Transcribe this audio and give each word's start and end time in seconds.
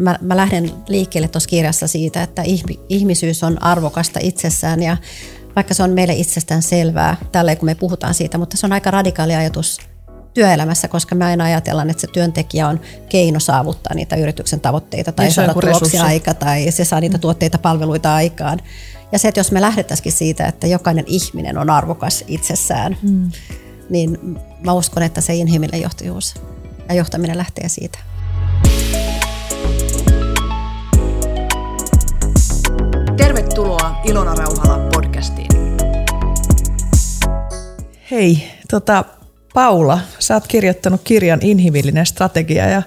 mä, 0.00 0.18
mä 0.20 0.36
lähden 0.36 0.72
liikkeelle 0.88 1.28
tuossa 1.28 1.48
kirjassa 1.48 1.86
siitä, 1.86 2.22
että 2.22 2.42
ihmisyys 2.88 3.44
on 3.44 3.62
arvokasta 3.62 4.20
itsessään 4.22 4.82
ja 4.82 4.96
vaikka 5.56 5.74
se 5.74 5.82
on 5.82 5.90
meille 5.90 6.12
itsestään 6.12 6.62
selvää, 6.62 7.16
tällä 7.32 7.56
kun 7.56 7.66
me 7.66 7.74
puhutaan 7.74 8.14
siitä, 8.14 8.38
mutta 8.38 8.56
se 8.56 8.66
on 8.66 8.72
aika 8.72 8.90
radikaali 8.90 9.34
ajatus 9.34 9.78
työelämässä, 10.34 10.88
koska 10.88 11.14
me 11.14 11.24
aina 11.24 11.44
ajatellaan, 11.44 11.90
että 11.90 12.00
se 12.00 12.06
työntekijä 12.06 12.68
on 12.68 12.80
keino 13.08 13.40
saavuttaa 13.40 13.94
niitä 13.94 14.16
yrityksen 14.16 14.60
tavoitteita 14.60 15.12
tai 15.12 15.26
niin 15.26 15.34
saada 15.34 15.54
tuloksia 15.54 16.04
aika 16.04 16.34
tai 16.34 16.70
se 16.70 16.84
saa 16.84 17.00
niitä 17.00 17.16
mm. 17.16 17.20
tuotteita 17.20 17.58
palveluita 17.58 18.14
aikaan. 18.14 18.60
Ja 19.12 19.18
se, 19.18 19.28
että 19.28 19.40
jos 19.40 19.52
me 19.52 19.60
lähdettäisikin 19.60 20.12
siitä, 20.12 20.46
että 20.46 20.66
jokainen 20.66 21.04
ihminen 21.06 21.58
on 21.58 21.70
arvokas 21.70 22.24
itsessään, 22.26 22.96
mm. 23.02 23.30
niin 23.90 24.18
mä 24.64 24.72
uskon, 24.72 25.02
että 25.02 25.20
se 25.20 25.34
inhimillinen 25.34 25.82
johtajuus 25.82 26.34
ja 26.88 26.94
johtaminen 26.94 27.38
lähtee 27.38 27.68
siitä. 27.68 27.98
Tervetuloa 33.60 34.00
Ilona 34.04 34.34
Rauhala 34.34 34.88
podcastiin. 34.92 35.48
Hei, 38.10 38.48
tota, 38.70 39.04
Paula, 39.54 40.00
sä 40.18 40.34
oot 40.34 40.46
kirjoittanut 40.48 41.00
kirjan 41.04 41.38
Inhimillinen 41.42 42.06
strategia 42.06 42.68
ja 42.68 42.82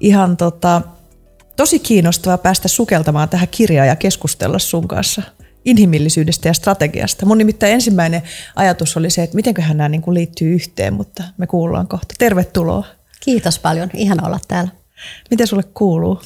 ihan 0.00 0.36
tota, 0.36 0.82
tosi 1.56 1.78
kiinnostavaa 1.78 2.38
päästä 2.38 2.68
sukeltamaan 2.68 3.28
tähän 3.28 3.48
kirjaan 3.50 3.88
ja 3.88 3.96
keskustella 3.96 4.58
sun 4.58 4.88
kanssa 4.88 5.22
inhimillisyydestä 5.64 6.48
ja 6.48 6.54
strategiasta. 6.54 7.26
Mun 7.26 7.38
nimittäin 7.38 7.72
ensimmäinen 7.72 8.22
ajatus 8.56 8.96
oli 8.96 9.10
se, 9.10 9.22
että 9.22 9.36
mitenköhän 9.36 9.76
nämä 9.76 9.88
niin 9.88 10.02
kuin 10.02 10.14
liittyy 10.14 10.54
yhteen, 10.54 10.94
mutta 10.94 11.22
me 11.36 11.46
kuullaan 11.46 11.88
kohta. 11.88 12.14
Tervetuloa. 12.18 12.86
Kiitos 13.20 13.58
paljon, 13.58 13.90
ihan 13.94 14.26
olla 14.26 14.40
täällä. 14.48 14.70
Miten 15.30 15.46
sulle 15.46 15.64
kuuluu? 15.74 16.20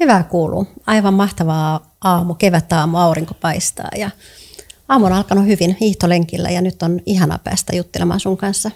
Hyvää 0.00 0.22
kuuluu. 0.22 0.66
Aivan 0.86 1.14
mahtavaa 1.14 1.94
aamu, 2.00 2.34
kevätaamu, 2.34 2.96
aurinko 2.96 3.34
paistaa 3.34 3.88
ja 3.96 4.10
aamu 4.88 5.06
on 5.06 5.12
alkanut 5.12 5.46
hyvin 5.46 5.76
hiihtolenkillä 5.80 6.50
ja 6.50 6.62
nyt 6.62 6.82
on 6.82 7.00
ihana 7.06 7.38
päästä 7.44 7.76
juttelemaan 7.76 8.20
sun 8.20 8.36
kanssa 8.36 8.70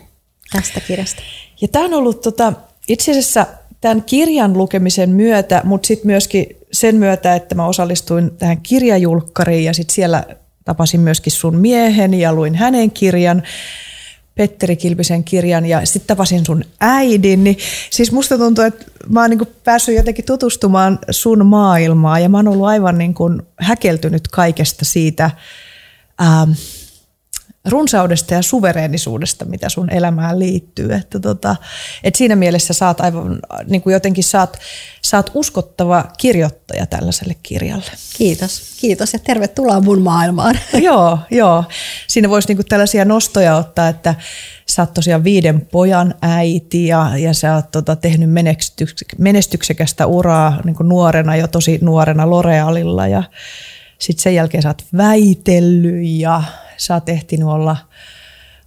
tästä 0.52 0.80
kirjasta. 0.80 1.22
Ja 1.60 1.68
tämä 1.68 1.84
on 1.84 1.94
ollut 1.94 2.20
tota, 2.20 2.52
itse 2.88 3.10
asiassa 3.10 3.46
tämän 3.80 4.02
kirjan 4.02 4.58
lukemisen 4.58 5.10
myötä, 5.10 5.60
mutta 5.64 5.86
sitten 5.86 6.06
myöskin 6.06 6.46
sen 6.72 6.96
myötä, 6.96 7.34
että 7.34 7.54
mä 7.54 7.66
osallistuin 7.66 8.30
tähän 8.38 8.60
kirjajulkkariin 8.60 9.64
ja 9.64 9.72
sitten 9.72 9.94
siellä 9.94 10.24
tapasin 10.64 11.00
myöskin 11.00 11.32
sun 11.32 11.56
miehen 11.56 12.14
ja 12.14 12.32
luin 12.32 12.54
hänen 12.54 12.90
kirjan, 12.90 13.42
Petteri 14.34 14.76
Kilpisen 14.76 15.24
kirjan 15.24 15.66
ja 15.66 15.86
sitten 15.86 16.06
tapasin 16.06 16.46
sun 16.46 16.64
äidin, 16.80 17.44
niin 17.44 17.58
siis 17.90 18.12
musta 18.12 18.38
tuntuu, 18.38 18.64
että 18.64 18.84
mä 19.08 19.20
oon 19.20 19.30
niin 19.30 19.48
päässyt 19.64 19.96
jotenkin 19.96 20.24
tutustumaan 20.24 20.98
sun 21.10 21.46
maailmaan 21.46 22.22
ja 22.22 22.28
mä 22.28 22.38
oon 22.38 22.48
ollut 22.48 22.66
aivan 22.66 22.98
niin 22.98 23.14
kuin 23.14 23.42
häkeltynyt 23.60 24.28
kaikesta 24.28 24.84
siitä, 24.84 25.30
ähm, 26.22 26.50
runsaudesta 27.64 28.34
ja 28.34 28.42
suvereenisuudesta, 28.42 29.44
mitä 29.44 29.68
sun 29.68 29.90
elämään 29.90 30.38
liittyy. 30.38 30.92
Että 30.92 31.20
tota, 31.20 31.56
et 32.04 32.14
siinä 32.14 32.36
mielessä 32.36 32.72
saat 32.72 33.00
aivan, 33.00 33.40
niin 33.66 33.82
kuin 33.82 33.92
jotenkin 33.92 34.24
saat, 34.24 34.58
saat 35.02 35.30
uskottava 35.34 36.04
kirjoittaja 36.18 36.86
tällaiselle 36.86 37.36
kirjalle. 37.42 37.90
Kiitos, 38.16 38.76
kiitos 38.80 39.12
ja 39.12 39.18
tervetuloa 39.18 39.80
mun 39.80 40.02
maailmaan. 40.02 40.58
joo, 40.88 41.18
joo. 41.30 41.64
Siinä 42.06 42.28
voisi 42.28 42.48
niin 42.48 42.56
kuin 42.56 42.66
tällaisia 42.66 43.04
nostoja 43.04 43.56
ottaa, 43.56 43.88
että 43.88 44.14
sä 44.68 44.82
oot 44.82 44.94
tosiaan 44.94 45.24
viiden 45.24 45.60
pojan 45.60 46.14
äiti 46.22 46.86
ja, 46.86 47.12
ja 47.18 47.34
sä 47.34 47.54
oot 47.54 47.70
tota, 47.70 47.96
tehnyt 47.96 48.30
menestyksekästä 49.18 50.06
uraa 50.06 50.60
niin 50.64 50.74
kuin 50.74 50.88
nuorena, 50.88 51.36
jo 51.36 51.48
tosi 51.48 51.78
nuorena 51.82 52.24
L'Orealilla 52.24 53.08
ja 53.10 53.22
sitten 53.98 54.22
sen 54.22 54.34
jälkeen 54.34 54.62
sä 54.62 54.68
oot 54.68 54.84
väitellyt 54.96 56.04
ja 56.04 56.42
sä 56.76 56.94
oot 56.94 57.08
ehtinyt 57.08 57.48
olla 57.48 57.76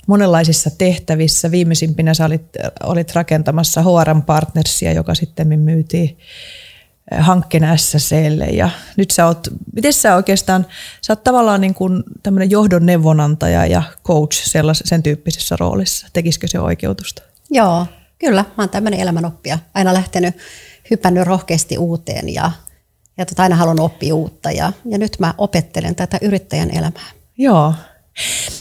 monenlaisissa 0.08 0.70
tehtävissä. 0.78 1.52
Viimeisimpinä 1.52 2.14
sä 2.14 2.26
olit, 2.26 2.46
olit 2.84 3.16
rakentamassa 3.16 3.82
HRM 3.82 4.22
Partnersia, 4.22 4.94
joka 4.94 5.16
sitten 5.16 5.60
myytiin 5.60 6.18
eh, 7.12 7.20
hankkeen 7.20 7.78
SSClle 7.78 8.46
ja 8.46 8.70
nyt 8.98 9.12
sä 9.12 9.26
oot, 9.26 9.48
miten 9.76 9.94
sä 9.94 10.16
oikeastaan, 10.16 10.66
sä 11.02 11.14
oot 11.14 11.24
tavallaan 11.24 11.62
niin 11.62 11.74
kuin 11.74 12.04
tämmöinen 12.24 12.52
johdon 12.52 12.86
neuvonantaja 12.86 13.66
ja 13.66 13.84
coach 14.04 14.44
sellais, 14.44 14.84
sen 14.86 15.04
tyyppisessä 15.04 15.56
roolissa. 15.60 16.08
Tekisikö 16.14 16.48
se 16.48 16.60
oikeutusta? 16.60 17.22
Joo, 17.50 17.86
kyllä. 18.20 18.42
Mä 18.42 18.64
oon 18.64 18.70
tämmöinen 18.70 19.00
elämänoppija. 19.00 19.60
Aina 19.74 19.94
lähtenyt, 19.94 20.36
hypännyt 20.90 21.28
rohkeasti 21.28 21.78
uuteen 21.78 22.34
ja, 22.34 22.52
ja 23.18 23.26
tota 23.26 23.44
aina 23.44 23.56
haluan 23.56 23.80
oppia 23.80 24.16
uutta 24.16 24.52
ja, 24.52 24.74
ja 24.86 24.98
nyt 24.98 25.20
mä 25.20 25.34
opettelen 25.38 25.96
tätä 25.96 26.18
yrittäjän 26.22 26.72
elämää. 26.72 27.12
Joo, 27.38 27.74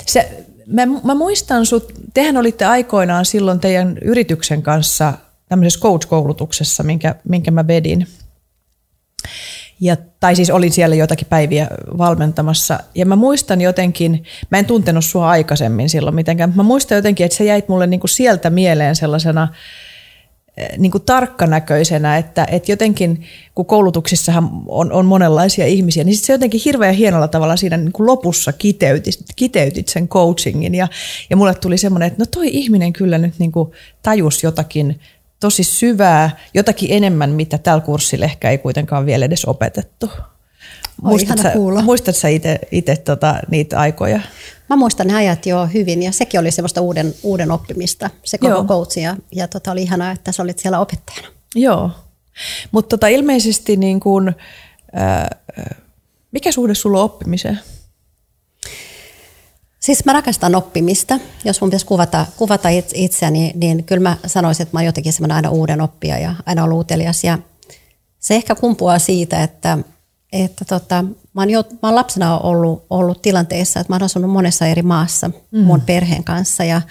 se, 0.06 0.44
mä, 0.66 0.86
mä 0.86 1.14
muistan 1.14 1.66
sut, 1.66 1.92
tehän 2.14 2.36
olitte 2.36 2.64
aikoinaan 2.64 3.24
silloin 3.24 3.60
teidän 3.60 3.98
yrityksen 4.02 4.62
kanssa 4.62 5.12
tämmöisessä 5.48 5.80
coach-koulutuksessa, 5.80 6.82
minkä, 6.82 7.14
minkä 7.28 7.50
mä 7.50 7.66
vedin. 7.66 8.06
Ja, 9.80 9.96
tai 10.20 10.36
siis 10.36 10.50
olin 10.50 10.72
siellä 10.72 10.96
joitakin 10.96 11.26
päiviä 11.30 11.68
valmentamassa. 11.98 12.80
Ja 12.94 13.06
mä 13.06 13.16
muistan 13.16 13.60
jotenkin, 13.60 14.24
mä 14.50 14.58
en 14.58 14.66
tuntenut 14.66 15.04
sua 15.04 15.28
aikaisemmin 15.28 15.88
silloin 15.88 16.14
mitenkään, 16.14 16.52
mä 16.56 16.62
muistan 16.62 16.96
jotenkin, 16.96 17.24
että 17.24 17.38
sä 17.38 17.44
jäit 17.44 17.68
mulle 17.68 17.86
niinku 17.86 18.06
sieltä 18.06 18.50
mieleen 18.50 18.96
sellaisena– 18.96 19.48
Eh, 19.54 19.93
niin 20.78 20.92
kuin 20.92 21.04
tarkkanäköisenä, 21.04 22.16
että, 22.16 22.46
että 22.50 22.72
jotenkin 22.72 23.22
kun 23.54 23.66
koulutuksissahan 23.66 24.50
on, 24.66 24.92
on 24.92 25.06
monenlaisia 25.06 25.66
ihmisiä, 25.66 26.04
niin 26.04 26.16
sit 26.16 26.24
se 26.24 26.32
jotenkin 26.32 26.60
hirveän 26.64 26.94
hienolla 26.94 27.28
tavalla 27.28 27.56
siinä 27.56 27.76
niin 27.76 27.92
kuin 27.92 28.06
lopussa 28.06 28.52
kiteytit, 28.52 29.18
kiteytit 29.36 29.88
sen 29.88 30.08
coachingin 30.08 30.74
ja, 30.74 30.88
ja 31.30 31.36
mulle 31.36 31.54
tuli 31.54 31.78
semmoinen, 31.78 32.06
että 32.06 32.22
no 32.22 32.26
toi 32.26 32.48
ihminen 32.48 32.92
kyllä 32.92 33.18
nyt 33.18 33.34
niin 33.38 33.52
kuin 33.52 33.70
tajus 34.02 34.42
jotakin 34.42 35.00
tosi 35.40 35.64
syvää, 35.64 36.36
jotakin 36.54 36.88
enemmän, 36.92 37.30
mitä 37.30 37.58
tällä 37.58 37.80
kurssilla 37.80 38.24
ehkä 38.24 38.50
ei 38.50 38.58
kuitenkaan 38.58 39.06
vielä 39.06 39.24
edes 39.24 39.44
opetettu. 39.44 40.10
Muistatko 41.82 42.20
sä 42.20 42.28
itse 42.70 42.96
tota, 42.96 43.36
niitä 43.50 43.80
aikoja? 43.80 44.20
Mä 44.68 44.76
muistan 44.76 45.06
ne 45.06 45.14
ajat 45.14 45.46
jo 45.46 45.66
hyvin 45.74 46.02
ja 46.02 46.12
sekin 46.12 46.40
oli 46.40 46.50
semmoista 46.50 46.80
uuden, 46.80 47.14
uuden 47.22 47.50
oppimista, 47.50 48.10
se 48.24 48.38
koko 48.38 48.52
Joo. 48.52 48.64
coach 48.64 48.98
ja, 48.98 49.16
ja 49.32 49.48
tota 49.48 49.72
oli 49.72 49.82
ihanaa, 49.82 50.10
että 50.10 50.32
sä 50.32 50.42
olit 50.42 50.58
siellä 50.58 50.80
opettajana. 50.80 51.28
Joo, 51.54 51.90
mutta 52.70 52.88
tota, 52.88 53.08
ilmeisesti 53.08 53.76
niin 53.76 54.00
kun, 54.00 54.28
äh, 54.98 55.66
mikä 56.32 56.52
suhde 56.52 56.74
sulla 56.74 56.98
on 56.98 57.04
oppimiseen? 57.04 57.60
Siis 59.80 60.04
mä 60.04 60.12
rakastan 60.12 60.54
oppimista. 60.54 61.20
Jos 61.44 61.60
mun 61.60 61.70
pitäisi 61.70 61.86
kuvata, 61.86 62.26
kuvata 62.36 62.68
itseäni, 62.94 63.38
niin, 63.38 63.60
niin 63.60 63.84
kyllä 63.84 64.02
mä 64.02 64.16
sanoisin, 64.26 64.62
että 64.62 64.76
mä 64.76 64.78
oon 64.78 64.86
jotenkin 64.86 65.12
semmoinen 65.12 65.36
aina 65.36 65.50
uuden 65.50 65.80
oppija 65.80 66.18
ja 66.18 66.34
aina 66.46 66.64
ollut 66.64 66.80
utelias. 66.80 67.24
Ja 67.24 67.38
se 68.18 68.34
ehkä 68.34 68.54
kumpuaa 68.54 68.98
siitä, 68.98 69.42
että 69.42 69.78
että 70.34 70.64
tota, 70.64 71.04
mä, 71.34 71.40
oon 71.40 71.50
jo, 71.50 71.62
mä 71.82 71.88
oon 71.88 71.94
lapsena 71.94 72.38
ollut, 72.38 72.86
ollut 72.90 73.22
tilanteessa, 73.22 73.80
että 73.80 73.92
mä 73.92 73.94
oon 73.94 74.02
asunut 74.02 74.30
monessa 74.30 74.66
eri 74.66 74.82
maassa 74.82 75.30
mm. 75.50 75.60
mun 75.60 75.80
perheen 75.80 76.24
kanssa 76.24 76.64
ja, 76.64 76.82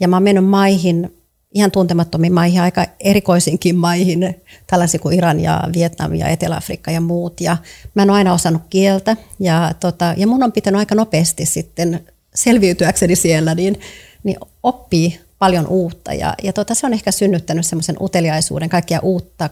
ja 0.00 0.08
mä 0.08 0.16
oon 0.16 0.22
mennyt 0.22 0.44
maihin, 0.44 1.14
ihan 1.54 1.70
tuntemattomiin 1.70 2.32
maihin, 2.32 2.60
aika 2.60 2.86
erikoisinkin 3.00 3.76
maihin, 3.76 4.36
tällaisia 4.66 5.00
kuin 5.00 5.18
Iran 5.18 5.40
ja 5.40 5.64
Vietnam 5.74 6.14
ja 6.14 6.28
Etelä-Afrikka 6.28 6.90
ja 6.90 7.00
muut. 7.00 7.40
Ja 7.40 7.56
mä 7.94 8.02
en 8.02 8.10
ole 8.10 8.18
aina 8.18 8.32
osannut 8.32 8.62
kieltä 8.70 9.16
ja, 9.40 9.72
tota, 9.80 10.14
ja 10.16 10.26
mun 10.26 10.42
on 10.42 10.52
pitänyt 10.52 10.78
aika 10.78 10.94
nopeasti 10.94 11.46
sitten 11.46 12.00
selviytyäkseni 12.34 13.16
siellä, 13.16 13.54
niin, 13.54 13.80
niin 14.22 14.36
oppii 14.62 15.20
paljon 15.38 15.66
uutta. 15.66 16.14
Ja, 16.14 16.34
ja 16.42 16.52
tota, 16.52 16.74
se 16.74 16.86
on 16.86 16.92
ehkä 16.92 17.12
synnyttänyt 17.12 17.66
semmoisen 17.66 17.96
uteliaisuuden, 18.00 18.68
kaikkia 18.68 19.00
uutta 19.02 19.50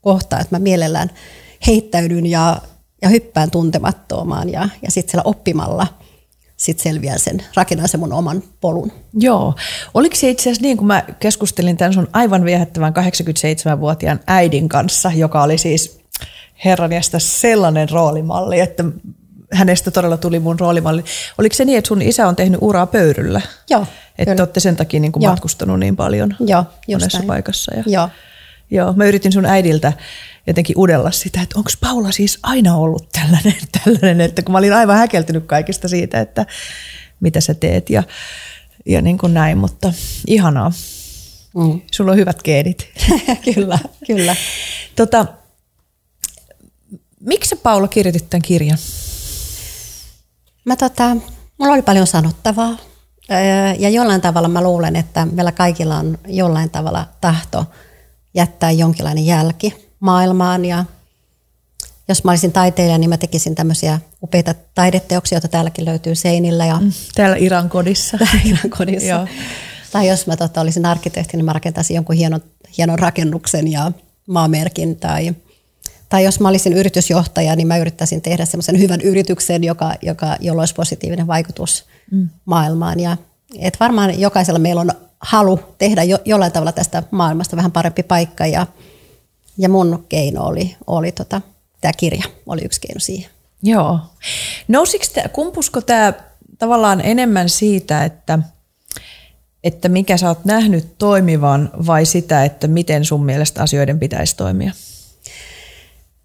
kohtaa, 0.00 0.40
että 0.40 0.56
mä 0.56 0.62
mielellään 0.62 1.10
heittäydyn 1.66 2.26
ja 2.26 2.60
ja 3.02 3.08
hyppään 3.08 3.50
tuntemattomaan 3.50 4.48
ja, 4.48 4.68
ja 4.82 4.90
sitten 4.90 5.10
siellä 5.10 5.28
oppimalla 5.28 5.86
sitten 6.56 6.82
selviää 6.82 7.18
sen, 7.18 7.44
rakennan 7.54 7.88
sen 7.88 8.00
mun 8.00 8.12
oman 8.12 8.42
polun. 8.60 8.92
Joo. 9.14 9.54
Oliko 9.94 10.16
se 10.16 10.30
itse 10.30 10.42
asiassa 10.42 10.62
niin, 10.62 10.76
kun 10.76 10.86
mä 10.86 11.04
keskustelin 11.20 11.76
tämän 11.76 11.92
sun 11.92 12.08
aivan 12.12 12.44
viehättävän 12.44 12.94
87-vuotiaan 12.96 14.20
äidin 14.26 14.68
kanssa, 14.68 15.12
joka 15.14 15.42
oli 15.42 15.58
siis 15.58 16.00
herran 16.64 16.90
sellainen 17.18 17.90
roolimalli, 17.90 18.60
että 18.60 18.84
hänestä 19.52 19.90
todella 19.90 20.16
tuli 20.16 20.38
mun 20.38 20.60
roolimalli. 20.60 21.04
Oliko 21.38 21.54
se 21.54 21.64
niin, 21.64 21.78
että 21.78 21.88
sun 21.88 22.02
isä 22.02 22.28
on 22.28 22.36
tehnyt 22.36 22.58
uraa 22.62 22.86
pöyryllä? 22.86 23.40
Joo. 23.70 23.86
Että 24.18 24.34
te 24.34 24.42
olette 24.42 24.60
sen 24.60 24.76
takia 24.76 25.00
niin 25.00 25.12
kuin 25.12 25.24
matkustanut 25.24 25.80
niin 25.80 25.96
paljon 25.96 26.36
Joo, 26.40 26.64
monessa 26.92 27.18
näin. 27.18 27.26
paikassa. 27.26 27.74
Ja, 27.74 27.82
Joo. 27.86 28.08
Joo, 28.70 28.92
mä 28.92 29.04
yritin 29.04 29.32
sun 29.32 29.46
äidiltä 29.46 29.92
jotenkin 30.46 30.78
udella 30.78 31.10
sitä, 31.10 31.42
että 31.42 31.58
onko 31.58 31.70
Paula 31.80 32.12
siis 32.12 32.38
aina 32.42 32.76
ollut 32.76 33.08
tällainen, 33.12 33.54
tällainen, 33.84 34.20
että 34.20 34.42
kun 34.42 34.52
mä 34.52 34.58
olin 34.58 34.72
aivan 34.72 34.96
häkeltynyt 34.96 35.46
kaikista 35.46 35.88
siitä, 35.88 36.20
että 36.20 36.46
mitä 37.20 37.40
sä 37.40 37.54
teet 37.54 37.90
ja, 37.90 38.02
ja 38.86 39.02
niin 39.02 39.18
kuin 39.18 39.34
näin, 39.34 39.58
mutta 39.58 39.92
ihanaa. 40.26 40.72
Mm. 41.56 41.80
Sulla 41.92 42.10
on 42.10 42.18
hyvät 42.18 42.42
geenit. 42.42 42.88
kyllä, 43.54 43.78
kyllä. 44.06 44.36
Tota, 44.96 45.26
Miksi 47.20 47.48
sä 47.48 47.56
Paula 47.56 47.88
kirjoitit 47.88 48.30
tämän 48.30 48.42
kirjan? 48.42 48.78
Mä 50.64 50.76
tota, 50.76 51.16
mulla 51.58 51.72
oli 51.72 51.82
paljon 51.82 52.06
sanottavaa 52.06 52.76
ja 53.78 53.88
jollain 53.88 54.20
tavalla 54.20 54.48
mä 54.48 54.62
luulen, 54.62 54.96
että 54.96 55.26
meillä 55.26 55.52
kaikilla 55.52 55.96
on 55.96 56.18
jollain 56.26 56.70
tavalla 56.70 57.06
tahto 57.20 57.66
jättää 58.34 58.70
jonkinlainen 58.70 59.26
jälki 59.26 59.89
maailmaan 60.00 60.64
ja 60.64 60.84
jos 62.08 62.24
mä 62.24 62.30
olisin 62.30 62.52
taiteilija, 62.52 62.98
niin 62.98 63.10
mä 63.10 63.16
tekisin 63.16 63.54
tämmöisiä 63.54 64.00
upeita 64.22 64.54
taideteoksia, 64.74 65.36
joita 65.36 65.48
täälläkin 65.48 65.84
löytyy 65.84 66.14
seinillä. 66.14 66.66
Ja 66.66 66.78
mm, 66.80 66.92
täällä 67.14 67.36
Iran 67.36 67.68
kodissa. 67.68 68.18
Täällä 68.18 68.40
Iran 68.44 68.70
kodissa. 68.70 69.08
Joo. 69.08 69.26
Tai 69.92 70.08
jos 70.08 70.26
mä 70.26 70.36
tota, 70.36 70.60
olisin 70.60 70.86
arkkitehti, 70.86 71.36
niin 71.36 71.44
mä 71.44 71.52
rakentaisin 71.52 71.94
jonkun 71.94 72.16
hienon, 72.16 72.40
hienon 72.78 72.98
rakennuksen 72.98 73.68
ja 73.68 73.92
maamerkin. 74.26 74.96
Tai, 74.96 75.34
tai 76.08 76.24
jos 76.24 76.40
mä 76.40 76.48
olisin 76.48 76.72
yritysjohtaja, 76.72 77.56
niin 77.56 77.68
mä 77.68 77.78
yrittäisin 77.78 78.22
tehdä 78.22 78.44
semmoisen 78.44 78.78
hyvän 78.78 79.00
yrityksen, 79.00 79.64
joka, 79.64 79.94
joka, 80.02 80.36
jolla 80.40 80.62
olisi 80.62 80.74
positiivinen 80.74 81.26
vaikutus 81.26 81.84
mm. 82.10 82.28
maailmaan. 82.44 83.00
Ja, 83.00 83.16
et 83.58 83.76
varmaan 83.80 84.20
jokaisella 84.20 84.58
meillä 84.58 84.80
on 84.80 84.92
halu 85.20 85.60
tehdä 85.78 86.02
jo, 86.02 86.18
jollain 86.24 86.52
tavalla 86.52 86.72
tästä 86.72 87.02
maailmasta 87.10 87.56
vähän 87.56 87.72
parempi 87.72 88.02
paikka. 88.02 88.46
Ja, 88.46 88.66
ja 89.58 89.68
mun 89.68 90.06
keino 90.08 90.42
oli, 90.42 90.76
oli 90.86 91.12
tota, 91.12 91.40
tämä 91.80 91.92
kirja, 91.92 92.24
oli 92.46 92.60
yksi 92.64 92.80
keino 92.80 93.00
siihen. 93.00 93.30
Joo. 93.62 93.98
Nousiko 94.68 95.04
tämä, 95.14 95.28
kumpusko 95.28 95.80
tämä 95.80 96.12
tavallaan 96.58 97.00
enemmän 97.00 97.48
siitä, 97.48 98.04
että– 98.04 98.38
että 99.64 99.88
mikä 99.88 100.16
sä 100.16 100.28
oot 100.28 100.44
nähnyt 100.44 100.98
toimivan 100.98 101.70
vai 101.86 102.06
sitä, 102.06 102.44
että 102.44 102.68
miten 102.68 103.04
sun 103.04 103.24
mielestä 103.24 103.62
asioiden 103.62 103.98
pitäisi 103.98 104.36
toimia? 104.36 104.72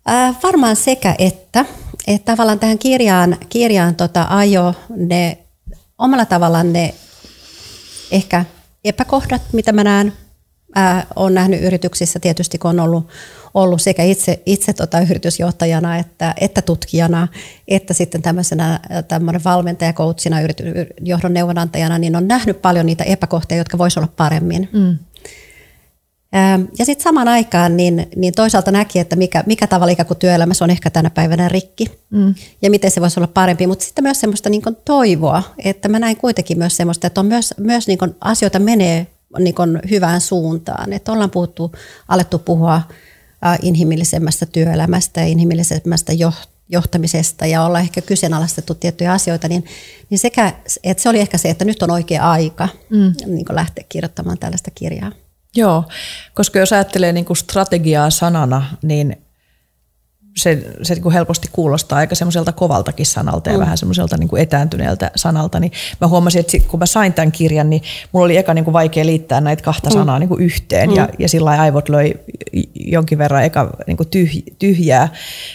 Äh, 0.09 0.35
varmaan 0.43 0.75
sekä 0.75 1.15
että. 1.17 1.65
Että 2.07 2.31
tavallaan 2.31 2.59
tähän 2.59 2.79
kirjaan, 2.79 3.37
kirjaan 3.49 3.95
tota 3.95 4.25
ajo 4.29 4.73
ne 4.95 5.37
omalla 5.97 6.25
tavallaan 6.25 6.73
ne 6.73 6.93
ehkä 8.11 8.45
epäkohdat, 8.83 9.41
mitä 9.53 9.71
mä 9.71 9.83
näen, 9.83 10.13
olen 11.15 11.33
nähnyt 11.33 11.61
yrityksissä 11.61 12.19
tietysti, 12.19 12.57
kun 12.57 12.69
on 12.69 12.79
ollut, 12.79 13.07
ollut 13.53 13.81
sekä 13.81 14.03
itse, 14.03 14.41
itse 14.45 14.73
tota 14.73 14.99
yritysjohtajana 14.99 15.97
että, 15.97 16.33
että 16.41 16.61
tutkijana, 16.61 17.27
että 17.67 17.93
sitten 17.93 18.21
tämmöisenä 18.21 18.79
tämmöinen 19.07 19.43
valmentaja, 19.43 19.93
coachina, 19.93 20.37
johdon 21.01 21.33
neuvonantajana, 21.33 21.97
niin 21.97 22.15
on 22.15 22.27
nähnyt 22.27 22.61
paljon 22.61 22.85
niitä 22.85 23.03
epäkohtia, 23.03 23.57
jotka 23.57 23.77
voisi 23.77 23.99
olla 23.99 24.09
paremmin. 24.17 24.69
Mm. 24.73 24.97
Ja 26.79 26.85
sitten 26.85 27.03
samaan 27.03 27.27
aikaan 27.27 27.77
niin, 27.77 28.07
niin 28.15 28.33
toisaalta 28.33 28.71
näki, 28.71 28.99
että 28.99 29.15
mikä, 29.15 29.43
mikä 29.45 29.67
tavalla 29.67 29.91
ikään 29.91 30.07
kuin 30.07 30.17
työelämässä 30.17 30.65
on 30.65 30.69
ehkä 30.69 30.89
tänä 30.89 31.09
päivänä 31.09 31.49
rikki 31.49 31.85
mm. 32.09 32.35
ja 32.61 32.69
miten 32.69 32.91
se 32.91 33.01
voisi 33.01 33.19
olla 33.19 33.27
parempi, 33.27 33.67
mutta 33.67 33.85
sitten 33.85 34.03
myös 34.03 34.19
semmoista 34.19 34.49
niin 34.49 34.61
toivoa, 34.85 35.43
että 35.57 35.89
mä 35.89 35.99
näin 35.99 36.17
kuitenkin 36.17 36.57
myös 36.57 36.77
semmoista, 36.77 37.07
että 37.07 37.21
on 37.21 37.25
myös, 37.25 37.53
myös 37.57 37.87
niin 37.87 37.99
asioita 38.21 38.59
menee 38.59 39.07
niin 39.39 39.55
hyvään 39.89 40.21
suuntaan, 40.21 40.93
että 40.93 41.11
ollaan 41.11 41.31
puhuttu, 41.31 41.71
alettu 42.07 42.39
puhua 42.39 42.81
inhimillisemmästä 43.61 44.45
työelämästä 44.45 45.21
ja 45.21 45.27
inhimillisemmästä 45.27 46.13
johtamisesta 46.69 47.45
ja 47.45 47.63
olla 47.63 47.79
ehkä 47.79 48.01
kyseenalaistettu 48.01 48.75
tiettyjä 48.75 49.11
asioita, 49.11 49.47
niin, 49.47 49.65
niin 50.09 50.19
sekä, 50.19 50.53
että 50.83 51.03
se 51.03 51.09
oli 51.09 51.19
ehkä 51.19 51.37
se, 51.37 51.49
että 51.49 51.65
nyt 51.65 51.83
on 51.83 51.91
oikea 51.91 52.31
aika 52.31 52.69
mm. 52.89 53.13
niin 53.25 53.45
lähteä 53.49 53.85
kirjoittamaan 53.89 54.37
tällaista 54.37 54.71
kirjaa. 54.75 55.11
Joo, 55.55 55.83
koska 56.33 56.59
jos 56.59 56.73
ajattelee 56.73 57.11
niin 57.11 57.25
kuin 57.25 57.37
strategiaa 57.37 58.09
sanana, 58.09 58.65
niin 58.81 59.24
se, 60.37 60.71
se 60.83 60.93
niin 60.93 61.03
kuin 61.03 61.13
helposti 61.13 61.49
kuulostaa 61.51 61.97
aika 61.97 62.15
semmoiselta 62.15 62.51
kovaltakin 62.51 63.05
sanalta 63.05 63.49
ja 63.49 63.57
mm. 63.57 63.61
vähän 63.61 63.77
semmoiselta 63.77 64.17
niin 64.17 64.27
kuin 64.27 64.41
etääntyneeltä 64.41 65.11
sanalta. 65.15 65.59
Niin 65.59 65.71
mä 66.01 66.07
huomasin, 66.07 66.39
että 66.39 66.57
kun 66.67 66.79
mä 66.79 66.85
sain 66.85 67.13
tämän 67.13 67.31
kirjan, 67.31 67.69
niin 67.69 67.81
mulla 68.11 68.25
oli 68.25 68.37
eka 68.37 68.53
niin 68.53 68.65
kuin 68.65 68.73
vaikea 68.73 69.05
liittää 69.05 69.41
näitä 69.41 69.63
kahta 69.63 69.89
mm. 69.89 69.93
sanaa 69.93 70.19
niin 70.19 70.29
kuin 70.29 70.43
yhteen. 70.43 70.89
Mm. 70.89 70.95
Ja, 70.95 71.09
ja 71.19 71.29
sillä 71.29 71.49
aivot 71.49 71.89
löi 71.89 72.13
jonkin 72.75 73.17
verran 73.17 73.43
eka 73.43 73.69
niin 73.87 73.97
kuin 73.97 74.09
tyhjää. 74.59 75.09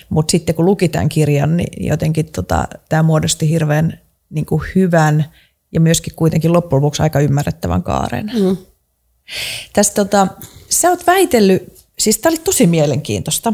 Mutta 0.09 0.31
sitten 0.31 0.55
kun 0.55 0.65
luki 0.65 0.88
tämän 0.88 1.09
kirjan, 1.09 1.56
niin 1.56 1.87
jotenkin 1.87 2.26
tota, 2.26 2.69
tämä 2.88 3.03
muodosti 3.03 3.49
hirveän 3.49 4.00
niin 4.31 4.47
kuin 4.47 4.62
hyvän 4.75 5.25
ja 5.73 5.81
myöskin 5.81 6.15
kuitenkin 6.15 6.53
loppujen 6.53 6.83
lopuksi 6.83 7.03
aika 7.03 7.21
ymmärrettävän 7.21 7.83
kaaren. 7.83 8.31
Mm. 8.35 8.56
Tästä 9.73 9.94
tota, 9.94 10.29
sä 10.69 10.91
oot 10.91 11.06
väitellyt, 11.06 11.62
siis 11.99 12.19
tämä 12.19 12.31
oli 12.31 12.38
tosi 12.38 12.67
mielenkiintoista. 12.67 13.53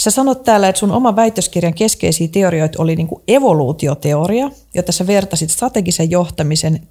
Sä 0.00 0.10
sanot 0.10 0.42
täällä, 0.42 0.68
että 0.68 0.78
sun 0.78 0.92
oma 0.92 1.16
väitöskirjan 1.16 1.74
keskeisiä 1.74 2.28
teorioita 2.28 2.82
oli 2.82 2.96
niin 2.96 3.06
kuin 3.06 3.22
evoluutioteoria, 3.28 4.50
jota 4.74 4.92
sä 4.92 5.06
vertasit 5.06 5.50
strategisen 5.50 6.10
johtamisen 6.10 6.88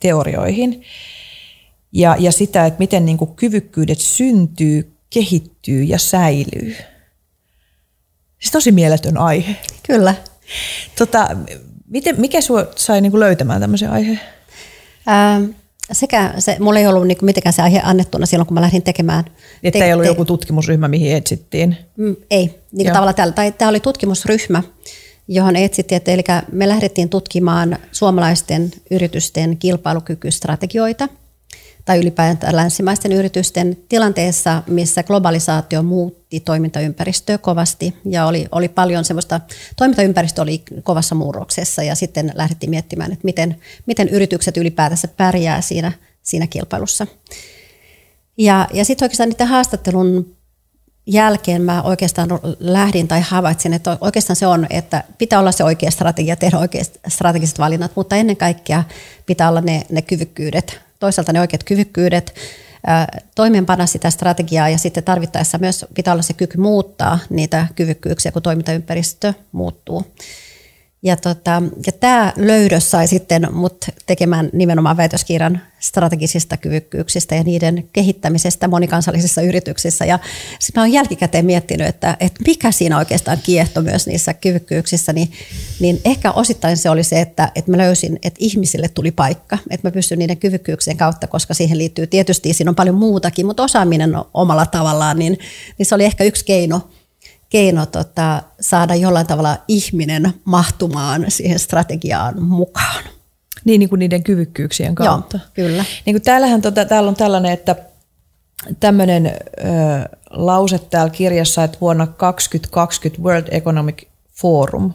teorioihin. 0.00 0.82
Ja, 1.92 2.16
ja 2.18 2.32
sitä, 2.32 2.66
että 2.66 2.78
miten 2.78 3.04
niin 3.04 3.18
kuin 3.18 3.34
kyvykkyydet 3.34 3.98
syntyy, 3.98 4.92
kehittyy 5.10 5.82
ja 5.82 5.98
säilyy. 5.98 6.76
Siis 8.38 8.52
tosi 8.52 8.72
mieletön 8.72 9.18
aihe. 9.18 9.56
Kyllä. 9.86 10.14
Tota, 10.98 11.28
miten, 11.86 12.20
mikä 12.20 12.40
sinua 12.40 12.66
sai 12.76 13.00
niin 13.00 13.12
kuin 13.12 13.20
löytämään 13.20 13.60
tämmöisen 13.60 13.90
aiheen? 13.90 14.20
Ähm, 15.08 15.50
sekä 15.92 16.34
se, 16.38 16.56
mulla 16.60 16.78
ei 16.78 16.86
ollut 16.86 17.06
niin 17.06 17.18
mitenkään 17.22 17.52
se 17.52 17.62
aihe 17.62 17.80
annettuna 17.84 18.26
silloin, 18.26 18.46
kun 18.46 18.54
mä 18.54 18.60
lähdin 18.60 18.82
tekemään. 18.82 19.24
Että 19.62 19.78
te, 19.78 19.84
ei 19.84 19.92
ollut 19.92 20.04
te, 20.04 20.08
joku 20.08 20.24
tutkimusryhmä, 20.24 20.88
mihin 20.88 21.16
etsittiin? 21.16 21.76
Mm, 21.96 22.16
ei. 22.30 22.60
Niin 22.72 22.92
tavallaan 22.92 23.14
täällä, 23.14 23.32
tai 23.32 23.52
tämä 23.52 23.68
oli 23.68 23.80
tutkimusryhmä, 23.80 24.62
johon 25.28 25.56
etsittiin, 25.56 25.96
että 25.96 26.12
eli 26.12 26.24
me 26.52 26.68
lähdettiin 26.68 27.08
tutkimaan 27.08 27.78
suomalaisten 27.92 28.70
yritysten 28.90 29.56
kilpailukykystrategioita– 29.56 31.08
tai 31.84 31.98
ylipäätään 31.98 32.56
länsimaisten 32.56 33.12
yritysten 33.12 33.76
tilanteessa, 33.88 34.62
missä 34.66 35.02
globalisaatio 35.02 35.82
muutti 35.82 36.40
toimintaympäristöä 36.40 37.38
kovasti 37.38 37.96
ja 38.04 38.26
oli, 38.26 38.46
oli 38.52 38.68
paljon 38.68 39.04
semmoista, 39.04 39.40
toimintaympäristö 39.76 40.42
oli 40.42 40.62
kovassa 40.82 41.14
murroksessa 41.14 41.82
ja 41.82 41.94
sitten 41.94 42.32
lähdettiin 42.34 42.70
miettimään, 42.70 43.12
että 43.12 43.24
miten, 43.24 43.56
miten 43.86 44.08
yritykset 44.08 44.56
ylipäätänsä 44.56 45.08
pärjää 45.08 45.60
siinä, 45.60 45.92
siinä 46.22 46.46
kilpailussa. 46.46 47.06
Ja, 48.38 48.68
ja 48.72 48.84
sitten 48.84 49.06
oikeastaan 49.06 49.28
niiden 49.28 49.46
haastattelun 49.46 50.36
jälkeen 51.06 51.62
mä 51.62 51.82
oikeastaan 51.82 52.28
lähdin 52.58 53.08
tai 53.08 53.20
havaitsin, 53.20 53.72
että 53.72 53.98
oikeastaan 54.00 54.36
se 54.36 54.46
on, 54.46 54.66
että 54.70 55.04
pitää 55.18 55.40
olla 55.40 55.52
se 55.52 55.64
oikea 55.64 55.90
strategia, 55.90 56.36
tehdä 56.36 56.58
oikeat 56.58 56.90
strategiset 57.08 57.58
valinnat, 57.58 57.92
mutta 57.94 58.16
ennen 58.16 58.36
kaikkea 58.36 58.84
pitää 59.26 59.48
olla 59.48 59.60
ne, 59.60 59.86
ne 59.90 60.02
kyvykkyydet 60.02 60.80
toisaalta 61.02 61.32
ne 61.32 61.40
oikeat 61.40 61.64
kyvykkyydet, 61.64 62.34
toimeenpana 63.34 63.86
sitä 63.86 64.10
strategiaa 64.10 64.68
ja 64.68 64.78
sitten 64.78 65.04
tarvittaessa 65.04 65.58
myös 65.58 65.86
pitää 65.94 66.12
olla 66.12 66.22
se 66.22 66.32
kyky 66.32 66.58
muuttaa 66.58 67.18
niitä 67.30 67.66
kyvykkyyksiä, 67.74 68.32
kun 68.32 68.42
toimintaympäristö 68.42 69.34
muuttuu. 69.52 70.04
Ja, 71.04 71.16
tota, 71.16 71.62
ja 71.86 71.92
tämä 71.92 72.32
löydös 72.36 72.90
sai 72.90 73.06
sitten 73.06 73.48
mut 73.52 73.84
tekemään 74.06 74.50
nimenomaan 74.52 74.96
väitöskirjan 74.96 75.60
strategisista 75.80 76.56
kyvykkyyksistä 76.56 77.34
ja 77.34 77.42
niiden 77.42 77.88
kehittämisestä 77.92 78.68
monikansallisissa 78.68 79.42
yrityksissä. 79.42 80.04
Ja 80.04 80.18
sitten 80.58 80.80
mä 80.80 80.82
olen 80.82 80.92
jälkikäteen 80.92 81.46
miettinyt, 81.46 81.86
että, 81.86 82.16
että 82.20 82.42
mikä 82.46 82.72
siinä 82.72 82.98
oikeastaan 82.98 83.38
kiehto 83.42 83.82
myös 83.82 84.06
niissä 84.06 84.34
kyvykkyyksissä, 84.34 85.12
niin, 85.12 85.32
niin 85.80 86.00
ehkä 86.04 86.32
osittain 86.32 86.76
se 86.76 86.90
oli 86.90 87.04
se, 87.04 87.20
että, 87.20 87.52
että 87.54 87.70
mä 87.70 87.78
löysin, 87.78 88.18
että 88.22 88.38
ihmisille 88.40 88.88
tuli 88.88 89.10
paikka, 89.10 89.58
että 89.70 89.88
mä 89.88 89.92
pystyn 89.92 90.18
niiden 90.18 90.36
kyvykkyyksien 90.36 90.96
kautta, 90.96 91.26
koska 91.26 91.54
siihen 91.54 91.78
liittyy 91.78 92.06
tietysti, 92.06 92.52
siinä 92.52 92.70
on 92.70 92.74
paljon 92.74 92.96
muutakin, 92.96 93.46
mutta 93.46 93.62
osaaminen 93.62 94.14
omalla 94.34 94.66
tavallaan, 94.66 95.18
niin, 95.18 95.38
niin 95.78 95.86
se 95.86 95.94
oli 95.94 96.04
ehkä 96.04 96.24
yksi 96.24 96.44
keino– 96.44 96.80
keino 97.52 97.86
tota, 97.86 98.42
saada 98.60 98.94
jollain 98.94 99.26
tavalla 99.26 99.58
ihminen 99.68 100.34
mahtumaan 100.44 101.24
siihen 101.28 101.58
strategiaan 101.58 102.42
mukaan. 102.42 103.04
Niin, 103.64 103.78
niin 103.78 103.88
kuin 103.88 103.98
niiden 103.98 104.22
kyvykkyyksien 104.22 104.94
kautta. 104.94 105.36
Joo, 105.36 105.46
kyllä. 105.54 105.84
Niin 106.06 106.14
kuin 106.14 106.22
täällähän 106.22 106.62
tota, 106.62 106.84
täällä 106.84 107.08
on 107.08 107.16
tällainen, 107.16 107.52
että 107.52 107.76
tämmöinen 108.80 109.26
ö, 109.26 109.30
lause 110.30 110.78
täällä 110.78 111.10
kirjassa, 111.10 111.64
että 111.64 111.78
vuonna 111.80 112.06
2020 112.06 113.22
World 113.22 113.48
Economic 113.50 114.02
Forum 114.40 114.92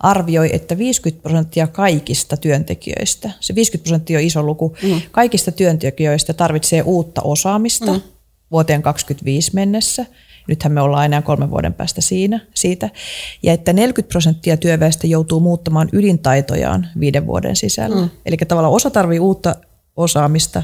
arvioi, 0.00 0.50
että 0.52 0.78
50 0.78 1.22
prosenttia 1.22 1.66
kaikista 1.66 2.36
työntekijöistä, 2.36 3.30
se 3.40 3.54
50 3.54 3.84
prosenttia 3.84 4.18
on 4.18 4.24
iso 4.24 4.42
luku, 4.42 4.76
mm. 4.82 5.00
kaikista 5.10 5.52
työntekijöistä 5.52 6.32
tarvitsee 6.32 6.82
uutta 6.82 7.22
osaamista 7.24 7.92
mm. 7.92 8.00
vuoteen 8.50 8.82
2025 8.82 9.54
mennessä– 9.54 10.06
Nythän 10.50 10.72
me 10.72 10.80
ollaan 10.80 11.04
enää 11.04 11.22
kolmen 11.22 11.50
vuoden 11.50 11.74
päästä 11.74 12.00
siinä, 12.00 12.40
siitä. 12.54 12.90
Ja 13.42 13.52
että 13.52 13.72
40 13.72 14.12
prosenttia 14.12 14.56
työväestä 14.56 15.06
joutuu 15.06 15.40
muuttamaan 15.40 15.88
ydintaitojaan 15.92 16.86
viiden 17.00 17.26
vuoden 17.26 17.56
sisällä. 17.56 17.96
Mm. 17.96 18.10
Eli 18.26 18.36
tavallaan 18.36 18.74
osa 18.74 18.90
tarvii 18.90 19.18
uutta 19.18 19.56
osaamista 19.96 20.62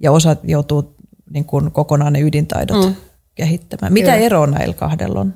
ja 0.00 0.12
osa 0.12 0.36
joutuu 0.42 0.94
niin 1.30 1.44
kuin 1.44 1.72
kokonaan 1.72 2.12
ne 2.12 2.20
ydintaidot 2.20 2.86
mm. 2.86 2.94
kehittämään. 3.34 3.92
Mitä 3.92 4.12
Kyllä. 4.12 4.24
eroa 4.26 4.46
näillä 4.46 4.74
kahdella 4.74 5.20
on? 5.20 5.26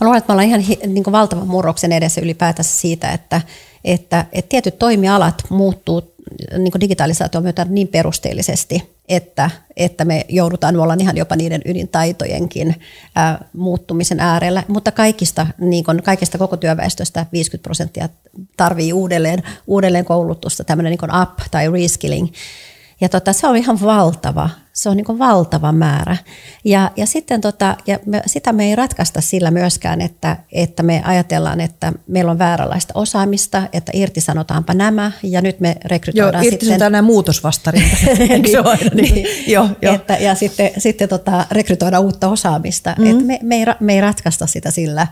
Mä 0.00 0.04
luulen, 0.04 0.18
että 0.18 0.28
me 0.28 0.32
ollaan 0.32 0.48
ihan 0.48 0.64
niin 0.86 1.12
valtavan 1.12 1.48
murroksen 1.48 1.92
edessä 1.92 2.20
ylipäätänsä 2.20 2.76
siitä, 2.80 3.12
että, 3.12 3.40
että, 3.84 4.26
että 4.32 4.48
tietyt 4.48 4.78
toimialat 4.78 5.42
muuttuu 5.48 6.14
niin 6.58 6.80
digitalisaation 6.80 7.42
myötä 7.42 7.66
niin 7.68 7.88
perusteellisesti, 7.88 8.93
että, 9.08 9.50
että 9.76 10.04
me 10.04 10.24
joudutaan 10.28 10.76
olla 10.76 10.96
ihan 11.00 11.16
jopa 11.16 11.36
niiden 11.36 11.62
ydintaitojenkin 11.64 12.74
ää, 13.14 13.44
muuttumisen 13.52 14.20
äärellä. 14.20 14.62
Mutta 14.68 14.92
kaikista, 14.92 15.46
niin 15.58 15.84
kuin, 15.84 16.02
kaikista 16.02 16.38
koko 16.38 16.56
työväestöstä 16.56 17.26
50 17.32 17.62
prosenttia 17.62 18.08
tarvii 18.56 18.92
uudelleen, 18.92 19.42
uudelleen 19.66 20.04
koulutusta, 20.04 20.64
tämmöinen 20.64 20.90
niin 20.90 21.22
up 21.22 21.38
tai 21.50 21.70
reskilling. 21.72 22.28
Ja 23.00 23.08
tota, 23.08 23.32
se 23.32 23.46
on 23.46 23.56
ihan 23.56 23.80
valtava, 23.80 24.50
se 24.72 24.88
on 24.88 24.96
niin 24.96 25.18
valtava 25.18 25.72
määrä. 25.72 26.16
Ja, 26.64 26.90
ja 26.96 27.06
sitten 27.06 27.40
tota, 27.40 27.76
ja 27.86 27.98
me, 28.06 28.22
sitä 28.26 28.52
me 28.52 28.64
ei 28.64 28.76
ratkaista 28.76 29.20
sillä 29.20 29.50
myöskään, 29.50 30.00
että, 30.00 30.36
että 30.52 30.82
me 30.82 31.02
ajatellaan, 31.04 31.60
että 31.60 31.92
meillä 32.06 32.30
on 32.30 32.38
vääränlaista 32.38 32.92
osaamista, 32.96 33.62
että 33.72 33.92
irtisanotaanpa 33.94 34.74
nämä 34.74 35.12
ja 35.22 35.40
nyt 35.40 35.60
me 35.60 35.76
rekrytoidaan 35.84 36.44
Joo, 36.70 36.78
nämä 36.78 37.02
muutosvastarinta. 37.02 37.96
niin, 38.18 38.42
niin, 38.94 39.26
jo, 39.46 39.68
jo. 39.82 39.94
Että, 39.94 40.16
ja 40.16 40.34
sitten, 40.34 40.70
sitten 40.78 41.08
tota, 41.08 41.46
rekrytoidaan 41.50 42.04
uutta 42.04 42.28
osaamista. 42.28 42.94
Mm-hmm. 42.98 43.10
Että 43.10 43.24
me, 43.24 43.38
me, 43.42 43.56
ei, 43.56 43.64
me 43.80 43.94
ei 43.94 44.00
ratkaista 44.00 44.46
sitä 44.46 44.70
sillä, 44.70 45.06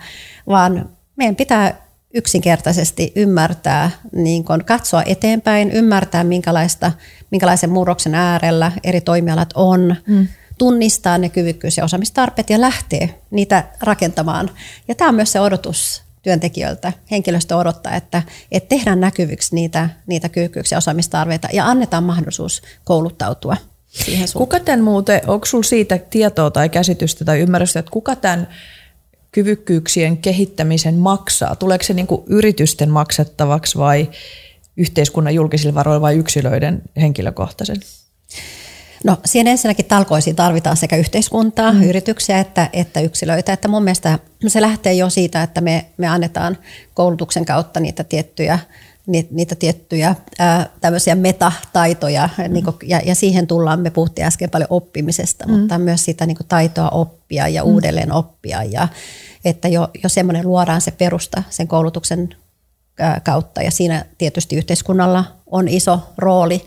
vaan 0.47 0.89
meidän 1.17 1.37
pitää 1.37 1.92
yksinkertaisesti 2.14 3.12
ymmärtää, 3.16 3.90
niin 4.12 4.45
kun 4.45 4.64
katsoa 4.64 5.02
eteenpäin, 5.07 5.71
ymmärtää 5.71 6.25
minkälaista, 6.25 6.92
minkälaisen 7.31 7.71
murroksen 7.71 8.14
äärellä 8.14 8.73
eri 8.85 9.00
toimialat 9.00 9.50
on, 9.54 9.97
mm. 10.07 10.28
tunnistaa 10.59 11.19
ne 11.19 11.28
kyvykkyys- 11.28 11.76
ja 11.76 11.85
osaamistarpeet 11.85 12.50
ja 12.50 12.61
lähtee 12.61 13.21
niitä 13.31 13.64
rakentamaan. 13.81 14.50
Ja 14.88 14.95
tämä 14.95 15.09
on 15.09 15.14
myös 15.14 15.33
se 15.33 15.40
odotus 15.40 16.02
työntekijöiltä. 16.23 16.92
Henkilöstö 17.11 17.57
odottaa, 17.57 17.95
että, 17.95 18.23
että 18.52 18.69
tehdään 18.69 19.00
näkyviksi 19.00 19.54
niitä, 19.54 19.88
niitä 20.07 20.28
kyvykkyys- 20.28 20.73
ja 20.73 20.78
osaamistarpeita 20.78 21.49
ja 21.52 21.66
annetaan 21.66 22.04
mahdollisuus 22.04 22.62
kouluttautua. 22.85 23.57
Kuka 24.37 24.61
tämän 24.61 24.85
muuten, 24.85 25.21
onko 25.26 25.47
sinulla 25.47 25.69
siitä 25.69 25.99
tietoa 25.99 26.50
tai 26.50 26.69
käsitystä 26.69 27.25
tai 27.25 27.40
ymmärrystä, 27.40 27.78
että 27.78 27.90
kuka 27.90 28.16
tämän 28.16 28.49
kyvykkyyksien 29.33 30.17
kehittämisen 30.17 30.95
maksaa? 30.95 31.57
Tuleeko 31.57 31.85
se 31.85 31.95
niin 31.95 32.07
kuin 32.07 32.23
yritysten 32.27 32.91
maksettavaksi 32.91 33.79
vai 33.79 34.11
yhteiskunnan 34.77 35.35
julkisilla 35.35 35.75
varoilla 35.75 36.01
vai 36.01 36.17
yksilöiden 36.17 36.83
henkilökohtaisen? 36.97 37.81
No 39.05 39.17
siihen 39.25 39.47
ensinnäkin 39.47 39.85
talkoisiin 39.85 40.37
tarvitaan 40.37 40.77
sekä 40.77 40.97
yhteiskuntaa, 40.97 41.73
mm. 41.73 41.83
yrityksiä 41.83 42.41
että, 42.41 42.71
että 42.73 43.01
yksilöitä. 43.01 43.53
Että 43.53 43.69
mun 43.69 43.85
mielestä 43.85 44.19
se 44.49 44.61
lähtee 44.61 44.95
jo 44.95 45.11
siitä, 45.11 45.43
että 45.43 45.61
me, 45.61 45.87
me 45.97 46.09
annetaan 46.09 46.59
koulutuksen 46.95 47.45
kautta 47.45 47.81
niitä 47.81 48.05
tiettyjä 48.05 48.59
niitä 49.06 49.54
tiettyjä 49.54 50.14
ää, 50.38 50.71
tämmöisiä 50.80 51.14
metataitoja, 51.14 52.28
mm. 52.38 52.52
niin 52.52 52.64
kuin, 52.64 52.76
ja, 52.82 53.00
ja 53.04 53.14
siihen 53.14 53.47
tullaan, 53.47 53.80
me 53.80 53.90
puhuttiin 53.90 54.26
äsken 54.26 54.50
paljon 54.50 54.66
oppimisesta, 54.71 55.47
mm. 55.47 55.52
mutta 55.52 55.78
myös 55.78 56.04
sitä 56.04 56.26
niin 56.26 56.37
kuin 56.37 56.49
taitoa 56.49 56.88
oppia 56.88 57.49
ja 57.49 57.64
mm. 57.64 57.71
uudelleen 57.71 58.12
oppia, 58.12 58.62
ja 58.62 58.88
että 59.44 59.68
jo, 59.68 59.88
jo 60.02 60.09
semmoinen 60.09 60.47
luodaan 60.47 60.80
se 60.80 60.90
perusta 60.90 61.42
sen 61.50 61.68
koulutuksen 61.68 62.35
ää, 62.99 63.21
kautta, 63.25 63.62
ja 63.62 63.71
siinä 63.71 64.04
tietysti 64.18 64.56
yhteiskunnalla 64.56 65.25
on 65.47 65.68
iso 65.68 66.00
rooli, 66.18 66.66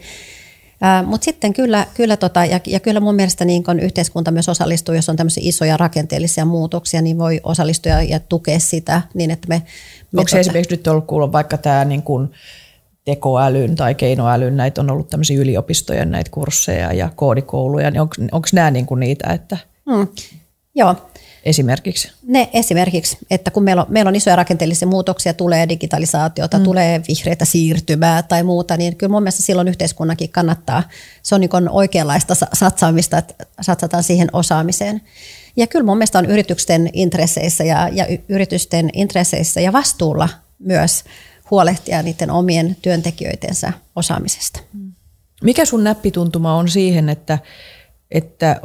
mutta 1.05 1.25
sitten 1.25 1.53
kyllä, 1.53 1.87
kyllä 1.93 2.17
tota, 2.17 2.45
ja, 2.45 2.59
ja 2.67 2.79
kyllä 2.79 2.99
mun 2.99 3.15
mielestä 3.15 3.45
niin 3.45 3.63
kun 3.63 3.79
yhteiskunta 3.79 4.31
myös 4.31 4.49
osallistuu, 4.49 4.95
jos 4.95 5.09
on 5.09 5.15
tämmöisiä 5.15 5.43
isoja 5.45 5.77
rakenteellisia 5.77 6.45
muutoksia, 6.45 7.01
niin 7.01 7.17
voi 7.17 7.39
osallistua 7.43 7.91
ja, 7.91 8.19
tukea 8.19 8.59
sitä 8.59 9.01
niin, 9.13 9.31
että 9.31 9.47
me... 9.47 9.61
me 10.11 10.19
Onko 10.19 10.27
se 10.27 10.31
tota, 10.31 10.39
esimerkiksi 10.39 10.75
nyt 10.75 10.87
ollut 10.87 11.07
kuulla 11.07 11.31
vaikka 11.31 11.57
tämä 11.57 11.85
niin 11.85 12.01
kun 12.01 12.31
tekoälyn 13.05 13.75
tai 13.75 13.95
keinoälyn, 13.95 14.57
näitä 14.57 14.81
on 14.81 14.89
ollut 14.89 15.09
tämmöisiä 15.09 15.39
yliopistojen 15.39 16.11
näitä 16.11 16.31
kursseja 16.31 16.93
ja 16.93 17.09
koodikouluja, 17.15 17.91
niin 17.91 18.01
onko 18.31 18.47
nämä 18.53 18.71
niin 18.71 18.85
kuin 18.85 18.99
niitä, 18.99 19.33
että... 19.33 19.57
Hmm. 19.91 20.07
Joo, 20.75 20.95
esimerkiksi? 21.45 22.11
Ne 22.27 22.49
esimerkiksi, 22.53 23.17
että 23.29 23.51
kun 23.51 23.63
meillä 23.63 23.81
on, 23.81 23.87
meillä 23.89 24.09
on 24.09 24.15
isoja 24.15 24.35
rakenteellisia 24.35 24.87
muutoksia, 24.87 25.33
tulee 25.33 25.69
digitalisaatiota, 25.69 26.57
mm. 26.57 26.63
tulee 26.63 27.01
vihreitä 27.07 27.45
siirtymää 27.45 28.23
tai 28.23 28.43
muuta, 28.43 28.77
niin 28.77 28.95
kyllä 28.95 29.11
mun 29.11 29.23
mielestä 29.23 29.43
silloin 29.43 29.67
yhteiskunnankin 29.67 30.29
kannattaa, 30.29 30.83
se 31.23 31.35
on 31.35 31.41
niin 31.41 31.69
oikeanlaista 31.69 32.35
satsaamista, 32.53 33.17
että 33.17 33.45
satsataan 33.61 34.03
siihen 34.03 34.29
osaamiseen. 34.33 35.01
Ja 35.55 35.67
kyllä 35.67 35.85
mun 35.85 35.97
mielestä 35.97 36.19
on 36.19 36.25
yritysten 36.25 36.89
intresseissä 36.93 37.63
ja, 37.63 37.89
ja 37.91 38.05
yritysten 38.29 38.89
intresseissä 38.93 39.61
ja 39.61 39.73
vastuulla 39.73 40.29
myös 40.59 41.03
huolehtia 41.51 42.01
niiden 42.01 42.31
omien 42.31 42.77
työntekijöidensä 42.81 43.73
osaamisesta. 43.95 44.59
Mikä 45.43 45.65
sun 45.65 45.83
näppituntuma 45.83 46.55
on 46.55 46.69
siihen, 46.69 47.09
että, 47.09 47.39
että 48.11 48.61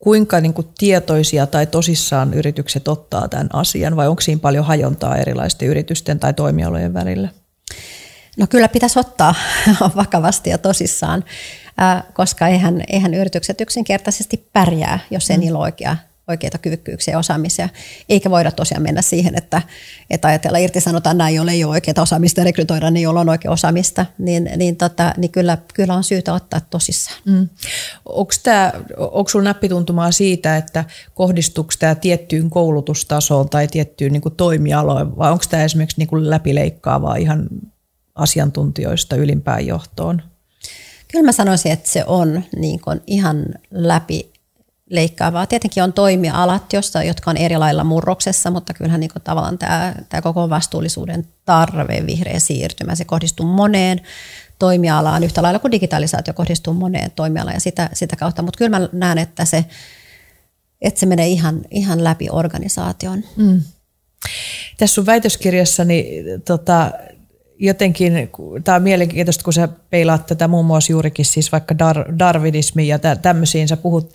kuinka 0.00 0.40
niin 0.40 0.54
kuin 0.54 0.68
tietoisia 0.78 1.46
tai 1.46 1.66
tosissaan 1.66 2.34
yritykset 2.34 2.88
ottaa 2.88 3.28
tämän 3.28 3.48
asian 3.52 3.96
vai 3.96 4.08
onko 4.08 4.20
siinä 4.20 4.40
paljon 4.40 4.64
hajontaa 4.64 5.16
erilaisten 5.16 5.68
yritysten 5.68 6.20
tai 6.20 6.34
toimialojen 6.34 6.94
välillä? 6.94 7.28
No 8.38 8.46
kyllä 8.46 8.68
pitäisi 8.68 8.98
ottaa 8.98 9.34
vakavasti 9.96 10.50
ja 10.50 10.58
tosissaan, 10.58 11.24
koska 12.12 12.48
eihän, 12.48 12.84
eihän 12.88 13.14
yritykset 13.14 13.60
yksinkertaisesti 13.60 14.48
pärjää, 14.52 14.98
jos 15.10 15.30
ei 15.30 15.36
mm. 15.36 15.40
niillä 15.40 15.58
ole 15.58 15.64
oikea 15.64 15.96
oikeita 16.30 16.58
kyvykkyyksiä 16.58 17.14
ja 17.14 17.18
osaamisia, 17.18 17.68
eikä 18.08 18.30
voida 18.30 18.50
tosiaan 18.52 18.82
mennä 18.82 19.02
siihen, 19.02 19.34
että, 19.38 19.62
että 20.10 20.28
ajatella 20.28 20.58
irtisanotaan 20.58 21.18
näin, 21.18 21.34
joilla 21.34 21.52
ei 21.52 21.64
ole 21.64 21.70
oikeaa 21.70 22.02
osaamista 22.02 22.40
ja 22.40 22.44
rekrytoida 22.44 22.90
niin, 22.90 23.02
joilla 23.02 23.20
on 23.20 23.28
oikea 23.28 23.50
osaamista, 23.50 24.06
niin, 24.18 24.50
niin, 24.56 24.76
tota, 24.76 25.14
niin 25.16 25.30
kyllä, 25.30 25.58
kyllä 25.74 25.94
on 25.94 26.04
syytä 26.04 26.34
ottaa 26.34 26.60
tosissaan. 26.60 27.20
Mm. 27.24 27.48
Onko 28.98 29.28
sinulla 29.28 29.48
näppituntumaa 29.48 30.12
siitä, 30.12 30.56
että 30.56 30.84
kohdistuuko 31.14 31.72
tämä 31.78 31.94
tiettyyn 31.94 32.50
koulutustasoon 32.50 33.48
tai 33.48 33.68
tiettyyn 33.68 34.12
niin 34.12 34.22
toimialoon, 34.36 35.18
vai 35.18 35.32
onko 35.32 35.44
tämä 35.50 35.64
esimerkiksi 35.64 35.98
niin 35.98 36.08
kuin 36.08 36.30
läpileikkaavaa 36.30 37.16
ihan 37.16 37.48
asiantuntijoista 38.14 39.16
ylimpään 39.16 39.66
johtoon? 39.66 40.22
Kyllä 41.12 41.24
mä 41.24 41.32
sanoisin, 41.32 41.72
että 41.72 41.90
se 41.90 42.04
on 42.06 42.42
niin 42.56 42.80
kuin 42.80 43.00
ihan 43.06 43.44
läpi 43.70 44.29
leikkaavaa. 44.90 45.46
Tietenkin 45.46 45.82
on 45.82 45.92
toimialat, 45.92 46.72
josta, 46.72 47.02
jotka 47.02 47.30
on 47.30 47.36
eri 47.36 47.56
lailla 47.56 47.84
murroksessa, 47.84 48.50
mutta 48.50 48.74
kyllähän 48.74 49.00
niin 49.00 49.10
tavallaan 49.24 49.58
tämä, 49.58 49.94
tämä 50.08 50.22
koko 50.22 50.50
vastuullisuuden 50.50 51.28
tarve, 51.44 52.06
vihreä 52.06 52.38
siirtymä, 52.38 52.94
se 52.94 53.04
kohdistuu 53.04 53.46
moneen 53.46 54.00
toimialaan 54.58 55.24
yhtä 55.24 55.42
lailla 55.42 55.58
kuin 55.58 55.72
digitalisaatio 55.72 56.34
kohdistuu 56.34 56.74
moneen 56.74 57.10
toimialaan 57.10 57.56
ja 57.56 57.60
sitä, 57.60 57.90
sitä 57.92 58.16
kautta. 58.16 58.42
Mutta 58.42 58.58
kyllä 58.58 58.78
mä 58.78 58.88
näen, 58.92 59.18
että 59.18 59.44
se, 59.44 59.64
että 60.80 61.00
se 61.00 61.06
menee 61.06 61.26
ihan, 61.26 61.60
ihan 61.70 62.04
läpi 62.04 62.28
organisaation. 62.30 63.24
Mm. 63.36 63.62
Tässä 64.78 64.94
sun 64.94 65.06
väitöskirjassani 65.06 66.24
tota, 66.44 66.92
jotenkin, 67.60 68.30
tämä 68.64 68.76
on 68.76 68.82
mielenkiintoista, 68.82 69.44
kun 69.44 69.52
sä 69.52 69.68
peilaat 69.90 70.26
tätä 70.26 70.48
muun 70.48 70.66
muassa 70.66 70.92
juurikin 70.92 71.24
siis 71.24 71.52
vaikka 71.52 71.78
dar, 71.78 72.18
darwinismiin 72.18 72.88
ja 72.88 72.98
tämmöisiin, 72.98 73.68
sä 73.68 73.76
puhut 73.76 74.12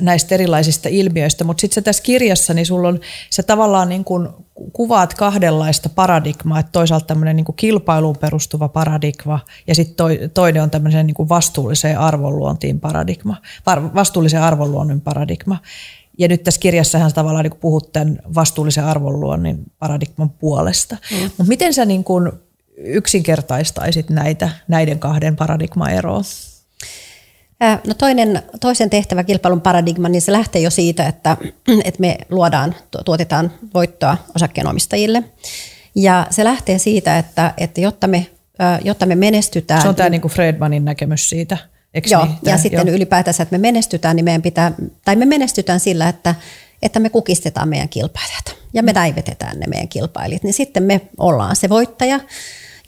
näistä 0.00 0.34
erilaisista 0.34 0.88
ilmiöistä, 0.88 1.44
mutta 1.44 1.60
sitten 1.60 1.84
tässä 1.84 2.02
kirjassa, 2.02 2.54
niin 2.54 2.66
sulla 2.66 2.88
on, 2.88 3.00
se 3.30 3.42
tavallaan 3.42 3.88
niin 3.88 4.04
kuin 4.04 4.28
kuvaat 4.72 5.14
kahdenlaista 5.14 5.88
paradigmaa, 5.88 6.60
että 6.60 6.72
toisaalta 6.72 7.06
tämmöinen 7.06 7.36
niin 7.36 7.46
kilpailuun 7.56 8.16
perustuva 8.16 8.68
paradigma 8.68 9.40
ja 9.66 9.74
sitten 9.74 9.96
toi, 9.96 10.30
toinen 10.34 10.62
on 10.62 10.70
tämmöisen 10.70 11.06
niin 11.06 11.28
vastuulliseen 11.28 11.98
arvonluontiin 11.98 12.80
paradigma, 12.80 13.36
vastuullisen 13.94 14.42
arvonluonnin 14.42 15.00
paradigma. 15.00 15.58
Ja 16.18 16.28
nyt 16.28 16.42
tässä 16.42 16.60
kirjassahan 16.60 17.12
tavallaan 17.12 17.44
niin 17.44 17.60
puhut 17.60 17.92
tämän 17.92 18.18
vastuullisen 18.34 18.84
arvonluonnin 18.84 19.58
paradigman 19.78 20.30
puolesta. 20.30 20.96
Mm. 21.10 21.22
Mutta 21.22 21.44
miten 21.44 21.74
sä 21.74 21.84
niin 21.84 22.04
kuin 22.04 22.32
yksinkertaistaisit 22.76 24.10
näitä, 24.10 24.50
näiden 24.68 24.98
kahden 24.98 25.36
paradigmaeroa? 25.36 26.22
No 27.86 27.94
toinen, 27.94 28.42
toisen 28.60 28.90
tehtävä 28.90 29.24
kilpailun 29.24 29.60
paradigma, 29.60 30.08
niin 30.08 30.22
se 30.22 30.32
lähtee 30.32 30.62
jo 30.62 30.70
siitä, 30.70 31.06
että, 31.06 31.36
että 31.84 32.00
me 32.00 32.18
luodaan, 32.30 32.74
tuotetaan 33.04 33.52
voittoa 33.74 34.16
osakkeenomistajille. 34.34 35.24
Ja 35.94 36.26
se 36.30 36.44
lähtee 36.44 36.78
siitä, 36.78 37.18
että, 37.18 37.54
että 37.56 37.80
jotta, 37.80 38.06
me, 38.06 38.26
jotta 38.84 39.06
me 39.06 39.14
menestytään... 39.14 39.82
Se 39.82 39.88
on 39.88 39.94
tämä 39.94 40.08
niin 40.08 40.20
kuin 40.20 40.32
Fredmanin 40.32 40.84
näkemys 40.84 41.28
siitä. 41.28 41.58
Eikö 41.94 42.08
joo, 42.10 42.24
niin? 42.24 42.38
ja 42.42 42.58
sitten 42.58 42.88
jo. 42.88 42.94
ylipäätänsä, 42.94 43.42
että 43.42 43.58
me 43.58 43.62
menestytään, 43.62 44.16
niin 44.16 44.24
meidän 44.24 44.42
pitää, 44.42 44.72
tai 45.04 45.16
me 45.16 45.24
menestytään 45.24 45.80
sillä, 45.80 46.08
että, 46.08 46.34
että 46.82 47.00
me 47.00 47.10
kukistetaan 47.10 47.68
meidän 47.68 47.88
kilpailijat 47.88 48.56
ja 48.74 48.82
me 48.82 48.92
näivetetään 48.92 49.60
ne 49.60 49.66
meidän 49.66 49.88
kilpailijat, 49.88 50.42
niin 50.42 50.52
sitten 50.52 50.82
me 50.82 51.00
ollaan 51.18 51.56
se 51.56 51.68
voittaja 51.68 52.20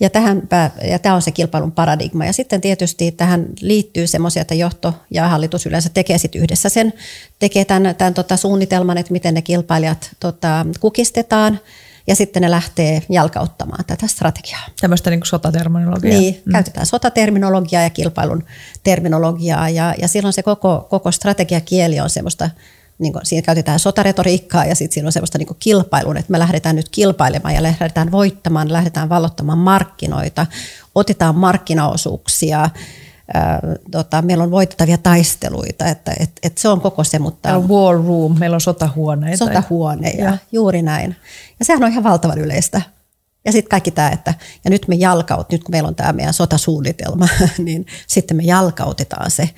Ja, 0.00 0.10
tähän, 0.10 0.42
ja 0.90 0.98
tämä 0.98 1.14
on 1.14 1.22
se 1.22 1.30
kilpailun 1.30 1.72
paradigma. 1.72 2.24
Ja 2.24 2.32
sitten 2.32 2.60
tietysti 2.60 3.12
tähän 3.12 3.46
liittyy 3.60 4.06
semmoisia, 4.06 4.42
että 4.42 4.54
johto 4.54 4.94
ja 5.10 5.28
hallitus 5.28 5.66
yleensä 5.66 5.88
tekee 5.88 6.18
sit 6.18 6.34
yhdessä 6.34 6.68
sen, 6.68 6.92
tekee 7.38 7.64
tämän, 7.64 7.94
tämän 7.94 8.14
tota 8.14 8.36
suunnitelman, 8.36 8.98
että 8.98 9.12
miten 9.12 9.34
ne 9.34 9.42
kilpailijat 9.42 10.10
tota, 10.20 10.66
kukistetaan– 10.80 11.60
ja 12.06 12.16
sitten 12.16 12.42
ne 12.42 12.50
lähtee 12.50 13.02
jalkauttamaan 13.08 13.84
tätä 13.84 14.06
strategiaa. 14.06 14.60
Tämmöistä 14.80 15.10
niin 15.10 15.20
sotaterminologiaa. 15.24 16.20
Niin, 16.20 16.42
mm. 16.44 16.52
käytetään 16.52 16.86
sotaterminologiaa 16.86 17.82
ja 17.82 17.90
kilpailun 17.90 18.44
terminologiaa 18.84 19.68
ja, 19.68 19.94
ja 19.98 20.08
silloin 20.08 20.32
se 20.32 20.42
koko, 20.42 20.86
koko 20.90 21.12
strategiakieli 21.12 22.00
on 22.00 22.10
semmoista, 22.10 22.50
niin 22.98 23.12
kuin, 23.12 23.26
siinä 23.26 23.42
käytetään 23.42 23.78
sotaretoriikkaa 23.78 24.64
ja 24.64 24.74
sitten 24.74 24.94
siinä 24.94 25.08
on 25.08 25.12
semmoista 25.12 25.38
niin 25.38 25.48
kilpailun, 25.58 26.16
että 26.16 26.32
me 26.32 26.38
lähdetään 26.38 26.76
nyt 26.76 26.88
kilpailemaan 26.88 27.54
ja 27.54 27.62
lähdetään 27.62 28.12
voittamaan, 28.12 28.72
lähdetään 28.72 29.08
vallottamaan 29.08 29.58
markkinoita, 29.58 30.46
otetaan 30.94 31.34
markkinaosuuksia, 31.34 32.70
tota, 33.90 34.22
meillä 34.22 34.44
on 34.44 34.50
voitettavia 34.50 34.98
taisteluita, 34.98 35.86
että 35.86 36.12
et, 36.20 36.30
et 36.42 36.58
se 36.58 36.68
on 36.68 36.80
koko 36.80 37.04
se. 37.04 37.18
Mutta 37.18 37.56
on 37.56 37.68
war 37.68 37.96
room, 37.96 38.38
meillä 38.38 38.54
on 38.54 38.60
sotahuoneita. 38.60 39.36
Sotahuoneja, 39.36 40.24
ja. 40.24 40.38
juuri 40.52 40.82
näin. 40.82 41.16
Ja 41.58 41.64
sehän 41.64 41.84
on 41.84 41.90
ihan 41.90 42.04
valtavan 42.04 42.38
yleistä. 42.38 42.82
Ja 43.44 43.52
sitten 43.52 43.70
kaikki 43.70 43.90
tämä, 43.90 44.10
että 44.10 44.34
ja 44.64 44.70
nyt 44.70 44.88
me 44.88 44.94
jalkaut, 44.94 45.52
nyt 45.52 45.64
kun 45.64 45.72
meillä 45.72 45.88
on 45.88 45.94
tämä 45.94 46.12
meidän 46.12 46.34
sotasuunnitelma, 46.34 47.28
niin 47.58 47.86
sitten 48.06 48.36
me 48.36 48.42
jalkautetaan 48.42 49.30
se 49.30 49.50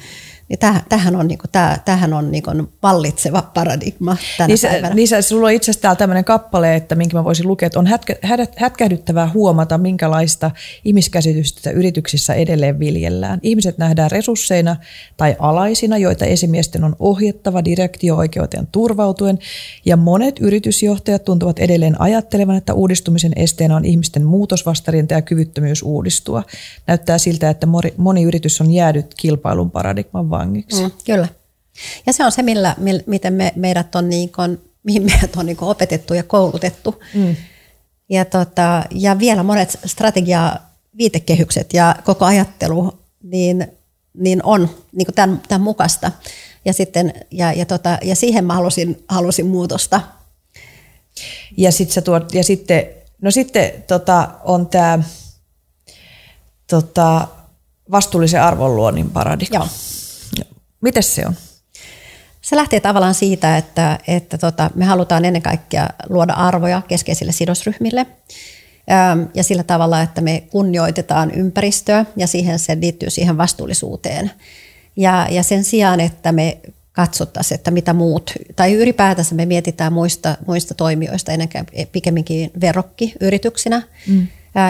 niin 0.48 0.58
tämähän 0.88 1.16
on, 1.16 1.28
niinku, 1.28 1.44
täh, 1.52 1.80
tämähän 1.84 2.12
on 2.12 2.30
niinku 2.30 2.50
vallitseva 2.82 3.42
paradigma 3.54 4.16
tänä 4.38 4.46
niin 4.46 4.58
päivänä. 4.62 4.94
Niin 4.94 5.08
sulla 5.20 5.46
on 5.46 5.52
itse 5.52 5.64
asiassa 5.70 5.82
täällä 5.82 5.96
tämmöinen 5.96 6.24
kappale, 6.24 6.76
että 6.76 6.94
minkä 6.94 7.16
mä 7.16 7.24
voisin 7.24 7.48
lukea, 7.48 7.66
että 7.66 7.78
on 7.78 7.86
hätkä, 7.86 8.16
hätkähdyttävää 8.56 9.30
huomata, 9.34 9.78
minkälaista 9.78 10.50
ihmiskäsitystä 10.84 11.70
yrityksissä 11.70 12.34
edelleen 12.34 12.78
viljellään. 12.78 13.38
Ihmiset 13.42 13.78
nähdään 13.78 14.10
resursseina 14.10 14.76
tai 15.16 15.36
alaisina, 15.38 15.98
joita 15.98 16.24
esimiesten 16.24 16.84
on 16.84 16.96
ohjettava 16.98 17.64
direktio-oikeuteen 17.64 18.66
turvautuen, 18.72 19.38
ja 19.84 19.96
monet 19.96 20.38
yritysjohtajat 20.38 21.24
tuntuvat 21.24 21.58
edelleen 21.58 22.00
ajattelevan, 22.00 22.56
että 22.56 22.74
uudistumisen 22.74 23.32
esteenä 23.36 23.76
on 23.76 23.84
ihmisten 23.84 24.24
muutosvastarinta 24.24 25.14
ja 25.14 25.22
kyvyttömyys 25.22 25.82
uudistua. 25.82 26.42
Näyttää 26.86 27.18
siltä, 27.18 27.50
että 27.50 27.66
moni 27.96 28.22
yritys 28.22 28.60
on 28.60 28.70
jäädyt 28.70 29.14
kilpailun 29.16 29.70
paradigman 29.70 30.30
vangiksi. 30.38 30.82
Mm, 30.82 30.90
kyllä. 31.04 31.28
Ja 32.06 32.12
se 32.12 32.24
on 32.24 32.32
se, 32.32 32.42
millä, 32.42 32.74
millä, 32.78 33.02
miten 33.06 33.32
me, 33.32 33.52
meidät 33.56 33.94
on, 33.94 34.08
niin 34.08 34.32
kuin, 34.32 34.60
mihin 34.82 35.02
meidät 35.02 35.36
on 35.36 35.46
niin 35.46 35.56
kuin 35.56 35.68
opetettu 35.68 36.14
ja 36.14 36.22
koulutettu. 36.22 37.02
Mm. 37.14 37.36
Ja, 38.08 38.24
tota, 38.24 38.84
ja 38.90 39.18
vielä 39.18 39.42
monet 39.42 39.78
strategia 39.84 40.56
viitekehykset 40.98 41.72
ja 41.72 41.96
koko 42.04 42.24
ajattelu 42.24 42.98
niin, 43.22 43.66
niin 44.14 44.40
on 44.44 44.70
niin 44.92 45.06
kuin 45.06 45.14
tämän, 45.14 45.42
tämän 45.48 45.60
mukaista. 45.60 46.12
Ja, 46.64 46.72
sitten, 46.72 47.14
ja, 47.30 47.52
ja, 47.52 47.66
tota, 47.66 47.98
ja 48.02 48.16
siihen 48.16 48.44
mä 48.44 48.54
halusin, 48.54 49.04
halusin 49.08 49.46
muutosta. 49.46 50.00
Ja, 51.56 51.72
sit 51.72 51.90
sä 51.90 52.00
tuot, 52.00 52.34
ja 52.34 52.44
sitten, 52.44 52.86
no 53.22 53.30
sitten 53.30 53.84
tota, 53.86 54.28
on 54.44 54.66
tämä 54.66 55.02
tota, 56.70 57.28
vastuullisen 57.90 58.42
arvonluonnin 58.42 59.10
paradigma. 59.10 59.58
Joo. 59.58 59.68
Miten 60.84 61.02
se 61.02 61.26
on? 61.26 61.34
Se 62.40 62.56
lähtee 62.56 62.80
tavallaan 62.80 63.14
siitä, 63.14 63.56
että, 63.56 63.98
että 64.06 64.38
tota, 64.38 64.70
me 64.74 64.84
halutaan 64.84 65.24
ennen 65.24 65.42
kaikkea 65.42 65.88
luoda 66.08 66.32
arvoja 66.32 66.82
keskeisille 66.88 67.32
sidosryhmille 67.32 68.06
ja 69.34 69.44
sillä 69.44 69.62
tavalla, 69.62 70.02
että 70.02 70.20
me 70.20 70.42
kunnioitetaan 70.50 71.30
ympäristöä 71.30 72.06
ja 72.16 72.26
siihen 72.26 72.58
se 72.58 72.76
liittyy 72.80 73.10
siihen 73.10 73.38
vastuullisuuteen. 73.38 74.30
Ja, 74.96 75.26
ja 75.30 75.42
sen 75.42 75.64
sijaan, 75.64 76.00
että 76.00 76.32
me 76.32 76.58
katsottaisiin, 76.92 77.56
että 77.56 77.70
mitä 77.70 77.92
muut, 77.92 78.32
tai 78.56 78.74
ylipäätänsä 78.74 79.34
me 79.34 79.46
mietitään 79.46 79.92
muista, 79.92 80.36
muista 80.46 80.74
toimijoista 80.74 81.32
ennen 81.32 81.48
pikemminkin 81.92 82.50
verrokkiyrityksinä, 82.60 83.82
mm 84.06 84.26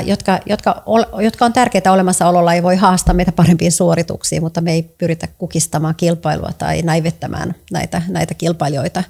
jotka, 0.07 0.41
jotka, 0.47 0.83
jotka 1.23 1.45
on 1.45 1.53
tärkeitä 1.53 1.93
olemassaololla, 1.93 2.55
ei 2.55 2.63
voi 2.63 2.77
haastaa 2.77 3.15
meitä 3.15 3.33
parempiin 3.33 3.73
suorituksiin, 3.73 4.43
mutta 4.43 4.61
me 4.61 4.73
ei 4.73 4.83
pyritä 4.83 5.29
kukistamaan 5.39 5.95
kilpailua 5.95 6.51
tai 6.59 6.83
näivettämään 6.83 7.55
näitä, 7.73 8.03
näitä 8.09 8.35
kilpailijoita, 8.35 9.05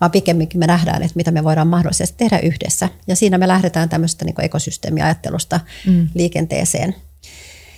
vaan 0.00 0.10
pikemminkin 0.10 0.60
me 0.60 0.66
nähdään, 0.66 1.02
että 1.02 1.16
mitä 1.16 1.30
me 1.30 1.44
voidaan 1.44 1.68
mahdollisesti 1.68 2.18
tehdä 2.18 2.38
yhdessä. 2.38 2.88
Ja 3.06 3.16
siinä 3.16 3.38
me 3.38 3.48
lähdetään 3.48 3.88
tämmöistä 3.88 4.24
niin 4.24 4.40
ekosysteemiajattelusta 4.40 5.60
mm. 5.86 6.08
liikenteeseen. 6.14 6.94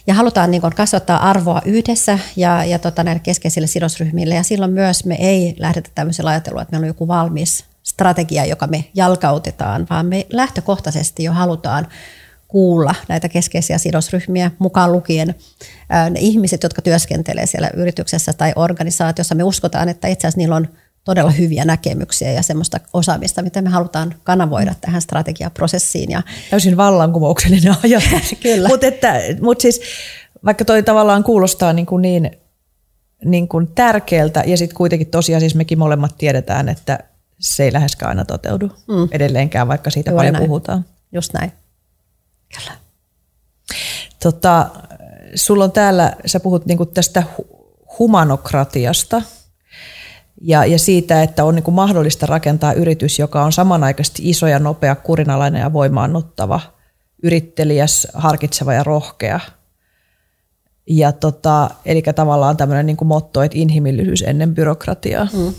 Ja 0.06 0.14
halutaan 0.14 0.50
niin 0.50 0.60
kuin 0.60 0.74
kasvattaa 0.74 1.30
arvoa 1.30 1.62
yhdessä 1.64 2.18
ja, 2.36 2.64
ja 2.64 2.78
tota, 2.78 3.04
näille 3.04 3.20
keskeisille 3.20 3.66
sidosryhmille. 3.66 4.34
Ja 4.34 4.42
silloin 4.42 4.72
myös 4.72 5.04
me 5.04 5.16
ei 5.18 5.54
lähdetä 5.58 5.90
tämmöisellä 5.94 6.30
ajattelua, 6.30 6.62
että 6.62 6.72
meillä 6.72 6.84
on 6.84 6.88
joku 6.88 7.08
valmis 7.08 7.64
strategia, 7.82 8.44
joka 8.44 8.66
me 8.66 8.84
jalkautetaan, 8.94 9.86
vaan 9.90 10.06
me 10.06 10.26
lähtökohtaisesti 10.32 11.24
jo 11.24 11.32
halutaan 11.32 11.86
kuulla 12.52 12.94
näitä 13.08 13.28
keskeisiä 13.28 13.78
sidosryhmiä, 13.78 14.50
mukaan 14.58 14.92
lukien 14.92 15.34
ne 16.10 16.20
ihmiset, 16.20 16.62
jotka 16.62 16.82
työskentelee 16.82 17.46
siellä 17.46 17.70
yrityksessä 17.74 18.32
tai 18.32 18.52
organisaatiossa. 18.56 19.34
Me 19.34 19.42
uskotaan, 19.42 19.88
että 19.88 20.08
itse 20.08 20.26
asiassa 20.26 20.38
niillä 20.38 20.56
on 20.56 20.68
todella 21.04 21.30
hyviä 21.30 21.64
näkemyksiä 21.64 22.32
ja 22.32 22.42
semmoista 22.42 22.80
osaamista, 22.92 23.42
mitä 23.42 23.62
me 23.62 23.70
halutaan 23.70 24.14
kanavoida 24.24 24.74
tähän 24.80 25.02
strategiaprosessiin. 25.02 26.10
Ja 26.10 26.22
Täysin 26.50 26.76
vallankumouksellinen 26.76 27.74
ajatus. 27.84 28.34
Kyllä. 28.42 28.68
Mutta 28.68 28.86
mut 29.40 29.60
siis, 29.60 29.80
vaikka 30.44 30.64
toi 30.64 30.82
tavallaan 30.82 31.24
kuulostaa 31.24 31.72
niin, 31.72 31.86
kuin 31.86 32.02
niin, 32.02 32.30
niin 33.24 33.48
kuin 33.48 33.66
tärkeältä 33.74 34.44
ja 34.46 34.56
sitten 34.56 34.76
kuitenkin 34.76 35.10
tosiaan 35.10 35.40
siis 35.40 35.54
mekin 35.54 35.78
molemmat 35.78 36.18
tiedetään, 36.18 36.68
että 36.68 36.98
se 37.40 37.64
ei 37.64 37.72
läheskään 37.72 38.08
aina 38.08 38.24
toteudu 38.24 38.66
mm. 38.66 39.08
edelleenkään, 39.12 39.68
vaikka 39.68 39.90
siitä 39.90 40.10
Juuri 40.10 40.18
paljon 40.18 40.32
näin. 40.32 40.46
puhutaan. 40.46 40.84
Just 41.12 41.32
näin. 41.32 41.52
Kyllä. 42.58 42.76
Tota, 44.22 44.70
sulla 45.34 45.64
on 45.64 45.72
täällä, 45.72 46.16
sä 46.26 46.40
puhut 46.40 46.66
niinku 46.66 46.86
tästä 46.86 47.22
humanokratiasta 47.98 49.22
ja, 50.40 50.64
ja 50.64 50.78
siitä, 50.78 51.22
että 51.22 51.44
on 51.44 51.54
niinku 51.54 51.70
mahdollista 51.70 52.26
rakentaa 52.26 52.72
yritys, 52.72 53.18
joka 53.18 53.44
on 53.44 53.52
samanaikaisesti 53.52 54.30
iso 54.30 54.46
ja 54.46 54.58
nopea, 54.58 54.94
kurinalainen 54.94 55.60
ja 55.60 55.72
voimaannuttava, 55.72 56.60
yrittelijäs, 57.22 58.08
harkitseva 58.14 58.74
ja 58.74 58.84
rohkea. 58.84 59.40
Ja 60.86 61.12
tota, 61.12 61.70
eli 61.84 62.02
tavallaan 62.02 62.56
tämmöinen 62.56 62.86
niinku 62.86 63.04
motto, 63.04 63.42
että 63.42 63.58
inhimillisyys 63.58 64.22
ennen 64.22 64.54
byrokratiaa. 64.54 65.28
Mm. 65.32 65.54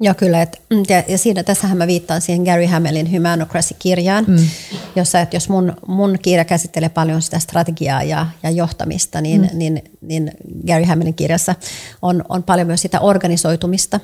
Joo, 0.00 0.14
kyllä. 0.14 0.42
Et, 0.42 0.62
mm, 0.70 0.82
ja, 0.88 1.02
ja 1.08 1.18
siinä, 1.18 1.42
tässähän 1.42 1.78
mä 1.78 1.86
viittaan 1.86 2.20
siihen 2.20 2.42
Gary 2.42 2.66
Hamellin 2.66 3.12
Humanocracy-kirjaan, 3.12 4.24
mm. 4.28 4.48
jossa, 4.96 5.20
että 5.20 5.36
jos 5.36 5.48
mun, 5.48 5.76
mun 5.86 6.18
kirja 6.22 6.44
käsittelee 6.44 6.88
paljon 6.88 7.22
sitä 7.22 7.38
strategiaa 7.38 8.02
ja, 8.02 8.26
ja 8.42 8.50
johtamista, 8.50 9.20
niin, 9.20 9.40
mm. 9.40 9.58
niin, 9.58 9.82
niin 10.00 10.32
Gary 10.66 10.84
Hamellin 10.84 11.14
kirjassa 11.14 11.54
on, 12.02 12.24
on 12.28 12.42
paljon 12.42 12.66
myös 12.66 12.82
sitä 12.82 13.00
organisoitumista. 13.00 14.00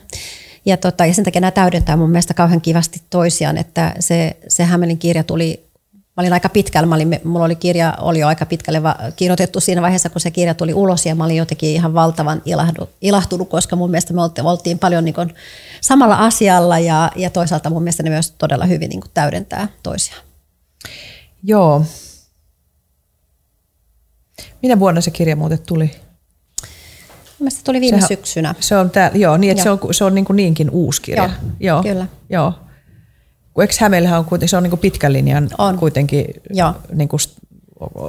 Ja, 0.64 0.76
tota, 0.76 1.06
ja 1.06 1.14
sen 1.14 1.24
takia 1.24 1.40
nämä 1.40 1.50
täydentää 1.50 1.96
mun 1.96 2.10
mielestä 2.10 2.34
kauhean 2.34 2.60
kivasti 2.60 3.02
toisiaan, 3.10 3.58
että 3.58 3.94
se, 4.00 4.36
se 4.48 4.64
Hamellin 4.64 4.98
kirja 4.98 5.24
tuli 5.24 5.71
Mä 6.16 6.20
olin 6.20 6.32
aika 6.32 6.48
pitkällä, 6.48 6.86
mä 6.86 6.94
olin, 6.94 7.20
mulla 7.24 7.44
oli 7.44 7.56
kirja 7.56 7.94
oli 8.00 8.18
jo 8.18 8.28
aika 8.28 8.46
pitkälle 8.46 8.82
va, 8.82 8.96
kirjoitettu 9.16 9.60
siinä 9.60 9.82
vaiheessa, 9.82 10.10
kun 10.10 10.20
se 10.20 10.30
kirja 10.30 10.54
tuli 10.54 10.74
ulos 10.74 11.06
ja 11.06 11.14
mä 11.14 11.24
olin 11.24 11.36
jotenkin 11.36 11.70
ihan 11.70 11.94
valtavan 11.94 12.42
ilahdu, 12.44 12.88
ilahtunut, 13.00 13.48
koska 13.48 13.76
mun 13.76 13.90
mielestä 13.90 14.14
me 14.14 14.22
oltiin, 14.22 14.46
oltiin 14.46 14.78
paljon 14.78 15.04
niin 15.04 15.14
kuin 15.14 15.34
samalla 15.80 16.16
asialla 16.16 16.78
ja, 16.78 17.10
ja 17.16 17.30
toisaalta 17.30 17.70
mun 17.70 17.82
mielestä 17.82 18.02
ne 18.02 18.10
myös 18.10 18.30
todella 18.30 18.64
hyvin 18.66 18.88
niin 18.88 19.00
kuin 19.00 19.10
täydentää 19.14 19.68
toisiaan. 19.82 20.22
Joo. 21.42 21.84
Minä 24.62 24.78
vuonna 24.78 25.00
se 25.00 25.10
kirja 25.10 25.36
muuten 25.36 25.58
tuli? 25.66 25.90
Mielestäni 27.38 27.64
tuli 27.64 27.80
viime 27.80 27.96
Sehän, 27.96 28.08
syksynä. 28.08 28.54
Se 28.60 28.76
on 28.76 28.90
tää, 28.90 29.10
joo, 29.14 29.36
niin 29.36 29.50
että 29.50 29.68
joo. 29.68 29.78
se 29.78 29.86
on, 29.86 29.94
se 29.94 30.04
on 30.04 30.14
niin 30.14 30.24
kuin 30.24 30.36
niinkin 30.36 30.70
uusi 30.70 31.02
kirja. 31.02 31.22
Joo, 31.24 31.32
joo. 31.60 31.82
kyllä. 31.82 32.06
Joo 32.30 32.54
eikö 33.60 33.74
Hämeellähän 33.80 34.18
on 34.18 34.24
kuitenkin, 34.24 34.48
se 34.48 34.56
on 34.56 34.62
niin 34.62 34.70
kuin 34.70 34.80
pitkän 34.80 35.12
linjan 35.12 35.50
on. 35.58 35.78
kuitenkin, 35.78 36.24
Joo. 36.50 36.74
Niin 36.94 37.08
kuin, 37.08 37.20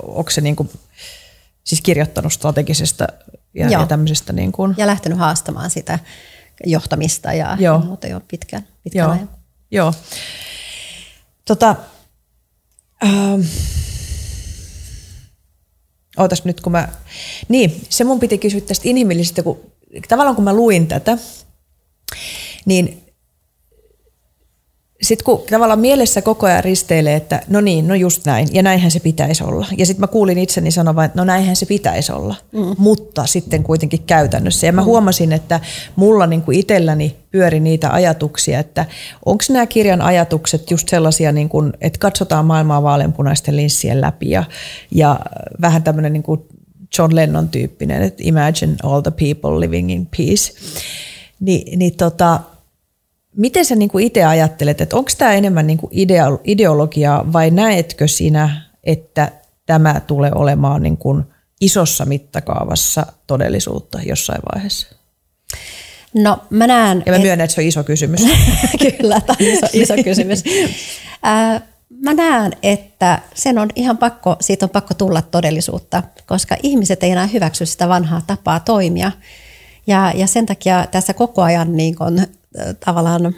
onko 0.08 0.30
se 0.30 0.42
niin 0.42 0.56
kuin, 0.56 0.70
siis 1.64 1.82
kirjoittanut 1.82 2.34
strategisesta 2.34 3.08
ja, 3.54 3.70
ja 3.70 3.86
tämmöisestä. 3.86 4.34
Niin 4.34 4.52
kuin. 4.52 4.76
Ja 4.78 4.88
lähtenyt 4.88 5.20
haastamaan 5.20 5.70
sitä 5.70 6.00
johtamista 6.66 7.34
ja, 7.34 7.58
Joo. 7.60 7.80
ja 7.80 7.86
muuta 7.86 8.08
jo 8.08 8.22
pitkään, 8.28 8.68
pitkään 8.84 9.06
Joo. 9.06 9.14
ajan. 9.14 9.30
Joo. 9.72 9.94
Tota, 11.46 11.76
ähm, 13.04 13.42
ootas 16.18 16.46
nyt 16.46 16.62
kun 16.62 16.72
mä, 16.72 16.88
niin 17.48 17.86
se 17.90 18.04
mun 18.04 18.20
piti 18.20 18.38
kysyä 18.38 18.62
tästä 18.62 18.90
inhimillisestä, 18.90 19.44
kun 19.44 19.60
tavallaan 20.08 20.36
kun 20.36 20.44
mä 20.44 20.54
luin 20.54 20.88
tätä, 20.88 21.18
niin 22.66 23.03
sitten 25.04 25.26
kun 25.26 25.42
tavallaan 25.50 25.80
mielessä 25.80 26.22
koko 26.22 26.46
ajan 26.46 26.64
risteilee, 26.64 27.16
että 27.16 27.42
no 27.48 27.62
niin, 27.62 27.88
no 27.88 27.96
just 27.96 28.26
näin, 28.26 28.48
ja 28.52 28.64
näinhän 28.64 28.92
se 28.92 29.00
pitäisi 29.00 29.44
olla. 29.44 29.68
Ja 29.78 29.86
sitten 29.86 30.02
mä 30.02 30.08
kuulin 30.08 30.38
itseni 30.38 30.72
sanovan, 30.72 31.06
että 31.06 31.18
no 31.18 31.24
näinhän 31.24 31.56
se 31.56 31.66
pitäisi 31.66 32.12
olla, 32.12 32.36
mm. 32.52 32.76
mutta 32.78 33.26
sitten 33.26 33.64
kuitenkin 33.64 34.04
käytännössä. 34.08 34.68
Ja 34.68 34.74
mä 34.74 34.82
mm. 34.82 34.86
huomasin, 34.86 35.34
että 35.34 35.60
mulla 35.96 36.28
niin 36.28 36.42
kuin 36.42 36.60
itselläni 36.60 37.16
pyöri 37.32 37.60
niitä 37.60 37.90
ajatuksia, 37.90 38.60
että 38.60 38.86
onko 39.26 39.44
nämä 39.50 39.66
kirjan 39.66 40.02
ajatukset 40.02 40.72
just 40.72 40.90
sellaisia, 40.90 41.32
niin 41.32 41.50
kuin, 41.50 41.74
että 41.82 42.00
katsotaan 42.00 42.46
maailmaa 42.46 42.84
vaaleanpunaisten 42.84 43.56
linssien 43.56 44.02
läpi 44.02 44.30
ja, 44.30 44.44
ja 44.92 45.20
vähän 45.62 45.84
tämmöinen 45.84 46.14
niin 46.14 46.24
kuin 46.24 46.42
John 46.98 47.16
Lennon 47.16 47.50
tyyppinen, 47.50 48.02
että 48.02 48.24
imagine 48.26 48.76
all 48.84 49.02
the 49.02 49.12
people 49.12 49.60
living 49.60 49.92
in 49.92 50.08
peace. 50.18 50.54
Ni, 51.40 51.66
niin 51.76 51.98
tota, 51.98 52.40
Miten 53.38 53.66
sä 53.66 53.76
niinku 53.76 54.00
itse 54.00 54.24
ajattelet, 54.24 54.82
että 54.82 54.96
onko 54.96 55.12
tämä 55.18 55.34
enemmän 55.34 55.68
niinku 55.68 55.90
ideologiaa 56.44 57.34
vai 57.34 57.52
näetkö 57.52 58.08
sinä, 58.08 58.62
että 58.84 59.32
tämä 59.66 60.02
tulee 60.08 60.32
olemaan 60.36 60.84
niinku 60.84 61.22
isossa 61.62 62.06
mittakaavassa 62.06 63.06
todellisuutta 63.28 64.00
jossain 64.06 64.42
vaiheessa? 64.54 64.88
No 66.14 66.38
mä 66.50 66.68
näen... 66.68 67.04
Ja 67.06 67.12
mä 67.12 67.18
myönnän, 67.18 67.46
että 67.46 67.56
se 67.56 67.62
on 67.62 67.68
iso 67.68 67.84
kysymys. 67.84 68.22
Kyllä, 68.98 69.22
tämä 69.22 69.36
on 69.42 69.48
iso, 69.48 69.68
iso 69.74 69.94
kysymys. 70.04 70.44
Äh, 71.26 71.62
mä 72.04 72.14
näen, 72.14 72.52
että 72.64 73.22
sen 73.34 73.58
on 73.58 73.70
ihan 73.76 73.98
pakko, 73.98 74.36
siitä 74.42 74.66
on 74.66 74.70
pakko 74.70 74.94
tulla 74.94 75.22
todellisuutta, 75.22 76.04
koska 76.28 76.58
ihmiset 76.64 77.04
ei 77.04 77.12
enää 77.12 77.28
hyväksy 77.28 77.66
sitä 77.66 77.90
vanhaa 77.90 78.22
tapaa 78.28 78.60
toimia. 78.60 79.12
Ja, 79.88 80.12
ja 80.16 80.28
sen 80.28 80.46
takia 80.46 80.88
tässä 80.92 81.14
koko 81.14 81.42
ajan 81.42 81.78
niin 81.78 81.96
kun, 81.96 82.22
tavallaan, 82.86 83.36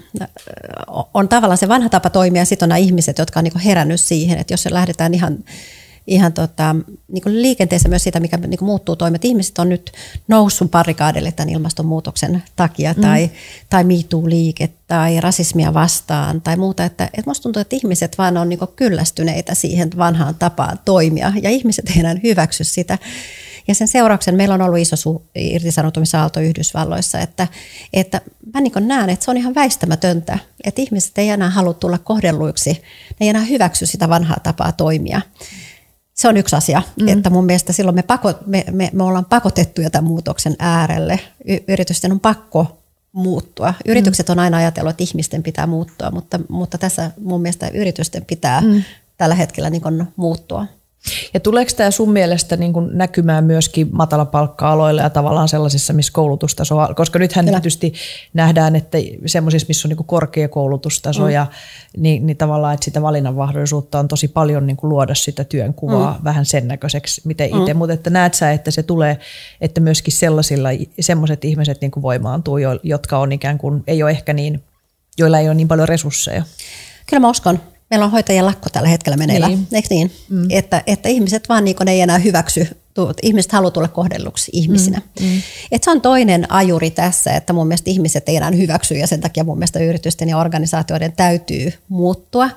on 1.14 1.28
tavallaan 1.28 1.58
se 1.58 1.68
vanha 1.68 1.90
tapa 1.90 2.10
toimia 2.10 2.42
ja 2.42 2.46
sitten 2.46 2.66
on 2.66 2.70
nämä 2.70 2.78
ihmiset, 2.78 3.18
jotka 3.18 3.40
on 3.40 3.44
niin 3.44 3.60
herännyt 3.60 4.02
siihen, 4.02 4.40
että 4.40 4.54
jos 4.54 4.66
lähdetään 4.66 5.14
ihan, 5.14 5.38
ihan 6.08 6.34
tota, 6.34 6.76
niin 7.08 7.42
liikenteessä 7.42 7.90
myös 7.90 8.04
sitä, 8.04 8.20
mikä 8.20 8.38
niin 8.38 8.60
muuttuu 8.62 8.96
toimet. 8.96 9.26
Ihmiset 9.26 9.60
on 9.60 9.70
nyt 9.70 9.92
noussut 10.28 10.72
parikaadelle 10.72 11.32
tämän 11.32 11.54
ilmastonmuutoksen 11.54 12.44
takia 12.56 12.94
mm. 12.94 13.02
tai, 13.02 13.30
tai 13.70 13.84
miituu 13.84 14.30
liike 14.30 14.70
tai 14.88 15.22
rasismia 15.22 15.74
vastaan 15.74 16.42
tai 16.42 16.58
muuta. 16.58 16.86
Että, 16.86 17.04
että 17.04 17.24
musta 17.26 17.44
tuntuu, 17.44 17.62
että 17.62 17.76
ihmiset 17.76 18.18
vaan 18.18 18.38
on 18.38 18.50
niin 18.50 18.60
kyllästyneitä 18.76 19.56
siihen 19.56 19.90
vanhaan 19.98 20.36
tapaan 20.36 20.80
toimia 20.86 21.34
ja 21.42 21.50
ihmiset 21.50 21.90
ei 21.90 22.00
enää 22.00 22.16
hyväksy 22.24 22.64
sitä. 22.64 22.98
Ja 23.68 23.76
sen 23.76 23.88
seurauksen 23.88 24.36
meillä 24.36 24.56
on 24.56 24.62
ollut 24.62 24.80
iso 24.80 24.96
su- 24.96 25.24
irtisanoutumisaalto 25.36 26.40
Yhdysvalloissa, 26.40 27.20
että, 27.20 27.48
että 27.94 28.22
mä 28.54 28.62
niin 28.62 28.74
näen, 28.80 29.10
että 29.10 29.26
se 29.26 29.32
on 29.32 29.38
ihan 29.38 29.56
väistämätöntä, 29.56 30.40
että 30.64 30.82
ihmiset 30.82 31.18
ei 31.18 31.30
enää 31.30 31.50
halua 31.50 31.74
tulla 31.74 31.98
kohdelluiksi, 31.98 32.72
ne 33.20 33.26
ei 33.26 33.30
enää 33.30 33.42
hyväksy 33.42 33.86
sitä 33.86 34.10
vanhaa 34.10 34.38
tapaa 34.44 34.72
toimia. 34.72 35.22
Se 36.14 36.28
on 36.28 36.38
yksi 36.38 36.56
asia, 36.56 36.82
mm. 37.02 37.08
että 37.08 37.30
mun 37.30 37.46
mielestä 37.46 37.74
silloin 37.74 37.96
me, 37.96 38.04
pako, 38.04 38.34
me, 38.46 38.66
me, 38.72 38.90
me 38.94 39.04
ollaan 39.04 39.26
pakotettuja 39.26 39.90
tämän 39.90 40.10
muutoksen 40.10 40.56
äärelle. 40.60 41.20
Y- 41.46 41.64
yritysten 41.68 42.12
on 42.12 42.20
pakko 42.20 42.78
muuttua. 43.12 43.74
Yritykset 43.86 44.30
on 44.30 44.40
aina 44.40 44.58
ajatellut, 44.58 44.90
että 44.90 45.04
ihmisten 45.04 45.44
pitää 45.44 45.68
muuttua, 45.68 46.12
mutta, 46.12 46.40
mutta 46.50 46.78
tässä 46.78 47.12
mun 47.20 47.42
mielestä 47.42 47.68
yritysten 47.68 48.26
pitää 48.26 48.62
mm. 48.62 48.84
tällä 49.18 49.36
hetkellä 49.36 49.70
niin 49.70 50.08
muuttua. 50.16 50.66
Ja 51.34 51.40
tuleeko 51.40 51.72
tämä 51.78 51.92
sun 51.92 52.12
mielestä 52.12 52.58
niin 52.58 52.74
kuin 52.74 52.98
näkymään 52.98 53.44
myöskin 53.44 53.90
matalapalkka-aloilla 53.92 55.02
ja 55.02 55.10
tavallaan 55.10 55.48
sellaisissa, 55.48 55.94
missä 55.94 56.14
koulutustaso 56.14 56.78
on? 56.78 56.96
Koska 56.96 57.20
nythän 57.20 57.46
Kyllä. 57.46 57.60
tietysti 57.60 57.94
nähdään, 58.34 58.76
että 58.76 58.98
semmoisissa, 59.26 59.66
missä 59.68 59.88
on 59.88 59.90
niin 59.90 59.98
kuin 59.98 60.08
korkea 60.08 60.48
koulutustaso 60.48 61.24
mm. 61.24 61.30
ja 61.30 61.48
niin, 61.98 62.26
niin 62.26 62.38
tavallaan, 62.38 62.74
että 62.74 62.84
sitä 62.84 63.02
valinnanmahdollisuutta 63.02 64.00
on 64.00 64.08
tosi 64.08 64.28
paljon 64.28 64.68
niin 64.68 64.78
kuin 64.78 64.90
luoda 64.90 65.16
sitä 65.16 65.44
työnkuvaa 65.44 66.14
mm. 66.18 66.24
vähän 66.24 66.46
sen 66.46 66.68
näköiseksi, 66.68 67.22
miten 67.26 67.58
itse. 67.58 67.74
Mm. 67.74 67.78
Mutta 67.78 67.94
että 67.94 68.10
näet 68.10 68.34
sä, 68.34 68.52
että 68.52 68.72
se 68.72 68.84
tulee, 68.84 69.18
että 69.62 69.82
myöskin 69.82 70.14
sellaisilla, 70.14 70.70
sellaiset 71.00 71.46
ihmiset 71.46 71.82
niin 71.82 71.92
kuin 71.92 72.04
voimaantuu, 72.04 72.58
jotka 72.84 73.18
on 73.18 73.32
ikään 73.32 73.58
kuin, 73.58 73.84
ei 73.88 74.04
ole 74.04 74.12
ehkä 74.12 74.34
niin, 74.34 74.64
joilla 75.18 75.40
ei 75.40 75.48
ole 75.48 75.56
niin 75.56 75.68
paljon 75.68 75.88
resursseja? 75.88 76.44
Kyllä 77.10 77.20
mä 77.20 77.30
uskon, 77.30 77.60
meillä 77.96 78.06
on 78.06 78.12
hoitajien 78.12 78.46
lakko 78.46 78.70
tällä 78.70 78.90
hetkellä 78.90 79.18
meneillä, 79.18 79.48
niin. 79.48 79.68
eikö 79.72 79.88
niin? 79.90 80.12
Mm. 80.30 80.48
Että, 80.50 80.84
että 80.88 81.10
ihmiset 81.10 81.50
vaan 81.50 81.64
niin 81.66 81.88
ei 81.88 82.02
enää 82.02 82.18
hyväksy, 82.18 82.68
ihmiset 83.24 83.52
haluaa 83.52 83.72
tulla 83.72 83.88
kohdelluksi 83.88 84.52
ihmisinä. 84.54 85.02
Mm. 85.20 85.26
Mm. 85.26 85.42
Et 85.72 85.84
se 85.84 85.92
on 85.92 86.02
toinen 86.02 86.52
ajuri 86.52 86.92
tässä, 86.92 87.32
että 87.32 87.54
mun 87.54 87.68
mielestä 87.68 87.90
ihmiset 87.90 88.30
ei 88.30 88.36
enää 88.36 88.52
hyväksy 88.52 88.94
ja 88.94 89.08
sen 89.08 89.22
takia 89.22 89.44
mun 89.44 89.58
mielestä 89.58 89.80
yritysten 89.80 90.30
ja 90.30 90.38
organisaatioiden 90.38 91.14
täytyy 91.14 91.74
muuttua. 91.90 92.50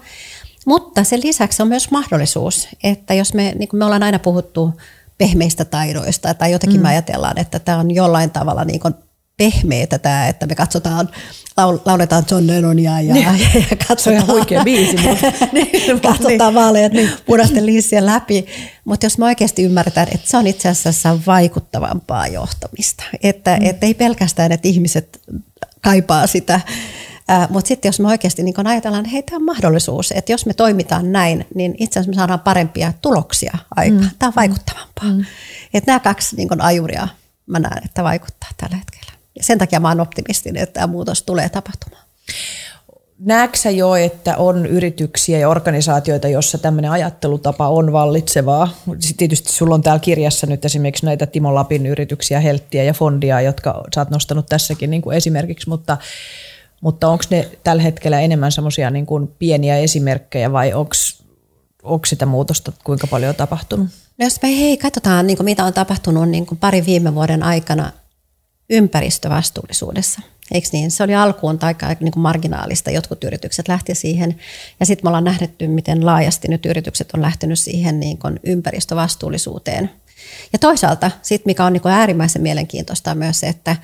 Mutta 0.67 1.05
sen 1.05 1.21
lisäksi 1.25 1.63
on 1.63 1.69
myös 1.69 1.91
mahdollisuus, 1.91 2.69
että 2.83 3.15
jos 3.15 3.35
me, 3.35 3.53
niin 3.59 3.69
kuin 3.69 3.79
me 3.79 3.85
ollaan 3.85 4.03
aina 4.03 4.19
puhuttu 4.19 4.73
pehmeistä 5.19 5.65
taidoista 5.65 6.35
tai 6.35 6.53
jotenkin 6.53 6.81
mm. 6.81 6.83
me 6.83 6.89
ajatellaan, 6.89 7.39
että 7.39 7.59
tämä 7.59 7.79
on 7.79 7.91
jollain 7.91 8.31
tavalla 8.31 8.65
niin 8.65 8.81
kuin 8.81 8.95
pehmeitä 9.39 9.99
tämä, 9.99 10.29
että 10.29 10.47
me 10.47 10.55
katsotaan, 10.55 11.09
laul, 11.57 11.79
lauletaan 11.85 12.25
John 12.31 12.47
Lennonia 12.47 13.01
ja, 13.01 13.15
niin. 13.15 13.27
ja, 13.27 13.33
ja 13.71 13.77
katsotaan, 13.89 14.27
huikea 14.27 14.65
biisi. 14.65 14.97
Mutta. 14.97 15.33
niin, 15.53 16.01
katsotaan 16.01 16.55
vaaleja 16.55 16.89
niin. 16.89 17.11
punaisten 17.27 17.67
liissien 17.67 18.07
läpi. 18.07 18.47
Mutta 18.85 19.07
jos 19.07 19.19
me 19.19 19.25
oikeasti 19.25 19.63
ymmärretään, 19.63 20.09
että 20.15 20.31
se 20.31 20.37
on 20.37 20.47
itse 20.47 20.69
asiassa 20.69 21.19
vaikuttavampaa 21.27 22.27
johtamista. 22.27 23.05
Että 23.23 23.57
mm. 23.57 23.67
et 23.67 23.85
ei 23.85 23.95
pelkästään, 23.95 24.53
että 24.53 24.69
ihmiset 24.69 25.21
kaipaa 25.81 26.27
sitä, 26.27 26.61
mutta 27.49 27.69
sitten 27.69 27.89
jos 27.89 28.01
me 28.01 28.09
oikeasti 28.09 28.43
niin 28.43 28.67
ajatellaan, 28.67 29.05
että 29.05 29.13
hei, 29.13 29.23
tämä 29.23 29.37
on 29.37 29.45
mahdollisuus, 29.45 30.13
että 30.13 30.33
jos 30.33 30.47
me 30.47 30.55
toimitaan 30.55 31.13
näin, 31.13 31.47
niin 31.55 31.75
itse 31.79 32.01
asiassa 32.01 32.11
me 32.11 32.17
saadaan 32.17 32.41
parempia 32.41 32.93
tuloksia 33.03 33.59
aikaan. 33.77 34.03
Mm. 34.03 34.11
Tämä 34.19 34.29
on 34.29 34.35
vaikuttavampaa. 34.37 35.05
Mm. 35.05 35.25
Että 35.75 35.91
nämä 35.91 36.01
kaksi 36.01 36.37
niin 36.37 36.61
ajuria 36.61 37.09
mä 37.47 37.59
näen, 37.59 37.85
että 37.85 38.05
vaikuttaa 38.05 38.51
tällä 38.57 38.77
hetkellä. 38.77 39.18
Ja 39.39 39.45
sen 39.45 39.59
takia 39.59 39.81
mä 39.81 39.89
oon 39.89 40.01
optimistinen, 40.01 40.63
että 40.63 40.73
tämä 40.73 40.87
muutos 40.87 41.23
tulee 41.23 41.49
tapahtumaan. 41.49 42.03
Näetkö 43.19 43.71
jo, 43.71 43.95
että 43.95 44.37
on 44.37 44.67
yrityksiä 44.67 45.39
ja 45.39 45.49
organisaatioita, 45.49 46.29
joissa 46.29 46.59
tämmöinen 46.59 46.91
ajattelutapa 46.91 47.69
on 47.69 47.93
vallitsevaa? 47.93 48.69
Sitten 48.99 49.17
tietysti 49.17 49.53
sulla 49.53 49.75
on 49.75 49.83
täällä 49.83 50.01
kirjassa 50.01 50.47
nyt 50.47 50.65
esimerkiksi 50.65 51.07
näitä 51.07 51.27
Timo 51.27 51.55
Lapin 51.55 51.87
yrityksiä, 51.87 52.41
Helttiä 52.41 52.83
ja 52.83 52.93
Fondia, 52.93 53.41
jotka 53.41 53.85
sä 53.95 54.01
oot 54.01 54.11
nostanut 54.11 54.47
tässäkin 54.47 54.91
niin 54.91 55.03
kuin 55.03 55.17
esimerkiksi, 55.17 55.69
mutta, 55.69 55.97
mutta 56.81 57.09
onko 57.09 57.25
ne 57.31 57.49
tällä 57.65 57.83
hetkellä 57.83 58.21
enemmän 58.21 58.53
semmoisia 58.53 58.91
niin 58.91 59.07
kuin 59.07 59.29
pieniä 59.39 59.77
esimerkkejä 59.77 60.53
vai 60.53 60.73
onko 61.83 62.07
sitä 62.07 62.27
muutosta 62.27 62.73
kuinka 62.85 63.07
paljon 63.07 63.29
on 63.29 63.37
tapahtunut? 63.37 63.87
No 64.19 64.27
jos 64.27 64.43
me 64.43 64.49
hei, 64.49 64.77
katsotaan, 64.77 65.27
niin 65.27 65.37
kuin 65.37 65.45
mitä 65.45 65.65
on 65.65 65.73
tapahtunut 65.73 66.29
niin 66.29 66.47
kuin 66.47 66.59
parin 66.59 66.87
viime 66.87 67.15
vuoden 67.15 67.43
aikana 67.43 67.93
ympäristövastuullisuudessa. 68.71 70.21
Eikö 70.51 70.69
niin? 70.73 70.91
Se 70.91 71.03
oli 71.03 71.15
alkuun 71.15 71.59
aika 71.63 71.87
niin 72.01 72.13
kuin 72.13 72.23
marginaalista. 72.23 72.91
Jotkut 72.91 73.25
yritykset 73.25 73.69
lähti 73.69 73.95
siihen. 73.95 74.37
Ja 74.81 74.87
sitten 74.87 75.07
me 75.07 75.09
ollaan 75.09 75.25
nähty, 75.25 75.69
miten 75.69 76.07
laajasti 76.07 76.49
nyt 76.49 76.67
yritykset 76.67 77.11
on 77.15 77.23
lähtenyt 77.23 77.59
siihen 77.59 78.01
niin 78.01 78.19
kuin 78.19 78.41
ympäristövastuullisuuteen. 78.45 79.91
Ja 80.53 80.59
toisaalta, 80.59 81.11
sit 81.23 81.47
mikä 81.47 81.65
on 81.65 81.73
niin 81.73 81.81
kuin 81.81 81.93
äärimmäisen 81.93 82.43
mielenkiintoista 82.43 83.11
on 83.11 83.19
myös 83.19 83.41
se, 83.41 83.49
että, 83.49 83.77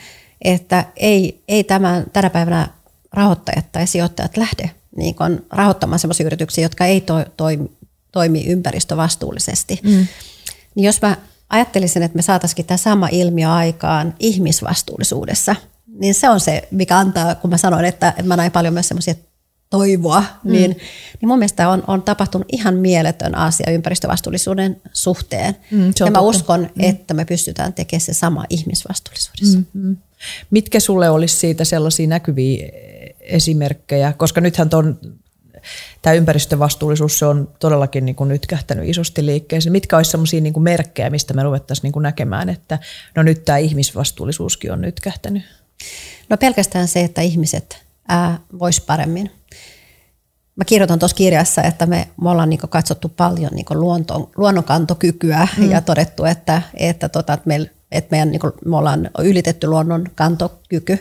että 0.43 0.85
ei, 0.97 1.43
ei 1.49 1.65
tämän, 1.65 2.05
tänä 2.13 2.31
päivänä 2.31 2.69
rahoittajat 3.13 3.73
tai 3.73 3.87
sijoittajat 3.87 4.37
lähde 4.37 4.71
niin 4.97 5.15
kuin 5.15 5.47
rahoittamaan 5.51 5.99
sellaisia 5.99 6.27
yrityksiä, 6.27 6.65
jotka 6.65 6.85
ei 6.85 7.01
to, 7.01 7.25
toimi, 7.37 7.71
toimi 8.13 8.47
ympäristövastuullisesti. 8.47 9.81
Mm. 9.83 10.07
Niin 10.75 10.85
jos 10.85 11.03
mä 11.03 11.17
ajattelisin, 11.51 12.03
että 12.03 12.17
me 12.17 12.23
saataisiin 12.23 12.67
tämä 12.67 12.79
sama 12.79 13.09
ilmiö 13.13 13.53
aikaan 13.53 14.15
ihmisvastuullisuudessa, 14.19 15.57
niin 15.87 16.15
se 16.15 16.29
on 16.29 16.41
se, 16.41 16.69
mikä 16.71 16.99
antaa, 16.99 17.35
kun 17.35 17.51
mä 17.51 17.57
sanoin, 17.57 17.85
että 17.85 18.15
mä 18.23 18.37
näin 18.37 18.53
paljon 18.53 18.75
myös 18.75 18.89
semmoisia 18.89 19.15
toivoa, 19.71 20.21
mm. 20.21 20.53
niin, 20.53 20.71
niin 21.21 21.29
mun 21.29 21.39
mielestä 21.39 21.69
on, 21.69 21.83
on 21.87 22.03
tapahtunut 22.03 22.49
ihan 22.53 22.75
mieletön 22.75 23.35
asia 23.35 23.71
ympäristövastuullisuuden 23.71 24.81
suhteen. 24.93 25.57
Mm, 25.71 25.87
ja 25.87 25.87
mä 25.87 25.93
totta. 26.07 26.21
uskon, 26.21 26.61
mm. 26.61 26.85
että 26.85 27.15
me 27.15 27.25
pystytään 27.25 27.73
tekemään 27.73 28.01
se 28.01 28.15
sama 28.15 28.45
ihmisvastuullisuudessa. 28.51 29.59
Mm, 29.59 29.65
mm. 29.73 29.97
Mitkä 30.51 30.81
sulle 30.81 31.11
olisi 31.11 31.37
siitä 31.37 31.65
sellaisia 31.65 32.07
näkyviä 32.07 32.69
esimerkkejä, 33.21 34.13
koska 34.13 34.41
nythän 34.41 34.71
ton 34.71 34.99
tämä 36.03 36.15
ympäristövastuullisuus 36.15 37.19
se 37.19 37.27
on 37.27 37.49
todellakin 37.59 38.05
niin 38.05 38.17
kuin 38.17 38.29
nyt 38.29 38.47
kähtänyt 38.47 38.89
isosti 38.89 39.27
liikkeeseen. 39.27 39.73
Mitkä 39.73 39.97
olisi 39.97 40.11
sellaisia 40.11 40.41
niin 40.41 40.53
kuin 40.53 40.65
merkkejä, 40.65 41.11
mistä 41.11 41.35
me 41.35 41.43
ruvettaisiin 41.43 41.83
niin 41.83 41.93
kuin 41.93 42.03
näkemään, 42.03 42.49
että 42.49 42.79
no 43.15 43.23
nyt 43.23 43.45
tämä 43.45 43.59
ihmisvastuullisuuskin 43.59 44.73
on 44.73 44.81
nyt 44.81 45.01
kähtänyt? 45.01 45.43
No 46.29 46.37
pelkästään 46.37 46.89
se, 46.89 47.01
että 47.01 47.23
ihmiset 47.23 47.85
vois 48.59 48.81
paremmin. 48.81 49.31
Mä 50.57 50.65
kirjoitan 50.65 50.99
tuossa 50.99 51.17
kirjassa, 51.17 51.63
että 51.63 51.87
me, 51.87 52.09
me 52.23 52.31
ollaan 52.31 52.51
niin 52.51 52.61
katsottu 52.69 53.09
paljon 53.09 53.51
niin 53.55 53.67
luonto, 53.71 54.31
luonnonkantokykyä 54.37 55.49
mm. 55.59 55.71
ja 55.71 55.81
todettu, 55.81 56.25
että, 56.25 56.63
että, 56.75 57.09
tota, 57.09 57.33
että, 57.33 57.49
me, 57.49 57.71
että 57.93 58.09
meidän, 58.11 58.31
niin 58.31 58.41
kuin, 58.41 58.53
me 58.65 58.77
ollaan 58.77 59.11
ylitetty 59.19 59.67
luonnon 59.67 60.07
kantokyky, 60.15 60.99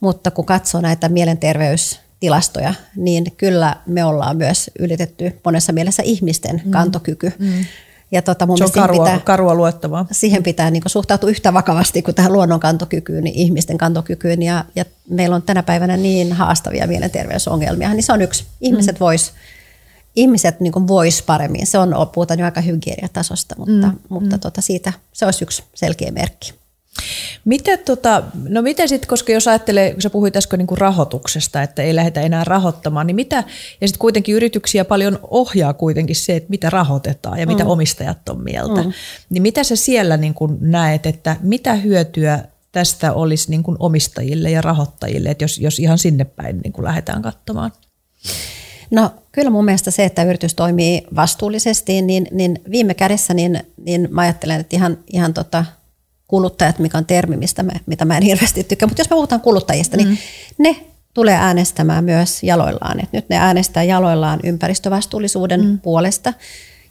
mutta 0.00 0.30
kun 0.30 0.46
katsoo 0.46 0.80
näitä 0.80 1.08
mielenterveys 1.08 2.00
tilastoja, 2.24 2.74
niin 2.96 3.24
kyllä 3.36 3.76
me 3.86 4.04
ollaan 4.04 4.36
myös 4.36 4.70
ylitetty 4.78 5.40
monessa 5.44 5.72
mielessä 5.72 6.02
ihmisten 6.02 6.62
mm. 6.64 6.70
kantokyky. 6.70 7.32
Mm. 7.38 7.64
Ja 8.12 8.22
tota, 8.22 8.46
mun 8.46 8.58
Se 8.58 8.64
on 8.64 8.70
karua, 8.70 9.04
pitää, 9.04 9.18
karua 9.18 9.54
luettavaa. 9.54 10.06
Siihen 10.12 10.42
pitää 10.42 10.70
niin 10.70 10.82
suhtautua 10.86 11.30
yhtä 11.30 11.52
vakavasti 11.52 12.02
kuin 12.02 12.14
tähän 12.14 12.32
luonnon 12.32 12.60
kantokykyyn, 12.60 13.24
niin 13.24 13.34
ihmisten 13.34 13.78
kantokykyyn. 13.78 14.42
Ja, 14.42 14.64
ja 14.76 14.84
meillä 15.10 15.36
on 15.36 15.42
tänä 15.42 15.62
päivänä 15.62 15.96
niin 15.96 16.32
haastavia 16.32 16.86
mielenterveysongelmia, 16.86 17.94
niin 17.94 18.02
se 18.02 18.12
on 18.12 18.22
yksi. 18.22 18.44
Ihmiset 18.60 18.96
mm. 18.96 19.00
vois, 19.00 19.32
ihmiset 20.16 20.60
niin 20.60 20.88
vois 20.88 21.22
paremmin. 21.22 21.66
Se 21.66 21.78
on, 21.78 21.94
puhutaan 22.14 22.40
jo 22.40 22.44
aika 22.44 22.60
hygieniatasosta, 22.60 23.54
mutta, 23.58 23.86
mm. 23.86 23.98
mutta 24.08 24.36
mm. 24.36 24.40
Tota, 24.40 24.60
siitä 24.60 24.92
se 25.12 25.24
olisi 25.24 25.44
yksi 25.44 25.62
selkeä 25.74 26.10
merkki. 26.10 26.54
Miten, 27.44 27.78
tota, 27.78 28.22
no 28.48 28.62
miten 28.62 28.88
sitten, 28.88 29.08
koska 29.08 29.32
jos 29.32 29.48
ajattelee, 29.48 29.92
kun 29.92 30.02
sä 30.02 30.10
puhuit 30.10 30.36
äsken 30.36 30.58
niin 30.58 30.78
rahoituksesta, 30.78 31.62
että 31.62 31.82
ei 31.82 31.94
lähdetä 31.94 32.20
enää 32.20 32.44
rahoittamaan, 32.44 33.06
niin 33.06 33.16
mitä, 33.16 33.36
ja 33.80 33.88
sitten 33.88 33.98
kuitenkin 33.98 34.34
yrityksiä 34.34 34.84
paljon 34.84 35.18
ohjaa 35.22 35.74
kuitenkin 35.74 36.16
se, 36.16 36.36
että 36.36 36.50
mitä 36.50 36.70
rahoitetaan 36.70 37.38
ja 37.38 37.46
mm. 37.46 37.52
mitä 37.52 37.64
omistajat 37.66 38.28
on 38.28 38.44
mieltä. 38.44 38.82
Mm. 38.82 38.92
Niin 39.30 39.42
mitä 39.42 39.64
sä 39.64 39.76
siellä 39.76 40.16
niin 40.16 40.34
kuin 40.34 40.58
näet, 40.60 41.06
että 41.06 41.36
mitä 41.42 41.74
hyötyä 41.74 42.44
tästä 42.72 43.12
olisi 43.12 43.50
niin 43.50 43.62
kuin 43.62 43.76
omistajille 43.80 44.50
ja 44.50 44.60
rahoittajille, 44.62 45.28
että 45.28 45.44
jos, 45.44 45.58
jos 45.58 45.78
ihan 45.78 45.98
sinne 45.98 46.24
päin 46.24 46.60
niin 46.64 46.72
kuin 46.72 46.84
lähdetään 46.84 47.22
katsomaan? 47.22 47.72
No 48.90 49.10
kyllä 49.32 49.50
mun 49.50 49.64
mielestä 49.64 49.90
se, 49.90 50.04
että 50.04 50.22
yritys 50.22 50.54
toimii 50.54 51.02
vastuullisesti, 51.16 52.02
niin, 52.02 52.28
niin 52.30 52.60
viime 52.70 52.94
kädessä 52.94 53.34
niin, 53.34 53.60
niin 53.76 54.08
mä 54.10 54.20
ajattelen, 54.20 54.60
että 54.60 54.76
ihan, 54.76 54.98
ihan 55.12 55.34
tota, 55.34 55.64
kuluttajat, 56.26 56.78
mikä 56.78 56.98
on 56.98 57.06
termi, 57.06 57.36
mistä 57.36 57.62
mä, 57.62 57.72
mitä 57.86 58.04
mä 58.04 58.16
en 58.16 58.22
hirveästi 58.22 58.64
tykkää, 58.64 58.86
mutta 58.86 59.00
jos 59.00 59.10
me 59.10 59.14
puhutaan 59.14 59.40
kuluttajista, 59.40 59.96
niin 59.96 60.08
mm. 60.08 60.16
ne 60.58 60.86
tulee 61.14 61.34
äänestämään 61.34 62.04
myös 62.04 62.42
jaloillaan. 62.42 63.00
Et 63.00 63.12
nyt 63.12 63.28
ne 63.28 63.36
äänestää 63.36 63.82
jaloillaan 63.82 64.40
ympäristövastuullisuuden 64.44 65.64
mm. 65.64 65.78
puolesta, 65.78 66.32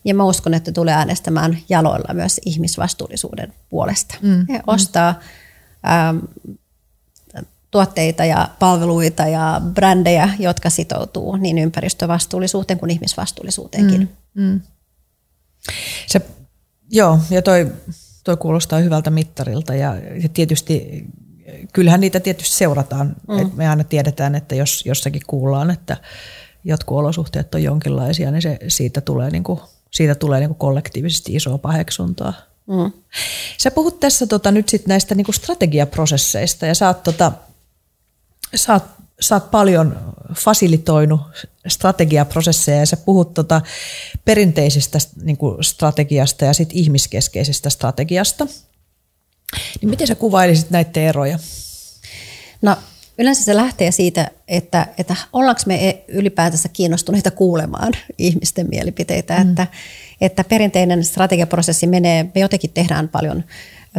ja 0.06 0.16
mä 0.16 0.24
uskon, 0.24 0.54
että 0.54 0.72
tulee 0.72 0.94
äänestämään 0.94 1.58
jaloilla 1.70 2.14
myös 2.14 2.42
ihmisvastuullisuuden 2.46 3.54
puolesta. 3.70 4.16
Mm. 4.22 4.46
He 4.50 4.62
ostaa 4.68 5.20
ähm, 5.88 6.18
tuotteita 7.72 8.26
ja 8.26 8.50
palveluita 8.60 9.28
ja 9.28 9.62
brändejä, 9.74 10.30
jotka 10.40 10.70
sitoutuu 10.70 11.36
niin 11.36 11.58
ympäristövastuullisuuteen 11.58 12.80
kuin 12.80 12.90
ihmisvastuullisuuteenkin. 12.90 14.10
Mm. 14.34 14.44
Mm. 14.44 14.62
Se, 16.08 16.22
joo, 16.92 17.20
ja 17.30 17.42
toi 17.42 17.72
Tuo 18.24 18.38
kuulostaa 18.38 18.80
hyvältä 18.80 19.10
mittarilta 19.10 19.74
ja, 19.76 19.96
tietysti 20.34 21.06
kyllähän 21.74 22.00
niitä 22.00 22.20
tietysti 22.20 22.56
seurataan. 22.56 23.16
Mm. 23.28 23.40
Et 23.40 23.56
me 23.56 23.70
aina 23.70 23.84
tiedetään, 23.84 24.36
että 24.36 24.56
jos 24.56 24.86
jossakin 24.86 25.22
kuullaan, 25.28 25.72
että 25.72 25.98
jotkut 26.64 26.98
olosuhteet 26.98 27.56
on 27.56 27.64
jonkinlaisia, 27.64 28.32
niin 28.32 28.42
se, 28.42 28.58
siitä 28.68 29.02
tulee, 29.02 29.30
niin 29.30 29.44
kuin, 29.44 29.60
siitä 29.92 30.16
tulee 30.16 30.40
niin 30.40 30.50
kuin 30.50 30.58
kollektiivisesti 30.58 31.36
isoa 31.36 31.58
paheksuntaa. 31.58 32.34
Mm. 32.68 32.92
Sä 33.58 33.72
puhut 33.72 34.00
tässä 34.00 34.28
tota, 34.28 34.52
nyt 34.52 34.70
sit 34.70 34.88
näistä 34.88 35.16
niin 35.16 35.26
kuin 35.26 35.36
strategiaprosesseista 35.36 36.66
ja 36.66 36.76
sä 36.76 36.88
oot, 36.88 37.04
tota, 37.04 37.32
sä 38.56 38.74
oot 38.74 38.84
sä 39.24 39.36
oot 39.36 39.52
paljon 39.52 40.16
fasilitoinut 40.34 41.22
strategiaprosesseja 41.68 42.78
ja 42.78 42.86
sä 42.86 42.98
puhut 42.98 43.34
tota 43.34 43.62
perinteisestä 44.26 45.00
niin 45.24 45.38
kuin 45.38 45.64
strategiasta 45.64 46.46
ja 46.46 46.54
sit 46.54 46.70
ihmiskeskeisestä 46.74 47.70
strategiasta. 47.70 48.48
Niin 49.82 49.90
miten 49.90 50.08
sä 50.08 50.16
kuvailisit 50.16 50.70
näitä 50.70 51.00
eroja? 51.00 51.40
No 52.62 52.78
yleensä 53.18 53.44
se 53.44 53.56
lähtee 53.56 53.92
siitä, 53.92 54.32
että, 54.48 54.88
että 54.98 55.16
ollaanko 55.34 55.62
me 55.66 56.04
ylipäätänsä 56.08 56.70
kiinnostuneita 56.70 57.32
kuulemaan 57.32 57.94
ihmisten 58.18 58.70
mielipiteitä, 58.70 59.44
mm. 59.44 59.50
että, 59.50 59.68
että 60.22 60.44
perinteinen 60.44 61.04
strategiaprosessi 61.04 61.88
menee, 61.88 62.24
me 62.24 62.42
jotenkin 62.42 62.70
tehdään 62.74 63.10
paljon 63.10 63.44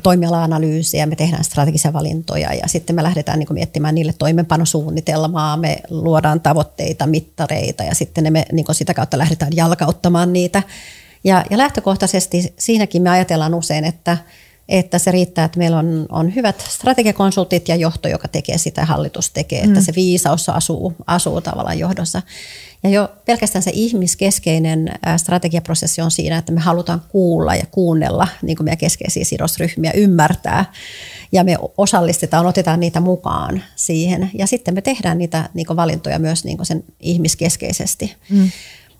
toimiala-analyysiä, 0.03 1.07
me 1.07 1.17
tehdään 1.17 1.45
strategisia 1.45 1.93
valintoja 1.93 2.55
ja 2.55 2.69
sitten 2.69 2.97
me 2.97 3.03
lähdetään 3.03 3.39
niin 3.39 3.49
miettimään 3.51 3.95
niille 3.95 4.15
toimenpanosuunnitelmaa, 4.19 5.57
me 5.57 5.81
luodaan 5.91 6.41
tavoitteita, 6.41 7.07
mittareita 7.07 7.83
ja 7.83 7.95
sitten 7.95 8.33
me 8.33 8.47
niin 8.53 8.67
sitä 8.73 8.95
kautta 8.95 9.19
lähdetään 9.19 9.53
jalkauttamaan 9.57 10.33
niitä. 10.33 10.63
Ja, 11.25 11.45
ja 11.51 11.59
lähtökohtaisesti 11.59 12.55
siinäkin 12.59 13.03
me 13.03 13.11
ajatellaan 13.11 13.55
usein, 13.55 13.85
että, 13.85 14.19
että 14.69 14.99
se 14.99 15.11
riittää, 15.11 15.45
että 15.45 15.59
meillä 15.59 15.79
on, 15.79 16.07
on 16.09 16.35
hyvät 16.35 16.61
strategiakonsultit 16.61 17.69
ja 17.69 17.77
johto, 17.77 18.09
joka 18.09 18.29
tekee 18.29 18.59
sitä, 18.59 18.85
hallitus 18.85 19.31
tekee, 19.31 19.63
mm. 19.63 19.69
että 19.69 19.85
se 19.85 19.93
viisaus 19.97 20.49
asuu, 20.49 20.93
asuu 21.07 21.41
tavallaan 21.41 21.79
johdossa. 21.79 22.23
Ja 22.85 22.90
jo 22.90 23.09
pelkästään 23.25 23.62
se 23.62 23.70
ihmiskeskeinen 23.75 24.90
strategiaprosessi 25.16 26.01
on 26.01 26.11
siinä, 26.11 26.38
että 26.38 26.53
me 26.53 26.61
halutaan 26.61 27.03
kuulla 27.09 27.55
ja 27.55 27.66
kuunnella 27.70 28.29
niin 28.42 28.57
kuin 28.57 28.64
meidän 28.64 28.79
keskeisiä 28.79 29.25
sidosryhmiä, 29.25 29.92
ymmärtää 29.94 30.73
ja 31.33 31.44
me 31.44 31.57
osallistetaan, 31.79 32.47
otetaan 32.47 32.81
niitä 32.81 33.01
mukaan 33.01 33.62
siihen. 33.77 34.31
Ja 34.38 34.47
sitten 34.47 34.75
me 34.75 34.81
tehdään 34.81 35.18
niitä 35.18 35.49
niin 35.55 35.66
kuin 35.66 35.77
valintoja 35.77 36.18
myös 36.18 36.44
niin 36.44 36.57
kuin 36.57 36.66
sen 36.66 36.85
ihmiskeskeisesti. 37.01 38.14
Mm. 38.31 38.51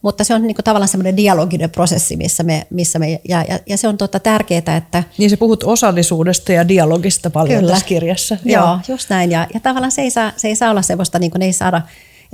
Mutta 0.03 0.25
se 0.25 0.35
on 0.35 0.43
niin 0.43 0.55
kuin 0.55 0.65
tavallaan 0.65 0.89
semmoinen 0.89 1.17
dialoginen 1.17 1.71
prosessi, 1.71 2.17
missä 2.17 2.43
me, 2.43 2.67
missä 2.71 2.99
me 2.99 3.21
ja, 3.29 3.45
ja, 3.49 3.59
ja 3.67 3.77
se 3.77 3.89
on 3.89 3.99
totta 3.99 4.21
tärkeää, 4.21 4.77
että... 4.77 5.05
Niin 5.19 5.31
se 5.31 5.37
puhut 5.37 5.63
osallisuudesta 5.63 6.53
ja 6.53 6.69
dialogista 6.69 7.31
paljon 7.31 7.61
Kyllä. 7.61 7.73
tässä 7.73 7.87
kirjassa. 7.87 8.37
Joo, 8.45 8.65
Joo 8.65 8.79
just 8.89 9.11
näin. 9.11 9.31
Ja, 9.31 9.47
ja 9.55 9.61
tavallaan 9.61 9.93
se 9.93 10.03
ei 10.03 10.11
saa, 10.11 10.33
se 10.37 10.49
ei 10.49 10.57
saa 10.57 10.71
olla 10.71 10.83
semmoista, 10.83 11.19
niin 11.19 11.31
kuin 11.31 11.41
ne 11.41 11.47
ei 11.47 11.53
saada 11.53 11.83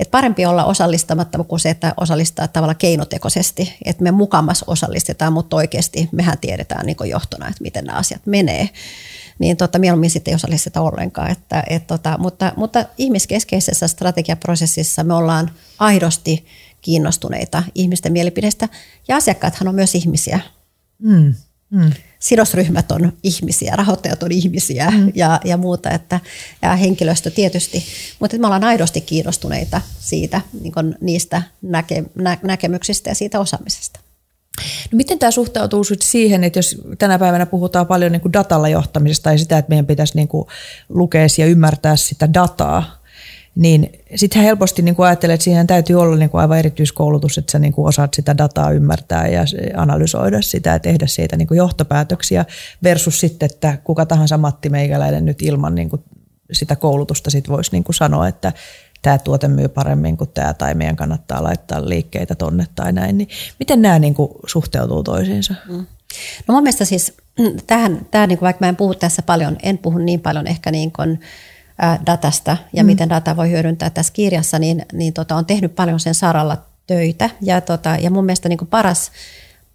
et 0.01 0.11
parempi 0.11 0.45
olla 0.45 0.65
osallistamatta 0.65 1.43
kuin 1.43 1.59
se, 1.59 1.69
että 1.69 1.93
osallistaa 1.97 2.47
tavallaan 2.47 2.77
keinotekoisesti, 2.77 3.77
että 3.85 4.03
me 4.03 4.11
mukamas 4.11 4.63
osallistetaan, 4.67 5.33
mutta 5.33 5.55
oikeasti 5.55 6.09
mehän 6.11 6.37
tiedetään 6.37 6.85
niin 6.85 6.97
johtona, 7.09 7.47
että 7.47 7.61
miten 7.61 7.85
nämä 7.85 7.99
asiat 7.99 8.25
menee. 8.25 8.69
Niin 9.39 9.57
tota, 9.57 9.79
mieluummin 9.79 10.09
sitten 10.09 10.31
ei 10.31 10.35
osallisteta 10.35 10.81
ollenkaan. 10.81 11.31
Että, 11.31 11.63
et 11.69 11.87
tota, 11.87 12.17
mutta, 12.17 12.53
mutta 12.55 12.85
ihmiskeskeisessä 12.97 13.87
strategiaprosessissa 13.87 15.03
me 15.03 15.13
ollaan 15.13 15.51
aidosti 15.79 16.45
kiinnostuneita 16.81 17.63
ihmisten 17.75 18.11
mielipidestä 18.11 18.69
ja 19.07 19.15
asiakkaathan 19.15 19.67
on 19.67 19.75
myös 19.75 19.95
ihmisiä. 19.95 20.39
Mm. 20.99 21.33
Mm. 21.71 21.91
Sidosryhmät 22.19 22.91
on 22.91 23.13
ihmisiä, 23.23 23.75
rahoittajat 23.75 24.23
on 24.23 24.31
ihmisiä 24.31 24.91
mm. 24.91 25.11
ja, 25.15 25.39
ja 25.45 25.57
muuta, 25.57 25.89
että, 25.89 26.19
ja 26.61 26.75
henkilöstö 26.75 27.29
tietysti, 27.29 27.85
mutta 28.19 28.37
me 28.37 28.47
ollaan 28.47 28.63
aidosti 28.63 29.01
kiinnostuneita 29.01 29.81
siitä, 29.99 30.41
niin 30.61 30.73
niistä 31.01 31.43
näke, 31.61 32.03
nä, 32.15 32.37
näkemyksistä 32.43 33.09
ja 33.09 33.15
siitä 33.15 33.39
osaamisesta. 33.39 33.99
No 34.91 34.95
miten 34.95 35.19
tämä 35.19 35.31
suhtautuu 35.31 35.83
siihen, 35.99 36.43
että 36.43 36.59
jos 36.59 36.81
tänä 36.97 37.19
päivänä 37.19 37.45
puhutaan 37.45 37.87
paljon 37.87 38.11
niin 38.11 38.21
kuin 38.21 38.33
datalla 38.33 38.69
johtamisesta 38.69 39.31
ja 39.31 39.37
sitä, 39.37 39.57
että 39.57 39.69
meidän 39.69 39.85
pitäisi 39.85 40.15
niin 40.15 40.27
kuin 40.27 40.47
lukea 40.89 41.27
ja 41.37 41.45
ymmärtää 41.45 41.95
sitä 41.95 42.33
dataa, 42.33 43.00
niin 43.55 43.89
sitten 44.15 44.41
helposti 44.41 44.81
niin 44.81 44.95
ajattelee, 44.97 45.33
että 45.33 45.43
siihen 45.43 45.67
täytyy 45.67 45.95
olla 46.01 46.15
niin 46.15 46.29
kuin 46.29 46.41
aivan 46.41 46.59
erityiskoulutus, 46.59 47.37
että 47.37 47.51
sä 47.51 47.59
niin 47.59 47.73
kuin 47.73 47.87
osaat 47.87 48.13
sitä 48.13 48.37
dataa 48.37 48.71
ymmärtää 48.71 49.27
ja 49.27 49.45
analysoida 49.77 50.41
sitä 50.41 50.69
ja 50.69 50.79
tehdä 50.79 51.07
siitä 51.07 51.37
niin 51.37 51.47
kuin 51.47 51.57
johtopäätöksiä 51.57 52.45
versus 52.83 53.19
sitten, 53.19 53.49
että 53.51 53.77
kuka 53.83 54.05
tahansa 54.05 54.37
Matti 54.37 54.69
Meikäläinen 54.69 55.25
nyt 55.25 55.41
ilman 55.41 55.75
niin 55.75 55.89
kuin 55.89 56.03
sitä 56.51 56.75
koulutusta 56.75 57.29
sit 57.29 57.49
voisi 57.49 57.71
niin 57.71 57.83
kuin 57.83 57.95
sanoa, 57.95 58.27
että 58.27 58.53
tämä 59.01 59.17
tuote 59.17 59.47
myy 59.47 59.67
paremmin 59.67 60.17
kuin 60.17 60.29
tämä 60.33 60.53
tai 60.53 60.73
meidän 60.73 60.95
kannattaa 60.95 61.43
laittaa 61.43 61.89
liikkeitä 61.89 62.35
tonne 62.35 62.65
tai 62.75 62.91
näin. 62.91 63.17
Niin 63.17 63.29
miten 63.59 63.81
nämä 63.81 63.99
niin 63.99 64.13
kuin 64.13 64.31
suhteutuu 64.47 65.03
toisiinsa? 65.03 65.53
Mm. 65.69 65.85
No 66.47 66.53
mun 66.53 66.63
mielestä 66.63 66.85
siis 66.85 67.13
tähän, 67.67 68.07
tähän 68.11 68.29
niin 68.29 68.39
kuin 68.39 68.45
vaikka 68.45 68.65
mä 68.65 68.69
en 68.69 68.75
puhu 68.75 68.95
tässä 68.95 69.21
paljon, 69.21 69.57
en 69.63 69.77
puhu 69.77 69.97
niin 69.97 70.19
paljon 70.19 70.47
ehkä 70.47 70.71
niin 70.71 70.91
kuin, 70.91 71.19
datasta 72.05 72.57
ja 72.73 72.83
mm. 72.83 72.87
miten 72.87 73.09
data 73.09 73.35
voi 73.35 73.51
hyödyntää 73.51 73.89
tässä 73.89 74.13
kirjassa, 74.13 74.59
niin, 74.59 74.85
niin 74.93 75.13
tota, 75.13 75.35
on 75.35 75.45
tehnyt 75.45 75.75
paljon 75.75 75.99
sen 75.99 76.15
saralla 76.15 76.57
töitä. 76.87 77.29
Ja, 77.41 77.61
tota, 77.61 77.89
ja 78.01 78.11
mun 78.11 78.25
mielestä 78.25 78.49
niin 78.49 78.67
paras, 78.69 79.11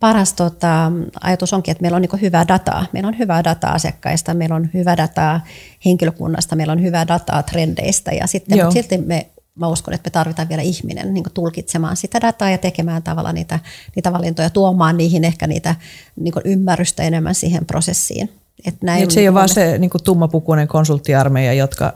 paras 0.01 0.33
tota, 0.33 0.93
ajatus 1.21 1.53
onkin, 1.53 1.73
että 1.73 1.83
meillä 1.83 1.97
on 1.97 2.03
niin 2.03 2.21
hyvää 2.21 2.49
dataa. 2.49 2.87
Meillä 2.93 3.09
on 3.09 3.19
hyvää 3.19 3.45
dataa 3.45 3.73
asiakkaista, 3.73 4.35
meillä 4.35 4.55
on 4.55 4.71
hyvää 4.75 4.97
dataa 4.97 5.41
henkilökunnasta, 5.85 6.57
meillä 6.57 6.73
on 6.73 6.83
hyvää 6.83 7.09
dataa 7.09 7.43
trendeistä 7.43 8.13
ja 8.13 8.27
sitten 8.27 8.59
mutta 8.59 8.73
silti 8.73 8.99
me 8.99 9.27
mä 9.57 9.69
uskon, 9.69 9.95
että 9.95 10.09
me 10.09 10.11
tarvitaan 10.11 10.49
vielä 10.49 10.63
ihminen 10.63 11.15
niin 11.15 11.25
tulkitsemaan 11.35 11.97
sitä 11.97 12.21
dataa 12.21 12.51
ja 12.51 12.59
tekemään 12.59 13.03
tavallaan 13.03 13.35
niitä, 13.35 13.61
niitä 13.97 14.13
valintoja, 14.13 14.51
tuomaan 14.51 14.97
niihin 14.97 15.25
ehkä 15.25 15.47
niitä 15.47 15.75
niin 16.17 16.35
ymmärrystä 16.45 17.03
enemmän 17.03 17.35
siihen 17.35 17.67
prosessiin. 17.67 18.31
Että 18.65 18.87
näin, 18.87 19.01
niin, 19.01 19.11
se 19.11 19.21
ei 19.21 19.29
ole 19.29 19.35
vaan 19.35 19.49
se 19.49 19.79
niin 19.79 19.91
tummapukuinen 20.05 20.69
konsulttiarmeija, 20.69 21.53
jotka, 21.53 21.93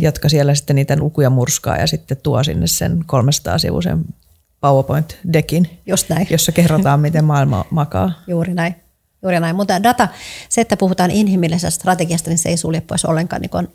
jotka 0.00 0.28
siellä 0.28 0.54
sitten 0.54 0.76
niitä 0.76 0.96
lukuja 0.96 1.30
murskaa 1.30 1.76
ja 1.76 1.86
sitten 1.86 2.16
tuo 2.22 2.44
sinne 2.44 2.66
sen 2.66 3.04
300-sivuisen 3.12 4.04
PowerPoint-dekin, 4.60 5.80
Just 5.86 6.08
näin. 6.08 6.26
jossa 6.30 6.52
kerrotaan, 6.52 7.00
miten 7.00 7.24
maailma 7.24 7.64
makaa. 7.70 8.12
Juuri 8.26 8.54
näin. 8.54 8.76
Juuri 9.22 9.40
näin. 9.40 9.56
Mutta 9.56 9.82
data, 9.82 10.08
se, 10.48 10.60
että 10.60 10.76
puhutaan 10.76 11.10
inhimillisestä 11.10 11.80
strategiasta, 11.80 12.30
niin 12.30 12.38
se 12.38 12.48
ei 12.48 12.56
sulje 12.56 12.80
pois 12.80 13.04
ollenkaan 13.04 13.42
niin 13.42 13.68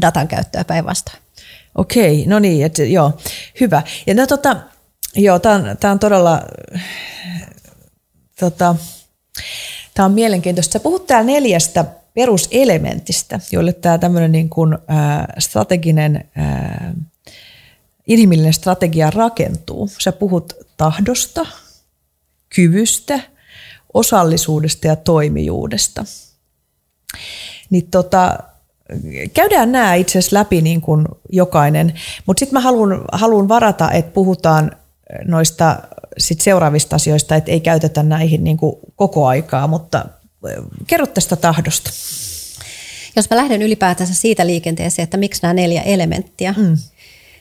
datan 0.00 0.28
käyttöä 0.28 0.64
päinvastoin. 0.64 1.18
Okei, 1.74 2.26
no 2.26 2.38
niin, 2.38 2.66
et, 2.66 2.78
joo, 2.78 3.12
hyvä. 3.60 3.82
Ja 4.06 4.14
no, 4.14 4.26
tota, 4.26 4.56
joo, 5.16 5.38
tämä 5.38 5.54
on, 5.54 5.76
tää 5.80 5.90
on 5.92 5.98
todella, 5.98 6.42
tota, 8.40 8.76
tämä 9.94 10.06
on 10.06 10.12
mielenkiintoista. 10.12 10.72
Sä 10.72 10.80
puhut 10.80 11.06
täällä 11.06 11.26
neljästä 11.26 11.84
peruselementistä, 12.14 13.40
joille 13.52 13.72
tämä 13.72 13.98
tämmöinen 13.98 14.32
niin 14.32 14.48
kuin, 14.48 14.74
äh, 14.74 15.26
strateginen, 15.38 16.28
äh, 16.38 16.94
inhimillinen 18.06 18.52
strategia 18.52 19.10
rakentuu. 19.10 19.88
Sä 19.98 20.12
puhut 20.12 20.52
tahdosta, 20.76 21.46
kyvystä, 22.54 23.20
osallisuudesta 23.94 24.86
ja 24.86 24.96
toimijuudesta. 24.96 26.04
Niin 27.70 27.90
tota, 27.90 28.38
käydään 29.34 29.72
nämä 29.72 29.94
itse 29.94 30.18
asiassa 30.18 30.36
läpi 30.36 30.62
niin 30.62 30.80
kuin 30.80 31.06
jokainen, 31.32 31.94
mutta 32.26 32.40
sitten 32.40 32.54
mä 32.54 32.60
haluan, 33.12 33.48
varata, 33.48 33.90
että 33.90 34.12
puhutaan 34.12 34.76
noista 35.24 35.78
sit 36.18 36.40
seuraavista 36.40 36.96
asioista, 36.96 37.36
että 37.36 37.50
ei 37.50 37.60
käytetä 37.60 38.02
näihin 38.02 38.44
niin 38.44 38.56
kuin 38.56 38.76
koko 38.96 39.26
aikaa, 39.26 39.66
mutta 39.66 40.04
kerro 40.86 41.06
tästä 41.06 41.36
tahdosta. 41.36 41.90
Jos 43.16 43.30
mä 43.30 43.36
lähden 43.36 43.62
ylipäätänsä 43.62 44.14
siitä 44.14 44.46
liikenteeseen, 44.46 45.04
että 45.04 45.16
miksi 45.16 45.42
nämä 45.42 45.54
neljä 45.54 45.82
elementtiä, 45.82 46.54
mm. 46.56 46.76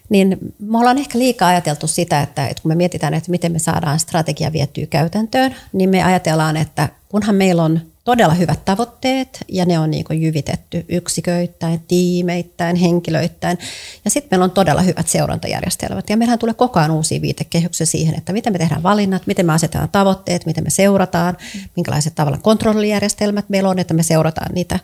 niin 0.09 0.37
me 0.59 0.77
ollaan 0.77 0.97
ehkä 0.97 1.19
liikaa 1.19 1.49
ajateltu 1.49 1.87
sitä, 1.87 2.21
että, 2.21 2.47
että 2.47 2.61
kun 2.61 2.71
me 2.71 2.75
mietitään, 2.75 3.13
että 3.13 3.31
miten 3.31 3.51
me 3.51 3.59
saadaan 3.59 3.99
strategia 3.99 4.53
viettyä 4.53 4.85
käytäntöön, 4.85 5.55
niin 5.73 5.89
me 5.89 6.03
ajatellaan, 6.03 6.57
että 6.57 6.89
kunhan 7.09 7.35
meillä 7.35 7.63
on 7.63 7.92
todella 8.03 8.33
hyvät 8.33 8.65
tavoitteet 8.65 9.39
ja 9.47 9.65
ne 9.65 9.79
on 9.79 9.91
niin 9.91 10.03
kuin 10.03 10.21
jyvitetty 10.21 10.85
yksiköittäin, 10.89 11.79
tiimeittäin, 11.87 12.75
henkilöittäin. 12.75 13.57
Ja 14.05 14.11
sitten 14.11 14.27
meillä 14.31 14.43
on 14.43 14.51
todella 14.51 14.81
hyvät 14.81 15.07
seurantajärjestelmät. 15.07 16.09
Ja 16.09 16.17
meillähän 16.17 16.39
tulee 16.39 16.53
koko 16.53 16.79
ajan 16.79 16.91
uusia 16.91 17.21
viitekehyksiä 17.21 17.85
siihen, 17.85 18.17
että 18.17 18.33
miten 18.33 18.53
me 18.53 18.59
tehdään 18.59 18.83
valinnat, 18.83 19.27
miten 19.27 19.45
me 19.45 19.53
asetetaan 19.53 19.89
tavoitteet, 19.89 20.45
miten 20.45 20.63
me 20.63 20.69
seurataan, 20.69 21.37
minkälaiset 21.75 22.15
tavalla 22.15 22.37
kontrollijärjestelmät 22.37 23.49
meillä 23.49 23.69
on, 23.69 23.79
että 23.79 23.93
me 23.93 24.03
seurataan 24.03 24.55
niitä. 24.55 24.79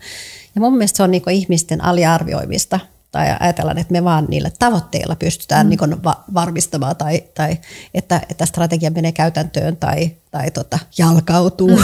Ja 0.55 0.61
mun 0.61 0.73
mielestä 0.73 0.97
se 0.97 1.03
on 1.03 1.11
niin 1.11 1.21
kuin 1.21 1.35
ihmisten 1.35 1.83
aliarvioimista 1.83 2.79
tai 3.11 3.35
ajatellaan, 3.39 3.77
että 3.77 3.91
me 3.91 4.03
vaan 4.03 4.25
niillä 4.29 4.51
tavoitteilla 4.59 5.15
pystytään 5.15 5.65
mm. 5.65 5.69
niin 5.69 6.03
va- 6.03 6.23
varmistamaan 6.33 6.95
tai, 6.95 7.23
tai 7.33 7.57
että, 7.93 8.21
että 8.29 8.45
strategia 8.45 8.91
menee 8.91 9.11
käytäntöön 9.11 9.77
tai, 9.77 10.11
tai 10.31 10.51
tota, 10.51 10.79
jalkautuu. 10.97 11.77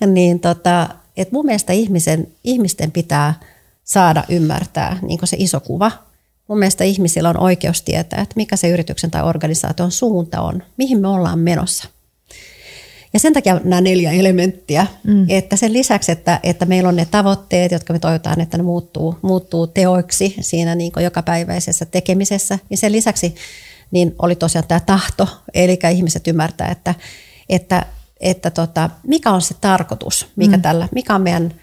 Mm. 0.00 0.12
niin 0.14 0.40
tota, 0.40 0.88
että 1.16 1.34
mun 1.34 1.46
mielestä 1.46 1.72
ihmisen, 1.72 2.28
ihmisten 2.44 2.92
pitää 2.92 3.34
saada 3.84 4.24
ymmärtää 4.28 4.98
niin 5.02 5.18
se 5.24 5.36
iso 5.40 5.60
kuva. 5.60 5.92
Mun 6.48 6.58
mielestä 6.58 6.84
ihmisillä 6.84 7.28
on 7.28 7.40
oikeus 7.40 7.82
tietää, 7.82 8.22
että 8.22 8.32
mikä 8.36 8.56
se 8.56 8.68
yrityksen 8.68 9.10
tai 9.10 9.22
organisaation 9.22 9.92
suunta 9.92 10.40
on, 10.40 10.62
mihin 10.76 11.00
me 11.00 11.08
ollaan 11.08 11.38
menossa– 11.38 11.88
ja 13.12 13.20
sen 13.20 13.32
takia 13.32 13.60
nämä 13.64 13.80
neljä 13.80 14.12
elementtiä, 14.12 14.86
mm. 15.04 15.26
että 15.28 15.56
sen 15.56 15.72
lisäksi, 15.72 16.12
että, 16.12 16.40
että 16.42 16.66
meillä 16.66 16.88
on 16.88 16.96
ne 16.96 17.06
tavoitteet, 17.10 17.72
jotka 17.72 17.92
me 17.92 17.98
toivotaan, 17.98 18.40
että 18.40 18.56
ne 18.56 18.62
muuttuu, 18.62 19.18
muuttuu 19.22 19.66
teoiksi 19.66 20.36
siinä 20.40 20.74
niin 20.74 20.92
jokapäiväisessä 21.00 21.84
tekemisessä, 21.84 22.58
niin 22.68 22.78
sen 22.78 22.92
lisäksi 22.92 23.34
niin 23.90 24.14
oli 24.18 24.36
tosiaan 24.36 24.68
tämä 24.68 24.80
tahto, 24.80 25.28
eli 25.54 25.78
ihmiset 25.92 26.26
ymmärtää, 26.26 26.68
että, 26.68 26.94
että, 27.48 27.86
että 28.20 28.50
tota, 28.50 28.90
mikä 29.06 29.30
on 29.30 29.42
se 29.42 29.54
tarkoitus, 29.60 30.26
mikä, 30.36 30.56
mm. 30.56 30.62
tällä, 30.62 30.88
mikä 30.94 31.14
on 31.14 31.22
meidän 31.22 31.54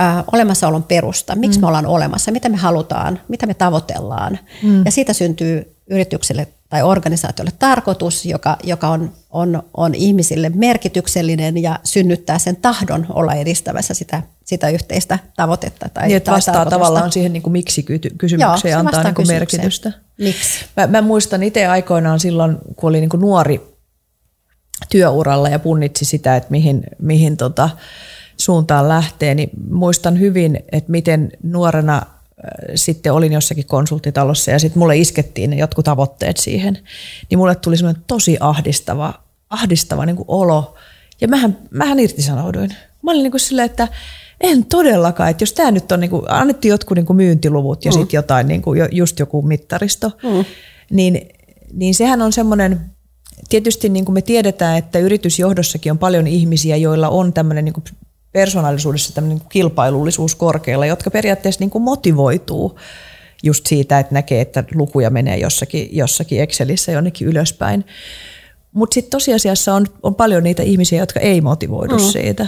ä, 0.00 0.24
olemassaolon 0.32 0.82
perusta, 0.82 1.36
miksi 1.36 1.58
mm. 1.58 1.62
me 1.62 1.66
ollaan 1.66 1.86
olemassa, 1.86 2.30
mitä 2.30 2.48
me 2.48 2.56
halutaan, 2.56 3.20
mitä 3.28 3.46
me 3.46 3.54
tavoitellaan. 3.54 4.38
Mm. 4.62 4.84
Ja 4.84 4.90
siitä 4.90 5.12
syntyy 5.12 5.76
yritykselle 5.90 6.48
tai 6.68 6.82
organisaatiolle 6.82 7.52
tarkoitus, 7.58 8.26
joka, 8.26 8.56
joka 8.62 8.88
on, 8.88 9.12
on, 9.30 9.62
on 9.74 9.94
ihmisille 9.94 10.48
merkityksellinen 10.54 11.62
ja 11.62 11.78
synnyttää 11.84 12.38
sen 12.38 12.56
tahdon 12.56 13.06
olla 13.08 13.34
edistämässä 13.34 13.94
sitä, 13.94 14.22
sitä 14.44 14.68
yhteistä 14.68 15.18
tavoitetta. 15.36 15.88
Tai, 15.88 16.06
niin, 16.06 16.16
että 16.16 16.30
vastaa 16.30 16.54
tai 16.54 16.66
tavallaan 16.66 17.12
siihen 17.12 17.32
niin 17.32 17.42
kuin 17.42 17.52
miksi-kysymykseen 17.52 18.72
ja 18.72 18.78
antaa 18.78 19.02
niin 19.02 19.14
kuin 19.14 19.28
merkitystä. 19.28 19.92
Miksi? 20.18 20.64
Mä, 20.76 20.86
mä 20.86 21.02
muistan 21.02 21.42
itse 21.42 21.66
aikoinaan 21.66 22.20
silloin, 22.20 22.58
kun 22.76 22.88
oli 22.88 23.00
niin 23.00 23.10
kuin 23.10 23.20
nuori 23.20 23.78
työuralla 24.90 25.48
ja 25.48 25.58
punnitsi 25.58 26.04
sitä, 26.04 26.36
että 26.36 26.50
mihin, 26.50 26.84
mihin 26.98 27.36
tota, 27.36 27.70
suuntaan 28.36 28.88
lähtee, 28.88 29.34
niin 29.34 29.50
muistan 29.70 30.20
hyvin, 30.20 30.60
että 30.72 30.90
miten 30.90 31.30
nuorena 31.42 32.02
sitten 32.74 33.12
olin 33.12 33.32
jossakin 33.32 33.66
konsulttitalossa 33.66 34.50
ja 34.50 34.58
sitten 34.58 34.78
mulle 34.78 34.96
iskettiin 34.96 35.50
ne 35.50 35.56
jotkut 35.56 35.84
tavoitteet 35.84 36.36
siihen, 36.36 36.78
niin 37.30 37.38
mulle 37.38 37.54
tuli 37.54 37.76
semmoinen 37.76 38.02
tosi 38.06 38.36
ahdistava, 38.40 39.14
ahdistava 39.50 40.06
niin 40.06 40.16
kuin 40.16 40.26
olo. 40.28 40.74
Ja 41.20 41.28
mähän, 41.28 41.58
mähän 41.70 41.98
irtisanouduin. 41.98 42.70
Mä 43.02 43.10
olin 43.10 43.22
niin 43.22 43.30
kuin 43.30 43.40
silleen, 43.40 43.66
että 43.66 43.88
en 44.40 44.64
todellakaan, 44.64 45.30
että 45.30 45.42
jos 45.42 45.52
tämä 45.52 45.70
nyt 45.70 45.92
on, 45.92 46.00
niin 46.00 46.10
kuin, 46.10 46.22
annettiin 46.28 46.70
jotkut 46.70 46.96
niin 46.96 47.06
kuin 47.06 47.16
myyntiluvut 47.16 47.84
ja 47.84 47.90
mm. 47.90 47.98
sitten 47.98 48.18
jotain, 48.18 48.48
niin 48.48 48.62
kuin, 48.62 48.80
just 48.92 49.18
joku 49.18 49.42
mittaristo, 49.42 50.12
mm. 50.22 50.44
niin, 50.90 51.28
niin 51.72 51.94
sehän 51.94 52.22
on 52.22 52.32
semmoinen, 52.32 52.80
tietysti 53.48 53.88
niin 53.88 54.04
kuin 54.04 54.14
me 54.14 54.22
tiedetään, 54.22 54.78
että 54.78 54.98
yritysjohdossakin 54.98 55.92
on 55.92 55.98
paljon 55.98 56.26
ihmisiä, 56.26 56.76
joilla 56.76 57.08
on 57.08 57.32
tämmöinen 57.32 57.64
niin 57.64 57.72
kuin 57.72 57.84
persoonallisuudessa 58.32 59.14
tämmöinen 59.14 59.40
kilpailullisuus 59.48 60.34
korkealla, 60.34 60.86
jotka 60.86 61.10
periaatteessa 61.10 61.60
niin 61.60 61.70
kuin 61.70 61.82
motivoituu 61.82 62.78
just 63.42 63.66
siitä, 63.66 63.98
että 63.98 64.14
näkee, 64.14 64.40
että 64.40 64.64
lukuja 64.74 65.10
menee 65.10 65.38
jossakin, 65.38 65.88
jossakin 65.92 66.42
Excelissä 66.42 66.92
jonnekin 66.92 67.28
ylöspäin. 67.28 67.84
Mutta 68.72 68.94
sitten 68.94 69.10
tosiasiassa 69.10 69.74
on, 69.74 69.86
on 70.02 70.14
paljon 70.14 70.42
niitä 70.42 70.62
ihmisiä, 70.62 70.98
jotka 70.98 71.20
ei 71.20 71.40
motivoidu 71.40 71.98
mm. 71.98 72.04
siitä. 72.04 72.46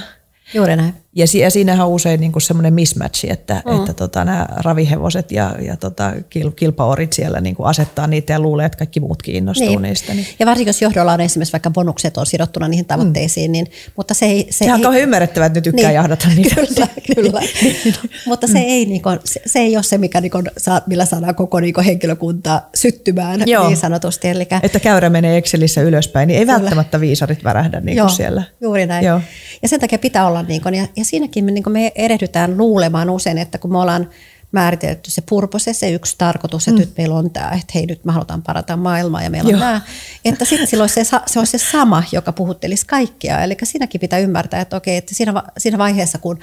Juuri 0.54 0.76
näin. 0.76 0.94
Ja, 1.16 1.26
ja 1.34 1.50
siinähän 1.50 1.86
on 1.86 1.92
usein 1.92 2.20
niin 2.20 2.32
semmoinen 2.38 2.74
mismatch, 2.74 3.24
että, 3.30 3.62
mm. 3.66 3.76
että 3.76 3.94
tota, 3.94 4.24
nämä 4.24 4.46
ravihevoset 4.56 5.32
ja, 5.32 5.54
ja 5.60 5.76
tota, 5.76 6.12
kilpaorit 6.56 7.12
siellä 7.12 7.40
niin 7.40 7.56
asettaa 7.62 8.06
niitä 8.06 8.32
ja 8.32 8.40
luulee, 8.40 8.66
että 8.66 8.78
kaikki 8.78 9.00
muut 9.00 9.22
kiinnostuu 9.22 9.68
niin. 9.68 9.82
niistä. 9.82 10.14
Niin. 10.14 10.26
Ja 10.38 10.46
varsinkin 10.46 10.68
jos 10.68 10.82
johdolla 10.82 11.12
on 11.12 11.20
esimerkiksi 11.20 11.52
vaikka 11.52 11.70
bonukset 11.70 12.16
on 12.16 12.26
sidottuna 12.26 12.68
niihin 12.68 12.84
tavoitteisiin, 12.84 13.50
mm. 13.50 13.52
niin, 13.52 13.66
mutta 13.96 14.14
se 14.14 14.26
ei... 14.26 14.46
Se 14.50 14.58
Sehän 14.58 14.74
on 14.74 14.82
kauhean 14.82 15.02
ymmärrettävää, 15.02 15.46
että 15.46 15.56
ne 15.56 15.62
tykkää 15.62 15.88
niin. 15.88 15.94
jahdata 15.94 16.28
niitä. 16.36 16.54
Kyllä, 16.66 16.88
kyllä. 17.14 17.40
mutta 18.28 18.46
se, 18.46 18.58
mm. 18.58 18.64
ei, 18.64 18.84
niin 18.86 19.02
kuin, 19.02 19.18
se, 19.24 19.40
se 19.46 19.58
ei 19.58 19.76
ole 19.76 19.82
se, 19.82 19.98
mikä, 19.98 20.20
niin 20.20 20.30
kuin, 20.30 20.50
saa, 20.58 20.80
millä 20.86 21.04
saadaan 21.04 21.34
koko 21.34 21.60
niin 21.60 21.74
kuin, 21.74 21.84
henkilökunta 21.84 22.62
syttymään 22.74 23.42
Joo. 23.46 23.66
niin 23.66 23.76
sanotusti. 23.76 24.28
Eli... 24.28 24.46
Että 24.62 24.80
käyrä 24.80 25.10
menee 25.10 25.36
Excelissä 25.36 25.80
ylöspäin, 25.80 26.26
niin 26.26 26.38
ei 26.38 26.46
kyllä. 26.46 26.58
välttämättä 26.58 27.00
viisarit 27.00 27.44
värähdä 27.44 27.80
niin 27.80 27.96
Joo, 27.96 28.08
siellä. 28.08 28.42
juuri 28.60 28.86
näin. 28.86 29.06
Joo. 29.06 29.20
Ja 29.62 29.68
sen 29.68 29.80
takia 29.80 29.98
pitää 29.98 30.26
olla, 30.26 30.42
niin 30.42 30.62
kuin, 30.62 30.74
ja, 30.74 30.86
ja 31.00 31.04
siinäkin 31.04 31.44
me, 31.44 31.50
niin 31.50 31.64
me 31.68 31.92
erehdytään 31.94 32.56
luulemaan 32.58 33.10
usein, 33.10 33.38
että 33.38 33.58
kun 33.58 33.72
me 33.72 33.78
ollaan 33.78 34.10
määritelty 34.52 35.10
se 35.10 35.22
purpose, 35.28 35.72
se 35.72 35.90
yksi 35.90 36.14
tarkoitus, 36.18 36.68
että 36.68 36.80
mm. 36.80 36.86
nyt 36.86 36.96
meillä 36.98 37.14
on 37.14 37.30
tämä, 37.30 37.50
että 37.50 37.72
hei 37.74 37.86
nyt 37.86 38.04
me 38.04 38.12
halutaan 38.12 38.42
parantaa 38.42 38.76
maailmaa 38.76 39.22
ja 39.22 39.30
meillä 39.30 39.48
on 39.48 39.52
Joo. 39.52 39.60
nämä, 39.60 39.80
että 40.24 40.44
sitten 40.44 40.66
silloin 40.66 40.90
se, 40.90 41.04
se 41.26 41.38
on 41.38 41.46
se 41.46 41.58
sama, 41.58 42.02
joka 42.12 42.32
puhuttelisi 42.32 42.86
kaikkia. 42.86 43.42
Eli 43.42 43.56
siinäkin 43.62 44.00
pitää 44.00 44.18
ymmärtää, 44.18 44.60
että 44.60 44.76
okei, 44.76 44.96
että 44.96 45.14
siinä, 45.14 45.42
siinä 45.58 45.78
vaiheessa, 45.78 46.18
kun 46.18 46.38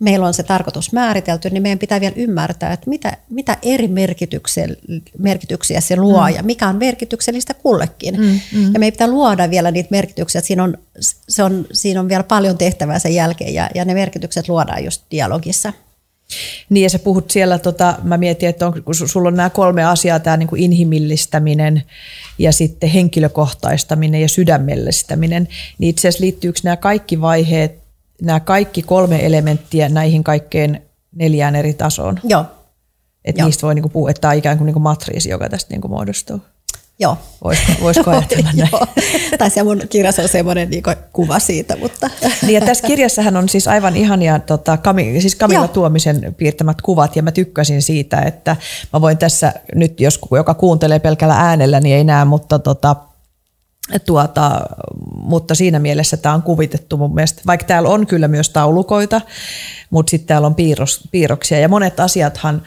meillä 0.00 0.26
on 0.26 0.34
se 0.34 0.42
tarkoitus 0.42 0.92
määritelty, 0.92 1.50
niin 1.50 1.62
meidän 1.62 1.78
pitää 1.78 2.00
vielä 2.00 2.14
ymmärtää, 2.16 2.72
että 2.72 2.90
mitä, 2.90 3.16
mitä 3.30 3.56
eri 3.62 3.88
merkityksiä 5.18 5.80
se 5.80 5.96
luo 5.96 6.28
mm. 6.28 6.34
ja 6.34 6.42
mikä 6.42 6.68
on 6.68 6.76
merkityksellistä 6.76 7.54
kullekin. 7.54 8.20
Mm, 8.20 8.40
mm. 8.52 8.72
Ja 8.74 8.80
meidän 8.80 8.92
pitää 8.92 9.08
luoda 9.08 9.50
vielä 9.50 9.70
niitä 9.70 9.88
merkityksiä, 9.90 10.38
että 10.38 10.46
siinä 10.46 10.64
on, 10.64 10.78
se 11.28 11.42
on, 11.42 11.66
siinä 11.72 12.00
on 12.00 12.08
vielä 12.08 12.24
paljon 12.24 12.58
tehtävää 12.58 12.98
sen 12.98 13.14
jälkeen 13.14 13.54
ja, 13.54 13.70
ja 13.74 13.84
ne 13.84 13.94
merkitykset 13.94 14.48
luodaan 14.48 14.84
just 14.84 15.02
dialogissa. 15.10 15.72
Niin 16.70 16.82
ja 16.82 16.90
sä 16.90 16.98
puhut 16.98 17.30
siellä, 17.30 17.58
tota, 17.58 17.94
mä 18.02 18.16
mietin, 18.16 18.48
että 18.48 18.66
on, 18.66 18.82
kun 18.82 18.94
sulla 18.94 19.28
on 19.28 19.36
nämä 19.36 19.50
kolme 19.50 19.84
asiaa, 19.84 20.20
tämä 20.20 20.36
niin 20.36 20.46
kuin 20.46 20.62
inhimillistäminen 20.62 21.82
ja 22.38 22.52
sitten 22.52 22.90
henkilökohtaistaminen 22.90 24.20
ja 24.20 24.28
sydämellistäminen, 24.28 25.48
niin 25.78 25.90
itse 25.90 26.08
asiassa 26.08 26.24
liittyykö 26.24 26.60
nämä 26.62 26.76
kaikki 26.76 27.20
vaiheet 27.20 27.87
nämä 28.22 28.40
kaikki 28.40 28.82
kolme 28.82 29.26
elementtiä 29.26 29.88
näihin 29.88 30.24
kaikkeen 30.24 30.82
neljään 31.14 31.56
eri 31.56 31.74
tasoon. 31.74 32.20
Joo. 32.24 32.44
Että 33.24 33.44
niistä 33.44 33.66
voi 33.66 33.74
niinku 33.74 33.88
puhua, 33.88 34.10
että 34.10 34.20
tämä 34.20 34.32
on 34.32 34.38
ikään 34.38 34.58
kuin 34.58 34.66
niinku 34.66 34.80
matriisi, 34.80 35.28
joka 35.28 35.48
tästä 35.48 35.74
niinku 35.74 35.88
muodostuu. 35.88 36.40
Joo. 37.00 37.18
Voisiko, 37.44 37.72
voisiko 37.80 38.10
ajatella 38.10 38.50
näin? 38.54 38.70
tai 39.38 39.50
se 39.50 39.62
mun 39.62 39.82
kirjassa 39.90 40.22
on 40.22 40.28
semmoinen 40.28 40.70
niin 40.70 40.82
kuva 41.12 41.38
siitä. 41.38 41.76
Mutta. 41.76 42.10
niin 42.42 42.54
ja 42.54 42.60
tässä 42.60 42.86
kirjassahan 42.86 43.36
on 43.36 43.48
siis 43.48 43.68
aivan 43.68 43.96
ihania 43.96 44.38
tota, 44.38 44.76
Kami, 44.76 45.20
siis 45.20 45.34
Kamilla 45.34 45.64
Joo. 45.64 45.68
Tuomisen 45.68 46.34
piirtämät 46.36 46.82
kuvat 46.82 47.16
ja 47.16 47.22
mä 47.22 47.32
tykkäsin 47.32 47.82
siitä, 47.82 48.20
että 48.20 48.56
mä 48.92 49.00
voin 49.00 49.18
tässä 49.18 49.52
nyt, 49.74 50.00
jos 50.00 50.20
joka 50.30 50.54
kuuntelee 50.54 50.98
pelkällä 50.98 51.34
äänellä, 51.34 51.80
niin 51.80 51.96
ei 51.96 52.04
näe, 52.04 52.24
mutta 52.24 52.58
tota, 52.58 52.96
Tuota, 54.06 54.60
mutta 55.14 55.54
siinä 55.54 55.78
mielessä 55.78 56.16
tämä 56.16 56.34
on 56.34 56.42
kuvitettu 56.42 56.96
mun 56.96 57.14
mielestä, 57.14 57.42
vaikka 57.46 57.66
täällä 57.66 57.88
on 57.88 58.06
kyllä 58.06 58.28
myös 58.28 58.50
taulukoita, 58.50 59.20
mutta 59.90 60.10
sitten 60.10 60.28
täällä 60.28 60.46
on 60.46 60.54
piirros, 60.54 61.08
piirroksia 61.10 61.58
ja 61.58 61.68
monet 61.68 62.00
asiathan 62.00 62.62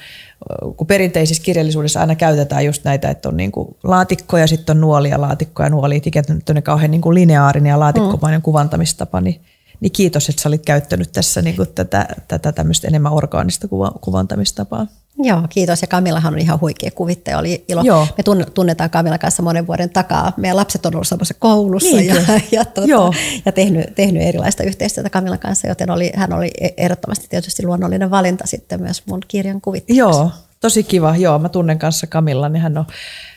kun 0.78 0.88
perinteisessä 0.88 1.44
kirjallisuudessa 1.44 2.00
aina 2.00 2.16
käytetään 2.16 2.66
just 2.66 2.84
näitä, 2.84 3.10
että 3.10 3.30
on 3.30 3.38
niin 3.38 3.52
kuin 3.52 3.76
laatikkoja, 3.84 4.48
sitten 4.48 4.78
on 4.78 4.82
nuolia, 4.82 5.22
laatikkoja, 5.22 5.70
nuolia, 5.70 6.00
ikään 6.06 6.26
kuin 6.46 6.64
kauhean 6.64 6.92
niin 6.92 7.02
kuin 7.02 7.14
lineaarinen 7.14 7.70
ja 7.70 7.80
laatikkomainen 7.80 8.40
mm. 8.40 8.44
kuvantamistapa, 8.44 9.22
niin, 9.22 9.42
niin 9.80 9.92
kiitos, 9.92 10.30
että 10.30 10.42
sä 10.42 10.50
olit 10.50 10.66
käyttänyt 10.66 11.12
tässä 11.12 11.42
niin 11.42 11.56
kuin 11.56 11.70
tätä, 11.76 12.08
tätä 12.28 12.52
tämmöistä 12.52 12.88
enemmän 12.88 13.14
orgaanista 13.14 13.68
kuva, 13.68 13.92
kuvantamistapaa. 14.02 14.88
Joo, 15.18 15.42
kiitos. 15.50 15.82
Ja 15.82 15.88
Kamillahan 15.88 16.34
on 16.34 16.40
ihan 16.40 16.62
huikea 16.62 16.92
kuvittaja. 16.92 17.38
Oli 17.38 17.66
ilo. 17.68 17.82
Joo. 17.84 18.08
Me 18.18 18.24
tunnetaan 18.54 18.90
Kamilla 18.90 19.18
kanssa 19.18 19.44
monen 19.44 19.68
vuoden 19.68 19.90
takaa. 19.90 20.34
Meidän 20.38 20.58
lapset 20.58 20.86
on 20.86 20.96
ollut 20.96 21.08
samassa 21.08 21.34
koulussa 21.34 21.98
niin, 21.98 22.08
ja, 22.08 22.16
ja, 22.52 22.66
tuota, 22.66 22.90
Joo. 22.90 23.14
ja 23.46 23.52
tehnyt, 23.52 23.96
tehnyt 23.96 24.24
erilaista 24.24 24.64
yhteistyötä 24.64 25.10
Kamilan 25.10 25.40
kanssa, 25.40 25.68
joten 25.68 25.90
oli, 25.90 26.12
hän 26.16 26.34
oli 26.34 26.52
ehdottomasti 26.78 27.28
tietysti 27.30 27.66
luonnollinen 27.66 28.12
valinta 28.12 28.48
sitten 28.48 28.82
myös 28.82 29.04
mun 29.06 29.20
kirjan 29.28 29.62
kuvittajaksi. 29.62 30.00
Joo, 30.00 30.32
tosi 30.60 30.84
kiva. 30.84 31.18
Joo, 31.18 31.40
mä 31.40 31.50
tunnen 31.50 31.80
kanssa 31.80 32.08
Kamilla, 32.08 32.50
niin 32.50 32.62
hän 32.62 32.78
on, 32.78 32.86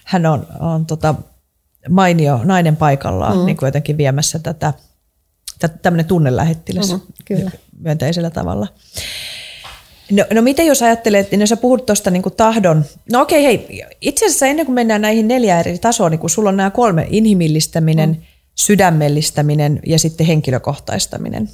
hän 0.05 0.27
on, 0.27 0.47
on 0.61 0.87
tota, 0.87 1.15
mainio 1.89 2.41
nainen 2.45 2.77
paikallaan 2.77 3.39
mm. 3.39 3.45
niin 3.45 3.57
kuin 3.57 3.67
jotenkin 3.67 3.97
viemässä 3.97 4.39
tätä, 4.39 4.73
tämmöinen 5.83 6.07
tunnelähettiläs 6.07 6.93
mm, 6.93 7.01
kyllä. 7.25 7.51
myönteisellä 7.79 8.31
tavalla. 8.31 8.67
No, 10.11 10.25
no 10.35 10.43
miten 10.43 10.67
jos 10.67 10.83
ajattelet, 10.83 11.31
niin 11.31 11.49
sä 11.49 11.57
puhut 11.57 11.87
tuosta 11.87 12.11
niin 12.11 12.23
tahdon, 12.37 12.85
no 13.13 13.21
okei 13.21 13.45
hei, 13.45 13.85
itse 14.01 14.27
asiassa 14.27 14.47
ennen 14.47 14.67
kuin 14.67 14.75
mennään 14.75 15.03
näihin 15.03 15.29
neljään 15.29 15.61
eri 15.61 15.79
tasoon, 15.79 16.11
niin 16.11 16.19
kun 16.19 16.31
sulla 16.31 16.49
on 16.49 16.57
nämä 16.57 16.71
kolme, 16.71 17.07
inhimillistäminen, 17.11 18.11
mm. 18.11 18.17
sydämellistäminen 18.55 19.81
ja 19.87 19.99
sitten 19.99 20.27
henkilökohtaistaminen, 20.27 21.49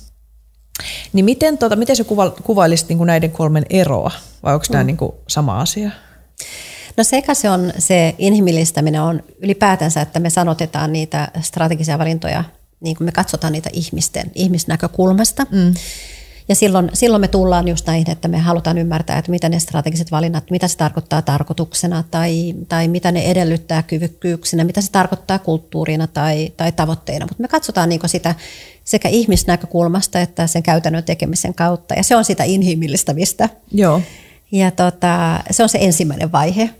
niin 1.12 1.24
miten, 1.24 1.59
tota, 1.59 1.76
miten 1.76 1.96
sä 1.96 2.05
kuva, 2.05 2.30
kuvailisit 2.30 2.88
niin 2.88 3.07
näiden 3.07 3.30
kolmen 3.30 3.66
eroa, 3.70 4.11
vai 4.42 4.55
onko 4.55 4.66
mm. 4.68 4.72
nämä 4.72 4.84
niin 4.84 4.96
kuin 4.96 5.12
sama 5.28 5.61
asia? 5.61 5.90
No 6.96 7.05
sekä 7.05 7.34
se 7.34 7.51
on 7.51 7.72
se 7.78 8.14
inhimillistäminen 8.18 9.03
on 9.03 9.22
ylipäätänsä, 9.42 10.01
että 10.01 10.20
me 10.20 10.30
sanotetaan 10.30 10.92
niitä 10.92 11.28
strategisia 11.40 11.98
valintoja, 11.98 12.44
niin 12.80 12.96
kuin 12.96 13.05
me 13.05 13.12
katsotaan 13.12 13.53
niitä 13.53 13.70
ihmisten, 13.72 14.30
ihmisnäkökulmasta. 14.34 15.46
Mm. 15.51 15.74
Ja 16.51 16.57
silloin, 16.57 16.90
silloin 16.92 17.20
me 17.20 17.28
tullaan 17.28 17.68
just 17.68 17.86
näihin, 17.86 18.11
että 18.11 18.28
me 18.28 18.38
halutaan 18.38 18.78
ymmärtää, 18.78 19.18
että 19.18 19.30
mitä 19.30 19.48
ne 19.48 19.59
strategiset 19.59 20.11
valinnat, 20.11 20.51
mitä 20.51 20.68
se 20.68 20.76
tarkoittaa 20.76 21.22
tarkoituksena 21.22 22.05
tai, 22.11 22.55
tai 22.68 22.88
mitä 22.88 23.12
ne 23.12 23.22
edellyttää 23.22 23.82
kyvykkyyksinä, 23.82 24.64
mitä 24.64 24.80
se 24.80 24.90
tarkoittaa 24.90 25.38
kulttuurina 25.38 26.07
tai, 26.07 26.53
tai 26.57 26.72
tavoitteina. 26.72 27.26
Mutta 27.26 27.42
me 27.42 27.48
katsotaan 27.48 27.88
niin 27.88 28.01
sitä 28.07 28.34
sekä 28.84 29.09
ihmisnäkökulmasta 29.09 30.20
että 30.20 30.46
sen 30.46 30.62
käytännön 30.62 31.05
tekemisen 31.05 31.55
kautta. 31.55 31.94
Ja 31.94 32.03
se 32.03 32.16
on 32.16 32.24
sitä 32.24 32.44
inhimillistämistä. 32.44 33.48
Joo. 33.72 34.01
Ja 34.53 34.70
tota, 34.70 35.40
se 35.51 35.62
on 35.62 35.68
se 35.68 35.78
ensimmäinen 35.80 36.32
vaihe. 36.32 36.70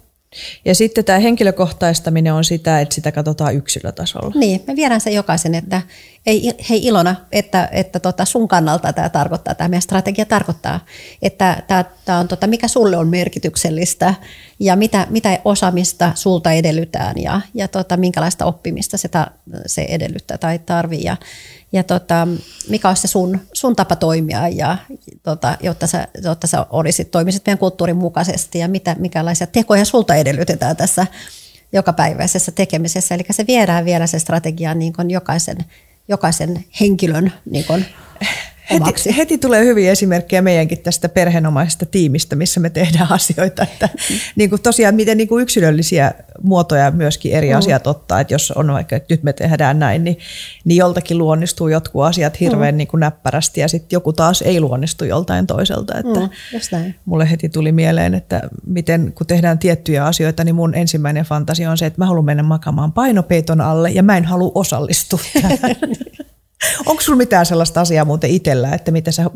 Ja 0.65 0.75
sitten 0.75 1.05
tämä 1.05 1.19
henkilökohtaistaminen 1.19 2.35
on 2.35 2.45
sitä, 2.45 2.81
että 2.81 2.95
sitä 2.95 3.13
katsotaan 3.13 3.55
yksilötasolla. 3.55 4.33
Niin, 4.35 4.63
me 4.67 4.77
viedään 4.77 5.01
se 5.01 5.11
jokaisen, 5.11 5.55
että 5.55 5.83
ei, 6.27 6.53
hei 6.71 6.87
Ilona, 6.87 7.17
että, 7.33 7.69
että 7.73 8.01
tota 8.01 8.25
sun 8.25 8.49
kannalta 8.49 8.93
tämä 8.93 9.09
tarkoittaa, 9.09 9.55
tämä 9.55 9.69
meidän 9.69 9.83
strategia 9.83 10.25
tarkoittaa, 10.25 10.81
että 11.23 11.63
tämä, 11.67 11.85
tämä 12.05 12.19
on, 12.19 12.29
tota, 12.29 12.47
mikä 12.47 12.69
sulle 12.69 12.97
on 12.97 13.09
merkityksellistä 13.09 14.15
ja 14.59 14.77
mitä, 14.77 15.07
mitä 15.11 15.39
osaamista 15.45 16.13
sulta 16.15 16.53
edellytään 16.53 17.15
ja, 17.19 17.41
ja 17.55 17.69
tota, 17.69 17.97
minkälaista 17.97 18.45
oppimista 18.45 18.97
se, 18.97 19.09
ta, 19.09 19.27
se 19.67 19.83
edellyttää 19.89 20.39
tai 20.39 20.59
tarvii 20.59 21.05
ja, 21.05 21.17
ja 21.73 21.85
tota, 21.85 22.29
mikä 22.69 22.89
on 22.89 22.97
se 22.97 23.09
sun, 23.09 23.41
sun 23.53 23.77
tapa 23.77 23.97
toimia, 23.97 24.49
ja, 24.49 24.77
tota, 25.23 25.57
jotta, 25.61 25.87
sä, 25.87 26.09
jotta 26.25 26.47
sä 26.47 26.67
olisit, 26.71 27.11
toimisit 27.11 27.47
meidän 27.47 27.59
kulttuurin 27.59 27.97
mukaisesti 27.97 28.59
ja 28.59 28.69
mitä, 28.69 28.97
mikälaisia 28.99 29.47
tekoja 29.47 29.85
sulta 29.85 30.15
edellytetään 30.15 30.77
tässä 30.77 31.07
jokapäiväisessä 31.73 32.53
tekemisessä. 32.53 33.15
Eli 33.15 33.25
se 33.31 33.47
viedään 33.47 33.85
vielä 33.85 34.07
se 34.07 34.19
strategia 34.19 34.75
niin 34.75 34.93
jokaisen, 35.09 35.57
jokaisen 36.11 36.65
henkilön 36.81 37.33
niin 37.45 37.65
heti, 38.71 39.17
heti 39.17 39.39
tulee 39.39 39.65
hyviä 39.65 39.93
esimerkkejä 39.93 40.43
meidänkin 40.43 40.79
tästä 40.79 41.09
perheenomaisesta 41.09 41.87
tiimistä, 41.87 42.37
missä 42.37 42.61
me 42.61 42.71
tehdään 42.71 43.13
asioita. 43.21 43.63
Että, 43.63 43.89
niin 44.37 44.51
kuin 44.51 44.63
tosiaan 44.63 44.95
miten 44.95 45.17
niin 45.17 45.29
kuin 45.29 45.43
yksilöllisiä 45.43 46.13
muotoja 46.43 46.91
myöskin 46.91 47.33
eri 47.33 47.51
mm. 47.51 47.59
asiat 47.59 47.87
ottaa. 47.87 48.21
Että 48.21 48.35
jos 48.35 48.51
on 48.51 48.73
vaikka, 48.73 48.97
että 48.97 49.15
nyt 49.15 49.23
me 49.23 49.33
tehdään 49.33 49.79
näin, 49.79 50.05
niin, 50.05 50.19
niin 50.65 50.77
joltakin 50.77 51.19
luonnistuu 51.19 51.69
jotkut 51.69 52.05
asiat 52.05 52.41
hirveän 52.41 52.75
mm. 52.75 52.79
niin 52.79 52.89
kuin 52.89 53.01
näppärästi 53.01 53.61
ja 53.61 53.69
sitten 53.69 53.97
joku 53.97 54.13
taas 54.13 54.43
ei 54.43 54.61
luonnistu 54.61 55.05
joltain 55.05 55.47
toiselta. 55.47 55.99
Että 55.99 56.21
mm, 56.21 56.95
mulle 57.05 57.31
heti 57.31 57.49
tuli 57.49 57.73
mieleen, 57.73 58.15
että 58.15 58.41
miten 58.67 59.13
kun 59.15 59.27
tehdään 59.27 59.59
tiettyjä 59.59 60.05
asioita, 60.05 60.45
niin 60.45 60.55
mun 60.55 60.75
ensimmäinen 60.75 61.25
fantasia 61.25 61.71
on 61.71 61.79
se, 61.79 61.87
että 61.87 62.01
mä 62.01 62.07
haluan 62.07 62.25
mennä 62.25 62.43
makamaan 62.43 62.93
painopeiton 62.93 63.61
alle 63.61 63.91
ja 63.91 64.03
mä 64.03 64.17
en 64.17 64.25
halua 64.25 64.53
osallistua 64.55 65.21
tähän. 65.43 65.77
Onko 66.87 67.03
sulla 67.03 67.17
mitään 67.17 67.47
sellaista 67.47 67.81
asiaa 67.81 68.05
muuten 68.05 68.31
itsellä, 68.31 68.75
että 68.75 68.91
mitä 68.91 69.13
sä, 69.13 69.31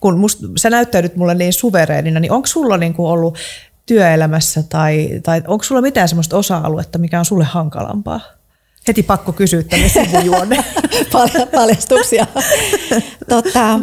kun 0.00 0.18
must, 0.18 0.40
sä 0.56 0.70
näyttäydyt 0.70 1.16
mulle 1.16 1.34
niin 1.34 1.52
suvereenina, 1.52 2.20
niin 2.20 2.32
onko 2.32 2.46
sulla 2.46 2.76
niin 2.76 2.94
kuin 2.94 3.10
ollut 3.10 3.38
työelämässä 3.86 4.62
tai, 4.62 5.20
tai 5.22 5.42
onko 5.46 5.64
sulla 5.64 5.80
mitään 5.80 6.08
sellaista 6.08 6.36
osa-aluetta, 6.36 6.98
mikä 6.98 7.18
on 7.18 7.24
sulle 7.24 7.44
hankalampaa? 7.44 8.20
Heti 8.88 9.02
pakko 9.02 9.32
kysyä 9.32 9.62
tänne 9.62 9.88
sivujuonne. 9.88 10.64
Paljastuksia. 11.56 12.26
tota, 13.28 13.80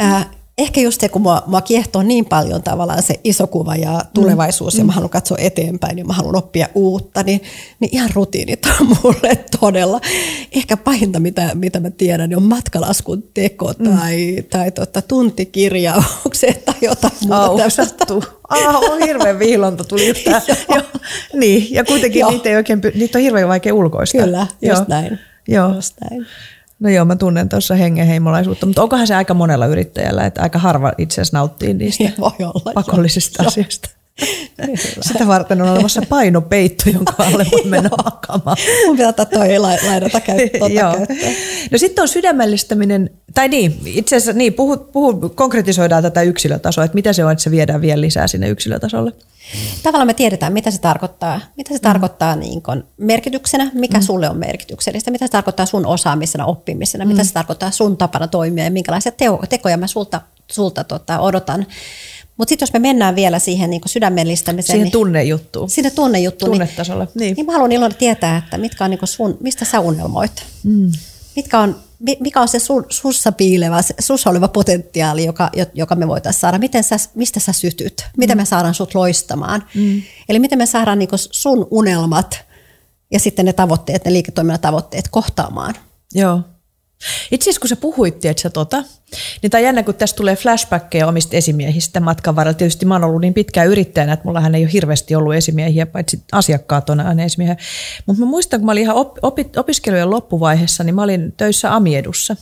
äh, 0.00 0.26
ehkä 0.62 0.80
just 0.80 1.00
se, 1.00 1.08
kun 1.08 1.22
mua, 1.22 1.42
mua 1.46 1.60
kiehtoo 1.60 2.02
niin 2.02 2.24
paljon 2.24 2.62
tavallaan 2.62 3.02
se 3.02 3.20
iso 3.24 3.46
kuva 3.46 3.76
ja 3.76 4.02
tulevaisuus 4.14 4.74
mm. 4.74 4.78
ja 4.78 4.84
mä 4.84 4.92
haluan 4.92 5.10
katsoa 5.10 5.38
eteenpäin 5.40 5.98
ja 5.98 6.04
mä 6.04 6.12
haluan 6.12 6.36
oppia 6.36 6.68
uutta, 6.74 7.22
niin, 7.22 7.42
niin 7.80 7.88
ihan 7.92 8.10
rutiinit 8.14 8.66
on 8.80 8.86
mulle 9.02 9.44
todella. 9.60 10.00
Ehkä 10.52 10.76
pahinta, 10.76 11.20
mitä, 11.20 11.50
mitä 11.54 11.80
mä 11.80 11.90
tiedän, 11.90 12.28
niin 12.28 12.36
on 12.36 12.42
matkalaskun 12.42 13.24
teko 13.34 13.72
mm. 13.78 13.98
tai, 13.98 14.44
tai 14.50 14.70
tota, 14.70 15.02
tuntikirjaukset 15.02 16.64
tai 16.64 16.74
jotain 16.82 17.12
muuta 17.20 17.56
tämmöistä. 17.56 17.86
Ah, 18.48 18.76
on 18.90 19.02
hirveän 19.02 19.38
viilonta 19.38 19.84
tuli 19.84 20.08
jo, 20.74 20.82
niin, 21.34 21.74
ja 21.74 21.84
kuitenkin 21.84 22.26
niitä, 22.26 22.48
ei 22.48 22.56
oikein, 22.56 22.80
niitä 22.94 23.18
on 23.18 23.22
hirveän 23.22 23.48
vaikea 23.48 23.74
ulkoista. 23.74 24.18
Kyllä, 24.18 24.46
just 24.62 24.78
Joo. 24.78 24.84
näin. 24.88 25.18
Joo. 25.48 25.74
Just 25.74 25.94
näin. 26.00 26.26
No 26.82 26.88
joo, 26.88 27.04
mä 27.04 27.16
tunnen 27.16 27.48
tuossa 27.48 27.74
hengenheimolaisuutta, 27.74 28.66
mutta 28.66 28.82
onkohan 28.82 29.06
se 29.06 29.14
aika 29.14 29.34
monella 29.34 29.66
yrittäjällä, 29.66 30.26
että 30.26 30.42
aika 30.42 30.58
harva 30.58 30.92
itse 30.98 31.14
asiassa 31.20 31.36
nauttii 31.36 31.74
niistä 31.74 32.04
Voi 32.20 32.30
olla, 32.40 32.72
pakollisista 32.74 33.42
asioista. 33.46 33.88
Sitä 35.00 35.26
varten 35.26 35.62
on 35.62 35.68
olemassa 35.68 36.02
painopeitto, 36.08 36.90
jonka 36.90 37.14
alle 37.26 37.46
voi 37.52 37.64
mennä 37.64 37.90
makaamaan. 38.04 38.56
Mun 38.86 38.96
pitää 38.96 39.08
ottaa 39.08 39.26
toi 39.26 39.58
laidata 39.58 40.20
käyttöön. 40.26 41.06
No 41.70 41.78
sitten 41.78 42.02
on 42.02 42.08
sydämellistäminen, 42.08 43.10
tai 43.34 43.48
niin, 43.48 43.80
itse 43.86 44.16
asiassa 44.16 44.38
niin, 44.38 44.54
puhu, 44.54 44.76
puhu, 44.76 45.28
konkretisoidaan 45.28 46.02
tätä 46.02 46.22
yksilötasoa, 46.22 46.84
että 46.84 46.94
mitä 46.94 47.12
se 47.12 47.24
on, 47.24 47.32
että 47.32 47.44
se 47.44 47.50
viedään 47.50 47.80
vielä 47.80 48.00
lisää 48.00 48.26
sinne 48.26 48.48
yksilötasolle. 48.48 49.12
Tavallaan 49.82 50.06
me 50.06 50.14
tiedetään, 50.14 50.52
mitä 50.52 50.70
se 50.70 50.80
tarkoittaa. 50.80 51.40
Mitä 51.56 51.68
se 51.68 51.78
mm. 51.78 51.82
tarkoittaa 51.82 52.36
niin 52.36 52.62
kun 52.62 52.84
merkityksenä, 52.96 53.70
mikä 53.74 53.98
mm. 53.98 54.02
sulle 54.02 54.30
on 54.30 54.36
merkityksellistä, 54.36 55.10
mitä 55.10 55.26
se 55.26 55.30
tarkoittaa 55.30 55.66
sun 55.66 55.86
osaamisena, 55.86 56.46
oppimisena, 56.46 57.04
mm. 57.04 57.08
mitä 57.08 57.24
se 57.24 57.32
tarkoittaa 57.32 57.70
sun 57.70 57.96
tapana 57.96 58.28
toimia 58.28 58.64
ja 58.64 58.70
minkälaisia 58.70 59.12
teo, 59.12 59.42
tekoja 59.48 59.76
mä 59.76 59.86
sulta, 59.86 60.20
sulta 60.50 60.84
tota, 60.84 61.20
odotan. 61.20 61.66
Mutta 62.36 62.48
sitten 62.48 62.66
jos 62.66 62.72
me 62.72 62.78
mennään 62.78 63.16
vielä 63.16 63.38
siihen 63.38 63.70
niin 63.70 63.80
sydämellistämiseen. 63.86 64.74
Siihen 64.74 64.84
niin, 64.84 64.92
tunnejuttuun. 64.92 65.70
Sinne 65.70 65.90
tunnejuttuun. 65.90 66.50
Niin- 66.50 66.58
Tunnetasolle. 66.58 67.04
Niin, 67.04 67.20
niin. 67.20 67.36
niin 67.36 67.46
mä 67.46 67.52
haluan 67.52 67.72
ilon 67.72 67.94
tietää, 67.94 68.36
että 68.36 68.58
mitkä 68.58 68.84
on 68.84 68.90
niin 68.90 69.00
sun, 69.04 69.36
mistä 69.40 69.64
sä 69.64 69.80
unelmoit. 69.80 70.44
Mm. 70.64 70.92
Mitkä 71.36 71.58
on, 71.60 71.76
mikä 72.20 72.40
on 72.40 72.48
se 72.48 72.58
su, 72.58 72.86
sussa 72.88 73.32
piilevä, 73.32 73.82
se 73.82 73.94
sussa 74.00 74.30
oleva 74.30 74.48
potentiaali, 74.48 75.24
joka, 75.24 75.50
joka 75.74 75.94
me 75.94 76.08
voitaisiin 76.08 76.40
saada. 76.40 76.58
Miten 76.58 76.84
sä, 76.84 76.96
mistä 77.14 77.40
sä 77.40 77.52
sytyt? 77.52 78.04
Miten 78.16 78.36
mm. 78.36 78.40
me 78.40 78.44
saadaan 78.44 78.74
sut 78.74 78.94
loistamaan? 78.94 79.64
Mm. 79.74 80.02
Eli 80.28 80.38
miten 80.38 80.58
me 80.58 80.66
saadaan 80.66 80.98
niin 80.98 81.08
sun 81.30 81.66
unelmat 81.70 82.40
ja 83.10 83.20
sitten 83.20 83.44
ne 83.44 83.52
tavoitteet, 83.52 84.04
ne 84.04 84.12
liiketoiminnan 84.12 84.60
tavoitteet 84.60 85.08
kohtaamaan. 85.10 85.74
Joo. 86.14 86.40
Itse 87.30 87.50
asiassa 87.50 87.60
kun 87.60 87.68
sä 87.68 87.76
puhuit, 87.76 88.24
että 88.24 88.50
tota, 88.50 88.84
niin 89.42 89.50
tämä 89.50 89.62
jännä, 89.62 89.82
kun 89.82 89.94
tässä 89.94 90.16
tulee 90.16 90.36
flashbackkejä 90.36 91.06
omista 91.06 91.36
esimiehistä 91.36 92.00
matkan 92.00 92.36
varrella. 92.36 92.58
Tietysti 92.58 92.86
mä 92.86 92.94
oon 92.94 93.04
ollut 93.04 93.20
niin 93.20 93.34
pitkään 93.34 93.68
yrittäjänä, 93.68 94.12
että 94.12 94.24
mullahan 94.24 94.54
ei 94.54 94.64
ole 94.64 94.72
hirveästi 94.72 95.14
ollut 95.14 95.34
esimiehiä, 95.34 95.86
paitsi 95.86 96.22
asiakkaat 96.32 96.90
on 96.90 97.00
aina 97.00 97.22
esimiehiä. 97.22 97.56
Mutta 98.06 98.22
mä 98.22 98.26
muistan, 98.26 98.60
kun 98.60 98.66
mä 98.66 98.72
olin 98.72 98.82
ihan 98.82 98.96
op, 98.96 99.18
op, 99.22 99.38
opiskelujen 99.56 100.10
loppuvaiheessa, 100.10 100.84
niin 100.84 100.94
mä 100.94 101.02
olin 101.02 101.34
töissä 101.36 101.74
Amiedussa. 101.74 102.36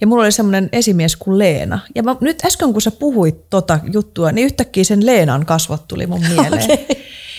Ja 0.00 0.06
mulla 0.06 0.22
oli 0.22 0.32
semmoinen 0.32 0.68
esimies 0.72 1.16
kuin 1.16 1.38
Leena. 1.38 1.78
Ja 1.94 2.02
mä, 2.02 2.16
nyt 2.20 2.44
äsken 2.44 2.72
kun 2.72 2.82
sä 2.82 2.90
puhuit 2.90 3.50
tota 3.50 3.78
juttua, 3.92 4.32
niin 4.32 4.44
yhtäkkiä 4.44 4.84
sen 4.84 5.06
Leenan 5.06 5.46
kasvot 5.46 5.88
tuli 5.88 6.06
mun 6.06 6.20
mieleen. 6.34 6.64
Okay. 6.64 6.96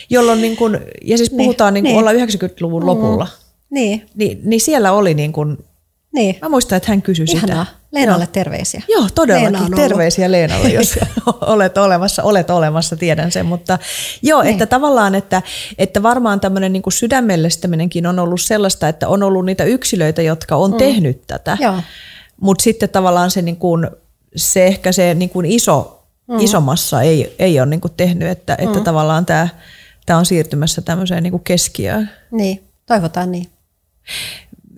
Jolloin 0.10 0.42
niin 0.42 0.58
kun, 0.58 0.80
ja 1.06 1.18
siis 1.18 1.32
niin, 1.32 1.38
puhutaan 1.38 1.74
niin, 1.74 1.84
niin, 1.84 1.94
niin 1.94 2.00
olla 2.00 2.12
90-luvun 2.12 2.86
lopulla. 2.86 3.26
Mm. 3.26 3.52
Niin. 3.70 4.06
Niin, 4.16 4.40
niin 4.44 4.62
siellä 4.62 4.92
oli 4.92 5.14
niin 5.14 5.34
kun 5.34 5.58
Niin. 6.14 6.38
Mä 6.42 6.50
muistan, 6.50 6.78
että 6.78 6.92
hän 6.92 7.02
kysyi 7.02 7.26
Ihanaa. 7.30 7.66
sitä. 7.66 7.82
Leenalle 7.92 8.24
Joo. 8.24 8.32
terveisiä. 8.32 8.82
Joo, 8.88 9.08
todellakin. 9.16 9.76
Terveisiä 9.76 10.32
Leenalle, 10.32 10.70
jos 10.70 11.00
olet 11.42 11.78
olemassa. 11.78 12.24
Olet 12.24 12.50
olemassa, 12.50 12.96
tiedän 12.96 13.32
sen. 13.32 13.46
Mutta 13.46 13.80
joo, 14.22 14.42
niin. 14.42 14.52
että 14.52 14.66
tavallaan, 14.66 15.16
että, 15.16 15.42
että 15.78 16.04
varmaan 16.04 16.40
tämmöinen 16.40 16.74
niin 16.74 16.84
sydämellistäminenkin 16.90 18.08
on 18.08 18.20
ollut 18.20 18.42
sellaista, 18.42 18.88
että 18.88 19.08
on 19.08 19.24
ollut 19.24 19.46
niitä 19.46 19.64
yksilöitä, 19.64 20.22
jotka 20.22 20.56
on 20.56 20.72
mm. 20.72 20.78
tehnyt 20.78 21.22
tätä. 21.28 21.58
Mutta 22.42 22.64
sitten 22.64 22.90
tavallaan 22.90 23.32
se, 23.32 23.42
niin 23.42 23.58
kuin, 23.58 23.88
se 24.36 24.68
ehkä 24.68 24.92
se 24.92 25.14
niin 25.14 25.30
kuin 25.30 25.46
iso, 25.46 26.04
mm. 26.28 26.40
iso 26.40 26.62
massa 26.62 27.02
ei, 27.02 27.36
ei 27.40 27.60
ole 27.60 27.70
niin 27.70 27.82
kuin 27.82 27.94
tehnyt, 27.98 28.30
että, 28.30 28.58
mm. 28.62 28.68
että 28.68 28.80
tavallaan 28.80 29.26
tämä, 29.26 29.48
tämä 30.06 30.20
on 30.20 30.26
siirtymässä 30.26 30.82
tämmöiseen 30.82 31.24
niin 31.24 31.32
kuin 31.32 31.44
keskiöön. 31.44 32.10
Niin, 32.32 32.64
toivotaan 32.86 33.32
niin. 33.32 33.48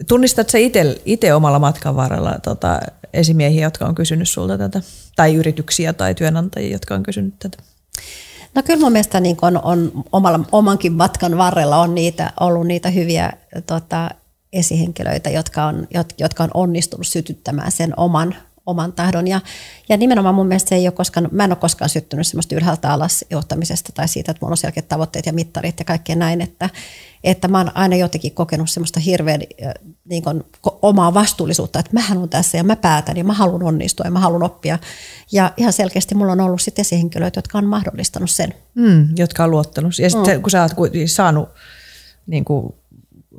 Tunnistat 0.08 0.50
sä 0.50 0.58
itse 1.06 1.34
omalla 1.34 1.60
matkan 1.60 1.96
varrella 1.96 2.39
tota, 2.44 2.80
esimiehiä, 3.14 3.66
jotka 3.66 3.86
on 3.86 3.96
kysynyt 3.96 4.30
sulta 4.30 4.58
tätä, 4.58 4.82
tai 5.16 5.36
yrityksiä 5.36 5.94
tai 5.94 6.16
työnantajia, 6.16 6.72
jotka 6.72 6.96
on 6.96 7.04
kysynyt 7.04 7.34
tätä? 7.39 7.58
No 8.56 8.64
kyllä 8.64 8.80
mun 8.80 8.91
mielestä 8.91 9.20
niin 9.20 9.38
on, 9.41 9.62
on 9.64 10.04
omalla, 10.12 10.39
omankin 10.52 10.94
matkan 10.94 11.38
varrella 11.38 11.78
on 11.78 11.96
niitä, 11.96 12.34
ollut 12.39 12.68
niitä 12.68 12.89
hyviä 12.89 13.34
tota, 13.68 14.10
esihenkilöitä, 14.54 15.30
jotka 15.30 15.66
on, 15.66 15.88
jotka 16.20 16.44
on 16.44 16.52
onnistunut 16.54 17.08
sytyttämään 17.08 17.72
sen 17.72 17.94
oman, 18.00 18.36
oman 18.66 18.93
tahdon. 18.93 19.28
Ja, 19.28 19.41
ja 19.89 19.97
nimenomaan 19.97 20.36
mun 20.36 20.47
mielestä 20.47 20.70
se 20.70 20.76
ei 20.76 20.88
ole 20.88 20.91
koskaan, 20.91 21.28
mä 21.32 21.43
en 21.43 21.51
ole 21.51 21.57
koskaan 21.57 21.89
syttynyt 21.89 22.28
semmoista 22.28 22.55
ylhäältä 22.55 22.93
alas 22.93 23.26
johtamisesta 23.30 23.91
tai 23.93 24.07
siitä, 24.07 24.32
että 24.32 24.45
mulla 24.45 24.53
on 24.53 24.57
selkeät 24.57 24.88
tavoitteet 24.88 25.26
ja 25.26 25.34
mittarit 25.34 25.80
ja 25.80 25.86
kaikkea 25.86 26.16
näin, 26.16 26.41
että, 26.41 26.70
että 27.24 27.47
mä 27.47 27.57
oon 27.57 27.78
aina 27.78 27.95
jotenkin 27.95 28.34
kokenut 28.34 28.70
semmoista 28.70 28.99
hirveän 28.99 29.41
niin 30.05 30.24
kuin, 30.24 30.43
omaa 30.82 31.14
vastuullisuutta, 31.14 31.80
että 31.80 31.93
mä 31.93 32.01
haluan 32.01 32.30
tässä 32.30 32.57
ja 32.57 32.64
mä 32.64 32.76
päätän 32.76 33.18
ja 33.18 33.24
mä 33.24 33.34
haluan 33.34 33.64
onnistua 33.64 34.05
ja 34.05 34.11
mä 34.11 34.20
haluan 34.20 34.43
oppia. 34.43 34.80
Ja 35.32 35.51
ihan 35.57 35.74
selkeästi 35.74 36.16
mulla 36.16 36.32
on 36.32 36.41
ollut 36.41 36.61
sitten 36.61 36.82
esihenkilöitä, 36.82 37.38
jotka 37.38 37.57
on 37.57 37.66
mahdollistanut 37.66 38.30
sen. 38.30 38.53
Mm, 38.76 39.09
jotka 39.18 39.43
on 39.43 39.51
luottanut. 39.51 39.99
Ja 39.99 40.09
sitten 40.09 40.38
mm. 40.38 40.41
kun 40.41 40.51
sä 40.51 40.61
oot 40.61 40.91
saanut 41.05 41.49
niin 42.28 42.45
kuin, 42.45 42.74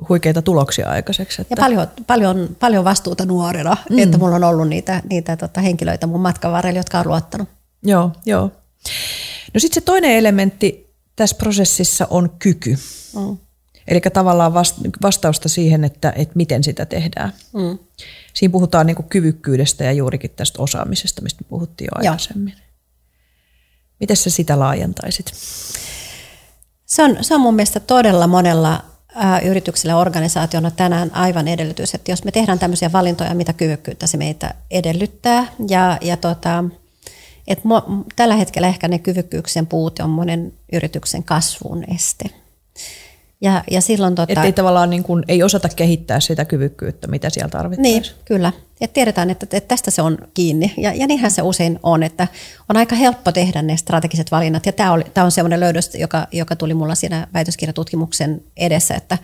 huikeita 0.09 0.41
tuloksia 0.41 0.89
aikaiseksi. 0.89 1.41
Että... 1.41 1.53
Ja 1.53 1.63
paljon, 1.63 1.87
paljon, 2.07 2.55
paljon 2.59 2.83
vastuuta 2.83 3.25
nuorena, 3.25 3.77
mm. 3.89 3.99
että 3.99 4.17
mulla 4.17 4.35
on 4.35 4.43
ollut 4.43 4.67
niitä, 4.67 5.01
niitä 5.09 5.37
tota, 5.37 5.61
henkilöitä 5.61 6.07
mun 6.07 6.21
matkan 6.21 6.51
varrella, 6.51 6.79
jotka 6.79 6.99
on 6.99 7.07
luottanut. 7.07 7.49
Joo, 7.83 8.11
joo. 8.25 8.51
No 9.53 9.59
sitten 9.59 9.81
se 9.81 9.85
toinen 9.85 10.11
elementti 10.11 10.93
tässä 11.15 11.35
prosessissa 11.39 12.07
on 12.09 12.29
kyky. 12.39 12.77
Mm. 13.15 13.37
Eli 13.87 14.01
tavallaan 14.13 14.53
vastausta 15.03 15.49
siihen, 15.49 15.83
että, 15.83 16.13
että 16.15 16.35
miten 16.35 16.63
sitä 16.63 16.85
tehdään. 16.85 17.33
Mm. 17.53 17.79
Siinä 18.33 18.51
puhutaan 18.51 18.85
niin 18.85 19.03
kyvykkyydestä 19.09 19.83
ja 19.83 19.91
juurikin 19.91 20.31
tästä 20.35 20.61
osaamisesta, 20.61 21.21
mistä 21.21 21.43
me 21.43 21.47
puhuttiin 21.49 21.85
jo 21.85 21.91
aikaisemmin. 21.95 22.53
Miten 23.99 24.17
sä 24.17 24.29
sitä 24.29 24.59
laajentaisit? 24.59 25.31
Se 26.85 27.03
on, 27.03 27.17
se 27.21 27.35
on 27.35 27.41
mun 27.41 27.55
mielestä 27.55 27.79
todella 27.79 28.27
monella 28.27 28.85
ä, 29.15 29.39
yrityksellä 29.39 29.91
ja 29.91 29.97
organisaationa 29.97 30.71
tänään 30.71 31.15
aivan 31.15 31.47
edellytys, 31.47 31.95
että 31.95 32.11
jos 32.11 32.23
me 32.23 32.31
tehdään 32.31 32.59
tämmöisiä 32.59 32.91
valintoja, 32.91 33.35
mitä 33.35 33.53
kyvykkyyttä 33.53 34.07
se 34.07 34.17
meitä 34.17 34.53
edellyttää. 34.71 35.47
Ja, 35.69 35.97
ja 36.01 36.17
tota, 36.17 36.63
et 37.47 37.63
mo, 37.63 37.83
tällä 38.15 38.35
hetkellä 38.35 38.67
ehkä 38.67 38.87
ne 38.87 38.99
kyvykkyyksien 38.99 39.67
puute 39.67 40.03
on 40.03 40.09
monen 40.09 40.53
yrityksen 40.73 41.23
kasvun 41.23 41.83
este. 41.95 42.25
Ja, 43.41 43.63
ja 43.71 43.81
silloin, 43.81 44.15
tota, 44.15 44.33
että 44.33 44.43
ei 44.43 44.53
tavallaan 44.53 44.89
niin 44.89 45.03
kuin, 45.03 45.23
ei 45.27 45.43
osata 45.43 45.69
kehittää 45.69 46.19
sitä 46.19 46.45
kyvykkyyttä, 46.45 47.07
mitä 47.07 47.29
siellä 47.29 47.49
tarvittaisiin. 47.49 48.01
Niin, 48.01 48.13
kyllä. 48.25 48.51
Et 48.81 48.93
tiedetään, 48.93 49.29
että, 49.29 49.45
että 49.51 49.67
tästä 49.67 49.91
se 49.91 50.01
on 50.01 50.17
kiinni. 50.33 50.73
Ja, 50.77 50.93
ja 50.93 51.07
niinhän 51.07 51.31
se 51.31 51.41
usein 51.41 51.79
on, 51.83 52.03
että 52.03 52.27
on 52.69 52.77
aika 52.77 52.95
helppo 52.95 53.31
tehdä 53.31 53.61
ne 53.61 53.77
strategiset 53.77 54.31
valinnat. 54.31 54.65
Ja 54.65 54.71
tämä, 54.71 54.93
oli, 54.93 55.03
tämä 55.13 55.25
on 55.25 55.31
sellainen 55.31 55.59
löydös, 55.59 55.95
joka, 55.95 56.27
joka 56.31 56.55
tuli 56.55 56.73
mulla 56.73 56.95
siinä 56.95 57.27
väitöskirjatutkimuksen 57.33 58.43
edessä, 58.57 58.95
että 58.95 59.17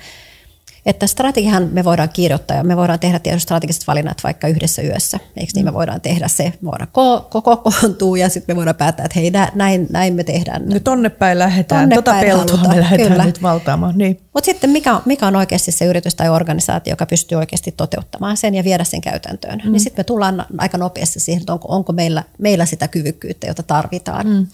että 0.85 1.07
strategihan 1.07 1.69
me 1.71 1.83
voidaan 1.83 2.09
kirjoittaa 2.13 2.57
ja 2.57 2.63
me 2.63 2.77
voidaan 2.77 2.99
tehdä 2.99 3.19
tietysti 3.19 3.43
strategiset 3.43 3.87
valinnat 3.87 4.17
vaikka 4.23 4.47
yhdessä 4.47 4.81
yössä. 4.81 5.19
Eikö 5.37 5.51
niin? 5.55 5.65
Me 5.65 5.73
voidaan 5.73 6.01
tehdä 6.01 6.27
se, 6.27 6.43
me 6.43 6.71
voidaan 6.71 6.89
koko 6.91 7.41
kokoontua 7.41 8.17
ja 8.17 8.29
sitten 8.29 8.55
me 8.55 8.57
voidaan 8.57 8.75
päättää, 8.75 9.05
että 9.05 9.19
hei 9.19 9.31
näin, 9.55 9.87
näin 9.89 10.13
me 10.13 10.23
tehdään. 10.23 10.61
No 10.65 10.79
tonne 10.79 11.09
päin 11.09 11.39
lähdetään, 11.39 11.81
tonne 11.81 11.95
tota 11.95 12.11
päin 12.11 12.25
peltoa 12.25 12.57
haluta. 12.57 12.75
me 12.75 12.79
lähdetään 12.79 13.11
Kyllä. 13.11 13.25
nyt 13.25 13.41
valtaamaan. 13.41 13.97
Niin. 13.97 14.21
Mutta 14.33 14.45
sitten 14.45 14.69
mikä, 14.69 15.01
mikä 15.05 15.27
on 15.27 15.35
oikeasti 15.35 15.71
se 15.71 15.85
yritys 15.85 16.15
tai 16.15 16.29
organisaatio, 16.29 16.91
joka 16.91 17.05
pystyy 17.05 17.37
oikeasti 17.37 17.71
toteuttamaan 17.71 18.37
sen 18.37 18.55
ja 18.55 18.63
viedä 18.63 18.83
sen 18.83 19.01
käytäntöön. 19.01 19.61
Mm. 19.65 19.71
Niin 19.71 19.79
sitten 19.79 19.99
me 19.99 20.03
tullaan 20.03 20.45
aika 20.57 20.77
nopeasti 20.77 21.19
siihen, 21.19 21.41
että 21.41 21.53
onko, 21.53 21.67
onko 21.69 21.93
meillä, 21.93 22.23
meillä 22.37 22.65
sitä 22.65 22.87
kyvykkyyttä, 22.87 23.47
jota 23.47 23.63
tarvitaan. 23.63 24.27
Mm. 24.27 24.47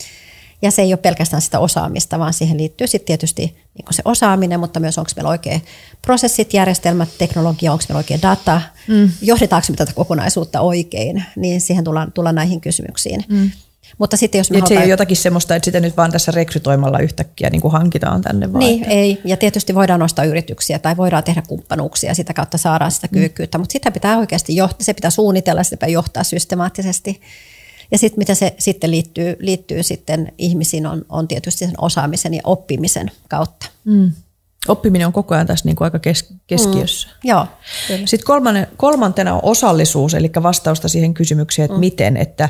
Ja 0.61 0.71
se 0.71 0.81
ei 0.81 0.93
ole 0.93 0.97
pelkästään 0.97 1.41
sitä 1.41 1.59
osaamista, 1.59 2.19
vaan 2.19 2.33
siihen 2.33 2.57
liittyy 2.57 2.87
sitten 2.87 3.07
tietysti 3.07 3.57
niin 3.73 3.85
se 3.93 4.01
osaaminen, 4.05 4.59
mutta 4.59 4.79
myös 4.79 4.97
onko 4.97 5.11
meillä 5.15 5.29
oikein 5.29 5.61
prosessit, 6.01 6.53
järjestelmät, 6.53 7.09
teknologia, 7.17 7.71
onko 7.71 7.83
meillä 7.89 7.97
oikein 7.97 8.21
data, 8.21 8.61
mm. 8.87 9.09
johdetaanko 9.21 9.67
me 9.69 9.75
tätä 9.75 9.93
kokonaisuutta 9.93 10.61
oikein, 10.61 11.23
niin 11.35 11.61
siihen 11.61 11.83
tullaan, 11.83 12.11
tullaan 12.11 12.35
näihin 12.35 12.61
kysymyksiin. 12.61 13.23
Mm. 13.29 13.51
Mutta 13.97 14.17
sitten 14.17 14.39
jos 14.39 14.51
me 14.51 14.57
halutaan... 14.57 14.67
se 14.67 14.73
ei 14.73 14.85
ole 14.85 14.89
jotakin 14.89 15.17
semmoista, 15.17 15.55
että 15.55 15.65
sitä 15.65 15.79
nyt 15.79 15.97
vaan 15.97 16.11
tässä 16.11 16.31
rekrytoimalla 16.31 16.99
yhtäkkiä 16.99 17.49
niin 17.49 17.61
kuin 17.61 17.71
hankitaan 17.71 18.21
tänne 18.21 18.53
vaan. 18.53 18.59
Niin, 18.59 18.83
että... 18.83 18.93
ei. 18.93 19.21
Ja 19.25 19.37
tietysti 19.37 19.75
voidaan 19.75 19.99
nostaa 19.99 20.25
yrityksiä 20.25 20.79
tai 20.79 20.97
voidaan 20.97 21.23
tehdä 21.23 21.43
kumppanuuksia, 21.47 22.13
sitä 22.13 22.33
kautta 22.33 22.57
saadaan 22.57 22.91
sitä 22.91 23.07
kyvykkyyttä, 23.07 23.57
mm. 23.57 23.61
mutta 23.61 23.73
sitä 23.73 23.91
pitää 23.91 24.17
oikeasti 24.17 24.55
johtaa, 24.55 24.85
se 24.85 24.93
pitää 24.93 25.11
suunnitella, 25.11 25.63
sitä 25.63 25.77
pitää 25.77 25.89
johtaa 25.89 26.23
systemaattisesti. 26.23 27.21
Ja 27.91 27.97
sitten 27.97 28.19
mitä 28.19 28.35
se 28.35 28.55
sitten 28.59 28.91
liittyy, 28.91 29.35
liittyy 29.39 29.83
sitten 29.83 30.31
ihmisiin 30.37 30.87
on, 30.87 31.05
on 31.09 31.27
tietysti 31.27 31.59
sen 31.59 31.75
osaamisen 31.77 32.33
ja 32.33 32.41
oppimisen 32.43 33.11
kautta. 33.29 33.65
Mm. 33.83 34.11
Oppiminen 34.67 35.07
on 35.07 35.13
koko 35.13 35.35
ajan 35.35 35.47
tässä 35.47 35.65
niin 35.65 35.75
kuin 35.75 35.85
aika 35.85 35.99
kes, 35.99 36.33
keskiössä. 36.47 37.07
Mm. 37.07 37.29
Joo, 37.29 37.45
kyllä. 37.87 38.07
Sitten 38.07 38.27
kolmannen, 38.27 38.67
kolmantena 38.77 39.33
on 39.33 39.39
osallisuus, 39.43 40.13
eli 40.13 40.31
vastausta 40.43 40.87
siihen 40.87 41.13
kysymykseen, 41.13 41.63
että 41.65 41.77
mm. 41.77 41.79
miten, 41.79 42.17
että 42.17 42.49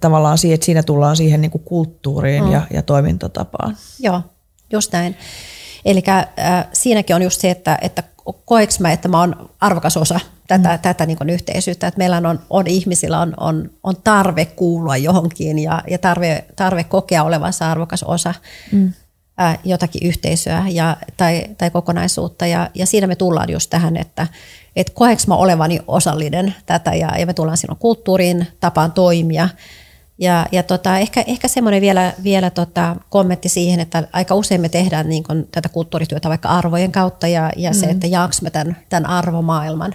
tavallaan 0.00 0.38
siihen, 0.38 0.54
että 0.54 0.64
siinä 0.64 0.82
tullaan 0.82 1.16
siihen 1.16 1.40
niin 1.40 1.50
kuin 1.50 1.64
kulttuuriin 1.64 2.44
mm. 2.44 2.52
ja, 2.52 2.62
ja 2.72 2.82
toimintatapaan. 2.82 3.76
Joo, 3.98 4.22
just 4.72 4.92
näin. 4.92 5.16
Eli 5.84 6.02
äh, 6.08 6.66
siinäkin 6.72 7.16
on 7.16 7.22
just 7.22 7.40
se, 7.40 7.50
että, 7.50 7.78
että 7.82 8.02
koeks 8.44 8.80
mä, 8.80 8.92
että 8.92 9.08
mä 9.08 9.20
oon 9.20 9.50
arvokas 9.60 9.96
osa 9.96 10.20
tätä, 10.58 10.76
mm. 10.76 10.78
tätä 10.82 11.06
niin 11.06 11.30
yhteisyyttä, 11.30 11.86
että 11.86 11.98
meillä 11.98 12.16
on, 12.16 12.40
on 12.50 12.66
ihmisillä 12.66 13.20
on, 13.20 13.34
on, 13.36 13.70
on 13.82 13.96
tarve 14.04 14.44
kuulua 14.44 14.96
johonkin 14.96 15.58
ja, 15.58 15.82
ja 15.90 15.98
tarve, 15.98 16.44
tarve 16.56 16.84
kokea 16.84 17.24
olevansa 17.24 17.70
arvokas 17.70 18.02
osa 18.02 18.34
mm. 18.72 18.92
ää, 19.38 19.58
jotakin 19.64 20.08
yhteisöä 20.08 20.64
ja, 20.68 20.96
tai, 21.16 21.44
tai 21.58 21.70
kokonaisuutta. 21.70 22.46
Ja, 22.46 22.70
ja 22.74 22.86
siinä 22.86 23.06
me 23.06 23.16
tullaan 23.16 23.50
just 23.50 23.70
tähän, 23.70 23.96
että 23.96 24.26
et 24.76 24.90
koeks 24.90 25.26
mä 25.26 25.34
olevani 25.34 25.80
osallinen 25.86 26.54
tätä 26.66 26.94
ja, 26.94 27.18
ja 27.18 27.26
me 27.26 27.34
tullaan 27.34 27.56
silloin 27.56 27.78
kulttuuriin, 27.78 28.46
tapaan 28.60 28.92
toimia– 28.92 29.48
ja, 30.20 30.46
ja 30.52 30.62
tota, 30.62 30.98
ehkä, 30.98 31.24
ehkä 31.26 31.48
semmoinen 31.48 31.80
vielä, 31.80 32.12
vielä 32.24 32.50
tota 32.50 32.96
kommentti 33.10 33.48
siihen, 33.48 33.80
että 33.80 34.08
aika 34.12 34.34
usein 34.34 34.60
me 34.60 34.68
tehdään 34.68 35.08
niin 35.08 35.24
kun 35.24 35.48
tätä 35.52 35.68
kulttuurityötä 35.68 36.28
vaikka 36.28 36.48
arvojen 36.48 36.92
kautta 36.92 37.28
ja, 37.28 37.50
ja 37.56 37.70
mm. 37.70 37.74
se, 37.74 37.86
että 37.86 38.06
jaaks 38.06 38.42
me 38.42 38.50
tämän, 38.50 38.76
tämän 38.88 39.10
arvomaailman. 39.10 39.94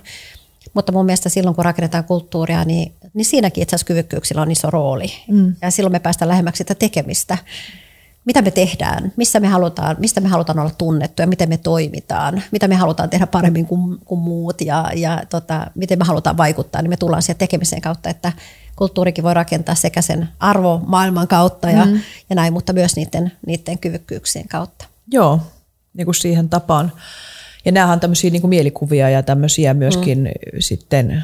Mutta 0.76 0.92
mun 0.92 1.06
mielestä 1.06 1.30
silloin, 1.30 1.56
kun 1.56 1.66
rakennetaan 1.66 2.04
kulttuuria, 2.04 2.64
niin, 2.64 2.94
niin 3.14 3.26
siinäkin 3.26 3.62
itse 3.62 3.76
asiassa 3.76 3.88
kyvykkyyksillä 3.88 4.42
on 4.42 4.52
iso 4.52 4.70
rooli. 4.70 5.14
Mm. 5.28 5.56
Ja 5.62 5.72
silloin 5.72 5.92
me 5.92 6.00
päästään 6.00 6.30
lähemmäksi 6.30 6.58
sitä 6.58 6.76
tekemistä. 6.76 7.38
Mitä 8.26 8.42
me 8.42 8.52
tehdään, 8.52 9.14
missä 9.16 9.40
me 9.40 9.48
halutaan, 9.48 9.96
mistä 10.00 10.22
me 10.22 10.30
halutaan 10.30 10.60
olla 10.60 10.72
tunnettuja, 10.78 11.28
miten 11.28 11.50
me 11.50 11.58
toimitaan, 11.58 12.44
mitä 12.52 12.68
me 12.68 12.76
halutaan 12.76 13.10
tehdä 13.10 13.28
paremmin 13.28 13.66
kuin, 13.66 14.00
kuin 14.06 14.22
muut 14.22 14.62
ja, 14.62 14.92
ja 14.96 15.24
tota, 15.30 15.68
miten 15.76 16.00
me 16.00 16.06
halutaan 16.06 16.38
vaikuttaa, 16.38 16.82
niin 16.82 16.90
me 16.90 16.98
tullaan 16.98 17.22
siihen 17.22 17.38
tekemisen 17.38 17.82
kautta, 17.82 18.10
että 18.10 18.32
kulttuurikin 18.76 19.24
voi 19.24 19.34
rakentaa 19.34 19.76
sekä 19.76 20.02
sen 20.02 20.30
arvomaailman 20.40 21.28
kautta 21.28 21.70
ja, 21.70 21.86
mm. 21.86 22.00
ja 22.30 22.36
näin, 22.36 22.54
mutta 22.54 22.74
myös 22.74 22.96
niiden, 22.96 23.32
niiden 23.48 23.80
kyvykkyyksien 23.80 24.48
kautta. 24.48 24.86
Joo, 25.12 25.40
niin 25.94 26.06
kuin 26.06 26.16
siihen 26.16 26.50
tapaan. 26.50 26.92
Ja 27.66 27.72
nämähän 27.72 27.94
on 27.94 28.00
tämmöisiä 28.00 28.30
niin 28.30 28.42
kuin 28.42 28.50
mielikuvia 28.50 29.10
ja 29.10 29.24
tämmöisiä 29.24 29.74
myöskin 29.74 30.20
mm. 30.20 30.60
sitten, 30.60 31.24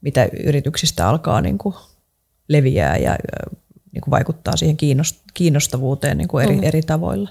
mitä 0.00 0.28
yrityksistä 0.44 1.08
alkaa 1.08 1.40
niin 1.40 1.58
kuin 1.58 1.74
leviää 2.48 2.96
ja 2.96 3.18
niin 3.92 4.02
kuin 4.02 4.10
vaikuttaa 4.10 4.56
siihen 4.56 4.76
kiinnostavuuteen 5.34 6.18
niin 6.18 6.28
kuin 6.28 6.44
eri, 6.44 6.56
mm. 6.56 6.62
eri 6.62 6.82
tavoilla. 6.82 7.30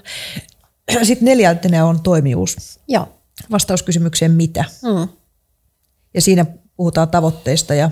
Sitten 1.02 1.26
neljäntenä 1.26 1.86
on 1.86 2.00
toimijuus. 2.00 2.80
Joo. 2.88 3.08
Vastaus 3.50 3.82
kysymykseen 3.82 4.30
mitä. 4.30 4.64
Mm. 4.82 5.08
Ja 6.14 6.20
siinä 6.20 6.46
puhutaan 6.76 7.08
tavoitteista 7.08 7.74
ja 7.74 7.90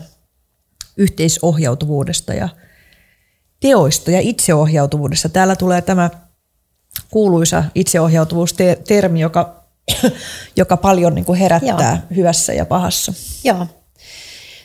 yhteisohjautuvuudesta 0.96 2.34
ja 2.34 2.48
teoista 3.61 4.11
ja 4.11 4.20
itseohjautuvuudesta. 4.20 5.28
Täällä 5.28 5.56
tulee 5.56 5.82
tämä 5.82 6.11
kuuluisa 7.11 7.64
itseohjautuvuustermi, 7.74 9.20
joka 9.20 9.59
joka 10.57 10.76
paljon 10.76 11.14
niin 11.14 11.24
kuin 11.24 11.38
herättää 11.38 11.91
Joo. 11.91 12.16
hyvässä 12.16 12.53
ja 12.53 12.66
pahassa. 12.66 13.12
Joo. 13.45 13.66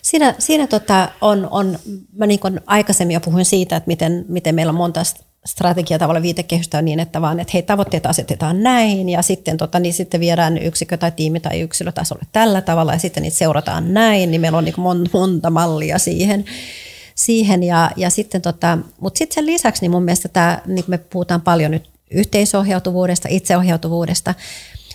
Siinä, 0.02 0.36
siinä 0.40 0.68
tota 0.68 1.10
on, 1.22 1.48
on, 1.52 1.80
mä 2.18 2.28
niin 2.28 2.40
kuin 2.40 2.62
aikaisemmin 2.66 3.14
jo 3.14 3.20
puhuin 3.20 3.46
siitä, 3.46 3.76
että 3.76 3.88
miten, 3.88 4.26
miten 4.28 4.56
meillä 4.56 4.70
on 4.70 4.76
monta 4.76 5.04
strategia 5.46 6.00
tavalla 6.00 6.22
viitekehystä 6.22 6.78
on 6.78 6.86
niin, 6.86 7.00
että 7.00 7.22
vaan, 7.22 7.40
että 7.40 7.52
hei, 7.54 7.64
tavoitteet 7.64 8.06
asetetaan 8.06 8.64
näin 8.64 9.10
ja 9.10 9.22
sitten, 9.22 9.58
tota, 9.58 9.80
niin 9.80 9.94
sitten 9.94 10.20
viedään 10.20 10.58
yksikö 10.58 10.98
tai 10.98 11.12
tiimi 11.12 11.40
tai 11.40 11.62
yksilötasolle 11.62 12.24
tällä 12.32 12.62
tavalla 12.62 12.94
ja 12.94 13.00
sitten 13.00 13.24
niitä 13.24 13.38
seurataan 13.38 13.94
näin, 13.94 14.32
niin 14.32 14.42
meillä 14.42 14.58
on 14.58 14.66
niin 14.66 14.76
monta, 14.78 15.10
monta 15.14 15.50
mallia 15.50 16.00
siihen. 16.00 16.46
siihen 17.16 17.64
ja, 17.64 17.92
ja 17.96 18.10
sitten 18.10 18.42
tota, 18.42 18.78
mutta 19.00 19.18
sitten 19.18 19.36
sen 19.36 19.46
lisäksi 19.46 19.82
niin 19.82 19.92
mun 19.92 20.04
mielestä 20.04 20.30
tämä, 20.30 20.62
niin 20.66 20.86
me 20.88 20.98
puhutaan 20.98 21.42
paljon 21.42 21.72
nyt 21.72 21.90
yhteisohjautuvuudesta, 22.12 23.28
itseohjautuvuudesta, 23.32 24.34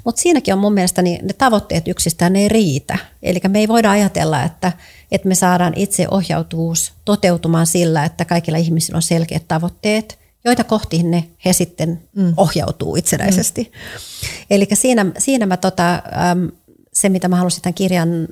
mutta 0.04 0.22
siinäkin 0.22 0.54
on 0.54 0.60
mun 0.60 0.72
mielestä 0.72 1.02
niin 1.02 1.26
ne 1.26 1.32
tavoitteet 1.32 1.88
yksistään 1.88 2.36
ei 2.36 2.48
riitä. 2.48 2.98
Eli 3.22 3.40
me 3.48 3.58
ei 3.58 3.68
voida 3.68 3.90
ajatella, 3.90 4.42
että, 4.42 4.72
että 5.12 5.28
me 5.28 5.34
saadaan 5.34 5.72
itseohjautuvuus 5.76 6.92
toteutumaan 7.04 7.66
sillä, 7.66 8.04
että 8.04 8.24
kaikilla 8.24 8.58
ihmisillä 8.58 8.96
on 8.96 9.02
selkeät 9.02 9.48
tavoitteet, 9.48 10.18
joita 10.44 10.64
kohti 10.64 11.02
ne 11.02 11.24
he 11.44 11.52
sitten 11.52 12.02
mm. 12.16 12.34
ohjautuu 12.36 12.96
itsenäisesti. 12.96 13.62
Mm. 13.62 14.28
Eli 14.50 14.68
siinä, 14.74 15.06
siinä 15.18 15.46
mä 15.46 15.56
tota, 15.56 16.02
se, 16.92 17.08
mitä 17.08 17.28
mä 17.28 17.36
halusin 17.36 17.62
tämän 17.62 17.74
kirjan 17.74 18.28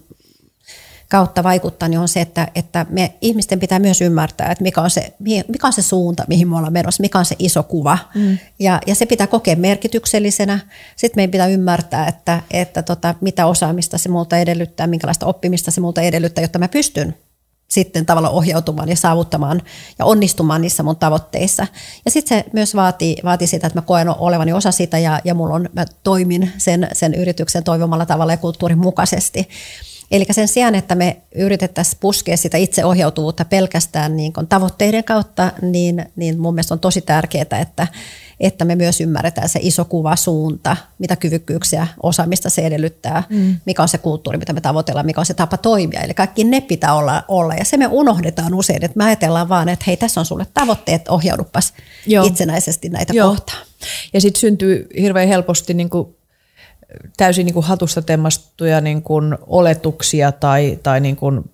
kautta 1.09 1.43
vaikuttaa, 1.43 1.89
niin 1.89 2.01
on 2.01 2.09
se, 2.09 2.21
että, 2.21 2.49
että 2.55 2.87
me 2.91 3.15
ihmisten 3.21 3.61
pitää 3.61 3.79
myös 3.79 4.01
ymmärtää, 4.01 4.53
että 4.53 4.63
mikä 4.63 4.81
on, 4.81 4.91
se, 4.91 5.15
mikä 5.49 5.67
on 5.67 5.73
se 5.73 5.83
suunta, 5.83 6.25
mihin 6.29 6.49
me 6.49 6.57
ollaan 6.57 6.73
menossa, 6.73 7.01
mikä 7.01 7.19
on 7.19 7.25
se 7.25 7.37
iso 7.39 7.63
kuva. 7.63 7.99
Mm. 8.15 8.39
Ja, 8.59 8.81
ja 8.87 8.95
se 8.95 9.07
pitää 9.07 9.27
kokea 9.27 9.57
merkityksellisenä. 9.57 10.59
Sitten 10.97 11.19
meidän 11.19 11.31
pitää 11.31 11.47
ymmärtää, 11.47 12.07
että, 12.07 12.43
että 12.51 12.83
tota, 12.83 13.15
mitä 13.21 13.47
osaamista 13.47 13.99
se 13.99 14.09
multa 14.09 14.39
edellyttää, 14.39 14.87
minkälaista 14.87 15.27
oppimista 15.27 15.71
se 15.71 15.81
multa 15.81 16.03
edellyttää, 16.03 16.45
jotta 16.45 16.59
mä 16.59 16.69
pystyn 16.69 17.15
sitten 17.69 18.07
tavallaan 18.07 18.35
ohjautumaan 18.35 18.89
ja 18.89 18.97
saavuttamaan 18.97 19.63
ja 19.99 20.05
onnistumaan 20.05 20.61
niissä 20.61 20.83
mun 20.83 20.97
tavoitteissa. 20.97 21.67
Ja 22.05 22.11
sitten 22.11 22.39
se 22.39 22.51
myös 22.53 22.75
vaatii, 22.75 23.17
vaatii 23.25 23.47
sitä, 23.47 23.67
että 23.67 23.79
mä 23.79 23.83
koen 23.83 24.09
olevani 24.09 24.53
osa 24.53 24.71
sitä 24.71 24.99
ja, 24.99 25.21
ja 25.25 25.35
mulla 25.35 25.55
on, 25.55 25.69
mä 25.73 25.85
toimin 26.05 26.53
sen, 26.59 26.89
sen 26.93 27.15
yrityksen 27.15 27.65
toivomalla 27.65 28.07
tavalla 28.07 28.33
ja 28.33 28.37
kulttuurin 28.37 28.79
mukaisesti. 28.79 29.49
Eli 30.11 30.27
sen 30.31 30.49
sijaan, 30.49 30.75
että 30.75 30.95
me 30.95 31.17
yritettäisiin 31.35 31.99
puskea 32.01 32.37
sitä 32.37 32.57
itseohjautuvuutta 32.57 33.45
pelkästään 33.45 34.17
niin 34.17 34.33
tavoitteiden 34.49 35.05
kautta, 35.05 35.53
niin, 35.63 36.07
niin 36.17 36.41
mun 36.41 36.55
mielestä 36.55 36.75
on 36.75 36.81
tosi 36.81 37.01
tärkeää, 37.01 37.59
että, 37.61 37.87
että 38.41 38.65
me 38.65 38.77
myös 38.77 39.01
ymmärretään 39.01 39.49
se 39.49 39.59
iso 39.63 39.85
kuva 39.85 40.17
suunta, 40.17 40.77
mitä 40.99 41.17
kyvykkyyksiä, 41.17 41.87
osaamista 42.03 42.51
se 42.51 42.63
edellyttää, 42.63 43.23
mm. 43.29 43.57
mikä 43.65 43.83
on 43.83 43.89
se 43.89 43.99
kulttuuri, 43.99 44.39
mitä 44.39 44.53
me 44.53 44.61
tavoitellaan, 44.61 45.07
mikä 45.07 45.21
on 45.21 45.27
se 45.27 45.35
tapa 45.35 45.57
toimia. 45.57 46.01
Eli 46.01 46.15
kaikki 46.15 46.45
ne 46.45 46.61
pitää 46.61 46.95
olla, 46.95 47.25
olla. 47.29 47.55
ja 47.55 47.65
se 47.65 47.77
me 47.77 47.87
unohdetaan 47.91 48.55
usein, 48.55 48.85
että 48.85 48.99
me 48.99 49.05
ajatellaan 49.05 49.49
vaan, 49.49 49.69
että 49.69 49.85
hei 49.87 49.97
tässä 49.97 50.21
on 50.21 50.27
sulle 50.27 50.47
tavoitteet, 50.55 51.09
ohjaudupas 51.09 51.73
Joo. 52.07 52.27
itsenäisesti 52.27 52.89
näitä 52.89 53.13
Joo. 53.13 53.31
kohtaa. 53.31 53.59
Ja 54.13 54.21
sitten 54.21 54.41
syntyy 54.41 54.89
hirveän 55.01 55.29
helposti 55.29 55.75
niin 55.75 55.91
kuin 55.91 56.18
täysin 57.17 57.47
niin 57.47 57.55
kuin 57.55 57.67
hatusta 57.67 58.03
temmastuja 58.03 58.81
niin 58.81 59.03
kuin 59.03 59.39
oletuksia 59.47 60.33
tai, 60.33 60.79
tai 60.83 61.01
niin 61.01 61.17
kuin 61.17 61.45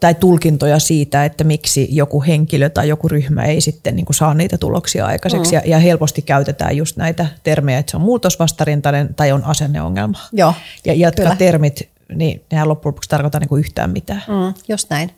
tai 0.00 0.14
tulkintoja 0.14 0.78
siitä, 0.78 1.24
että 1.24 1.44
miksi 1.44 1.88
joku 1.90 2.22
henkilö 2.22 2.68
tai 2.68 2.88
joku 2.88 3.08
ryhmä 3.08 3.44
ei 3.44 3.60
sitten 3.60 3.96
niin 3.96 4.06
kuin 4.06 4.16
saa 4.16 4.34
niitä 4.34 4.58
tuloksia 4.58 5.06
aikaiseksi. 5.06 5.52
Mm. 5.52 5.54
Ja, 5.54 5.62
ja 5.64 5.78
helposti 5.78 6.22
käytetään 6.22 6.76
just 6.76 6.96
näitä 6.96 7.26
termejä, 7.42 7.78
että 7.78 7.90
se 7.90 7.96
on 7.96 8.02
muutosvastarintainen 8.02 9.14
tai 9.14 9.32
on 9.32 9.44
asenneongelma. 9.44 10.18
Joo, 10.32 10.54
ja 10.84 10.94
jotka 10.94 11.22
kyllä. 11.22 11.36
termit, 11.36 11.88
niin 12.14 12.44
nehän 12.52 12.68
loppujen 12.68 12.90
lopuksi 12.90 13.10
tarkoittaa 13.10 13.40
niin 13.40 13.48
kuin 13.48 13.60
yhtään 13.60 13.90
mitään. 13.90 14.22
Mm, 14.28 14.54
just 14.68 14.90
näin. 14.90 15.10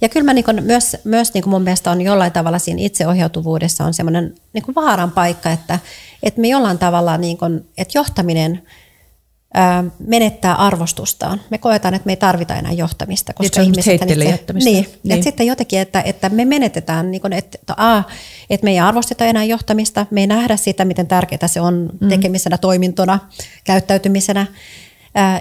Ja 0.00 0.08
kyllä 0.08 0.24
mä 0.24 0.34
niin 0.34 0.44
kuin 0.44 0.64
myös, 0.64 0.96
myös 1.04 1.34
niin 1.34 1.42
kuin 1.42 1.50
mun 1.50 1.62
mielestä 1.62 1.90
on 1.90 2.00
jollain 2.00 2.32
tavalla 2.32 2.58
siinä 2.58 2.82
itseohjautuvuudessa 2.82 3.84
on 3.84 3.94
semmoinen 3.94 4.34
niin 4.52 4.74
vaaran 4.74 5.10
paikka, 5.10 5.50
että, 5.50 5.78
että 6.22 6.40
me 6.40 6.48
jollain 6.48 6.78
tavalla, 6.78 7.16
niin 7.16 7.38
kuin, 7.38 7.68
että 7.78 7.98
johtaminen– 7.98 8.62
menettää 9.98 10.54
arvostustaan. 10.54 11.40
Me 11.50 11.58
koetaan, 11.58 11.94
että 11.94 12.06
me 12.06 12.12
ei 12.12 12.16
tarvita 12.16 12.54
enää 12.54 12.72
johtamista. 12.72 13.32
Koska 13.32 13.60
niin, 13.60 13.70
ihmiset 13.70 14.02
itse, 14.02 14.14
niin, 14.52 14.64
niin. 14.64 14.86
Että 15.10 15.24
sitten 15.24 15.46
jotenkin, 15.46 15.78
että, 15.78 16.00
että 16.00 16.28
me 16.28 16.44
menetetään, 16.44 17.10
niin 17.10 17.20
kuin, 17.20 17.32
että, 17.32 17.58
että, 17.60 17.74
a, 17.76 18.02
että 18.50 18.64
me 18.64 18.70
ei 18.70 18.80
arvosteta 18.80 19.24
enää 19.24 19.44
johtamista, 19.44 20.06
me 20.10 20.20
ei 20.20 20.26
nähdä 20.26 20.56
sitä, 20.56 20.84
miten 20.84 21.06
tärkeää 21.06 21.48
se 21.48 21.60
on 21.60 21.90
mm. 22.00 22.08
tekemisenä, 22.08 22.58
toimintona, 22.58 23.18
käyttäytymisenä. 23.64 24.46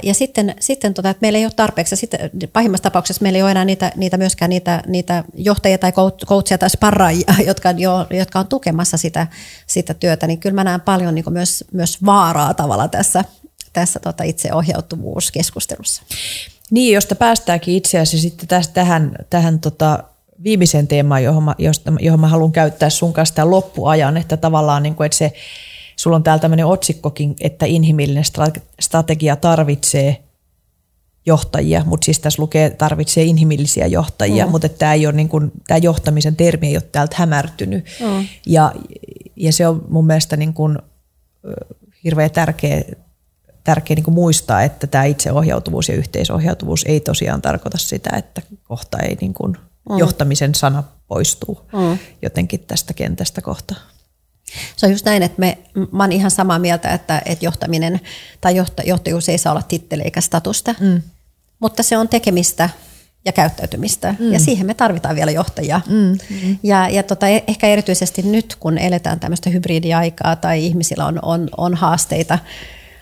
Ja 0.04 0.14
sitten, 0.14 0.56
sitten 0.60 0.94
tota, 0.94 1.10
että 1.10 1.22
meillä 1.22 1.40
ei 1.40 1.46
ole 1.46 1.54
tarpeeksi, 1.56 1.96
sitten 1.96 2.30
pahimmassa 2.54 2.84
tapauksessa 2.84 3.24
meillä 3.24 3.38
ei 3.38 3.44
ole 3.44 3.52
enää 3.52 3.66
niitä, 3.66 3.92
niitä 3.96 4.18
myöskään 4.18 4.50
niitä, 4.50 4.84
niitä 4.88 5.24
johtajia 5.34 5.78
tai 5.78 5.92
coachia 6.26 6.58
tai 6.58 6.70
sparraajia, 6.70 7.34
jotka, 7.48 7.72
jo, 7.72 8.08
jotka 8.10 8.40
on 8.40 8.48
tukemassa 8.48 8.98
sitä, 8.98 9.28
sitä 9.68 9.94
työtä, 9.94 10.28
niin 10.28 10.40
kyllä 10.40 10.56
mä 10.56 10.64
näen 10.64 10.82
paljon 10.82 11.16
niin 11.16 11.26
myös, 11.30 11.64
myös 11.72 12.06
vaaraa 12.06 12.54
tavalla 12.54 12.88
tässä, 12.88 13.24
tässä 13.74 14.00
tota 14.00 14.24
itseohjautuvuuskeskustelussa. 14.24 16.04
Niin, 16.72 16.94
josta 16.94 17.16
päästäänkin 17.16 17.76
itse 17.76 18.00
asiassa 18.00 18.30
sitten 18.30 18.48
tästä, 18.48 18.74
tähän, 18.74 19.16
tähän 19.30 19.60
tota 19.60 20.04
viimeiseen 20.44 20.88
teemaan, 20.88 21.24
johon 21.24 21.44
mä, 21.44 21.56
josta, 21.58 21.94
johon 22.00 22.20
mä 22.20 22.28
haluan 22.28 22.52
käyttää 22.52 22.90
sun 22.90 23.14
kanssa 23.14 23.36
tämän 23.36 23.52
loppuajan, 23.52 24.18
että 24.18 24.38
tavallaan 24.38 24.84
niin 24.84 24.96
kuin, 24.96 25.06
että 25.06 25.18
se, 25.18 25.34
sulla 26.00 26.16
on 26.16 26.24
täällä 26.24 26.42
tämmöinen 26.42 26.66
otsikkokin, 26.66 27.36
että 27.40 27.66
inhimillinen 27.66 28.24
strategia 28.80 29.36
tarvitsee 29.36 30.24
johtajia, 31.26 31.84
mutta 31.86 32.06
siis 32.06 32.20
tässä 32.20 32.42
lukee 32.42 32.70
tarvitsee 32.70 33.24
inhimillisiä 33.24 33.88
johtajia, 33.88 34.46
mm. 34.46 34.52
mutta 34.52 34.70
tämä, 34.70 34.94
ei 34.94 35.08
ole 35.08 35.16
niin 35.16 35.30
kuin, 35.30 35.52
tämä 35.68 35.78
johtamisen 35.78 36.36
termi 36.36 36.68
ei 36.68 36.76
ole 36.76 36.84
täältä 36.92 37.16
hämärtynyt. 37.20 37.86
Mm. 38.00 38.28
Ja, 38.46 38.72
ja 39.36 39.54
se 39.54 39.68
on 39.68 39.86
mun 39.90 40.08
mielestä 40.08 40.38
niin 40.38 40.54
kuin, 40.54 40.78
hirveän 42.04 42.32
tärkeä 42.32 42.84
tärkeää 43.64 43.96
niin 43.96 44.14
muistaa, 44.14 44.64
että 44.64 44.88
tämä 44.88 45.04
itseohjautuvuus 45.04 45.90
ja 45.90 45.96
yhteisohjautuvuus 45.96 46.84
ei 46.88 47.00
tosiaan 47.00 47.42
tarkoita 47.42 47.78
sitä, 47.78 48.10
että 48.18 48.42
kohta 48.64 49.00
ei 49.00 49.18
niin 49.22 49.34
kuin 49.34 49.58
mm. 49.90 49.98
johtamisen 49.98 50.56
sana 50.56 50.84
poistuu 51.08 51.62
mm. 51.74 51.98
jotenkin 52.22 52.60
tästä 52.60 52.94
kentästä 52.94 53.42
kohta. 53.42 53.76
Se 54.76 54.86
on 54.86 54.92
just 54.92 55.06
näin, 55.06 55.24
että 55.24 55.40
me, 55.40 55.58
mä 55.92 56.04
olen 56.04 56.12
ihan 56.12 56.32
samaa 56.32 56.60
mieltä, 56.60 56.90
että, 56.90 57.22
että 57.26 57.46
johtaminen 57.46 58.02
tai 58.42 58.56
johtajuus 58.86 59.30
ei 59.30 59.38
saa 59.38 59.54
olla 59.54 59.62
titteli 59.62 60.02
eikä 60.04 60.22
statusta, 60.22 60.76
mm. 60.80 61.02
mutta 61.60 61.84
se 61.84 61.98
on 61.98 62.10
tekemistä 62.10 62.70
ja 63.26 63.32
käyttäytymistä. 63.32 64.16
Mm. 64.20 64.34
Ja 64.34 64.40
siihen 64.40 64.68
me 64.68 64.74
tarvitaan 64.74 65.16
vielä 65.16 65.32
johtajia. 65.32 65.82
Mm. 65.88 66.18
Mm. 66.30 66.58
Ja, 66.64 66.90
ja 66.90 67.04
tota, 67.04 67.28
e-, 67.28 67.44
ehkä 67.48 67.68
erityisesti 67.68 68.22
nyt, 68.22 68.56
kun 68.60 68.78
eletään 68.78 69.20
tämmöistä 69.20 69.50
hybridiaikaa 69.50 70.36
tai 70.36 70.66
ihmisillä 70.66 71.06
on, 71.06 71.20
on, 71.22 71.50
on 71.58 71.76
haasteita 71.76 72.40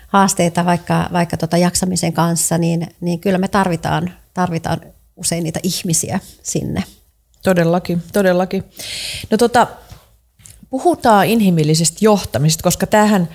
haasteita 0.08 0.64
vaikka, 0.64 1.08
vaikka 1.12 1.36
tota 1.36 1.56
jaksamisen 1.56 2.12
kanssa, 2.12 2.58
niin, 2.58 2.88
niin 3.00 3.20
kyllä 3.20 3.38
me 3.38 3.48
tarvitaan, 3.48 4.12
tarvitaan 4.34 4.80
usein 5.16 5.44
niitä 5.44 5.60
ihmisiä 5.62 6.20
sinne. 6.42 6.84
Todellakin, 7.42 8.02
todellakin. 8.12 8.64
No 9.30 9.36
tota, 9.36 9.66
puhutaan 10.70 11.26
inhimillisestä 11.26 11.98
johtamisesta, 12.00 12.62
koska 12.62 12.86
tähän 12.86 13.28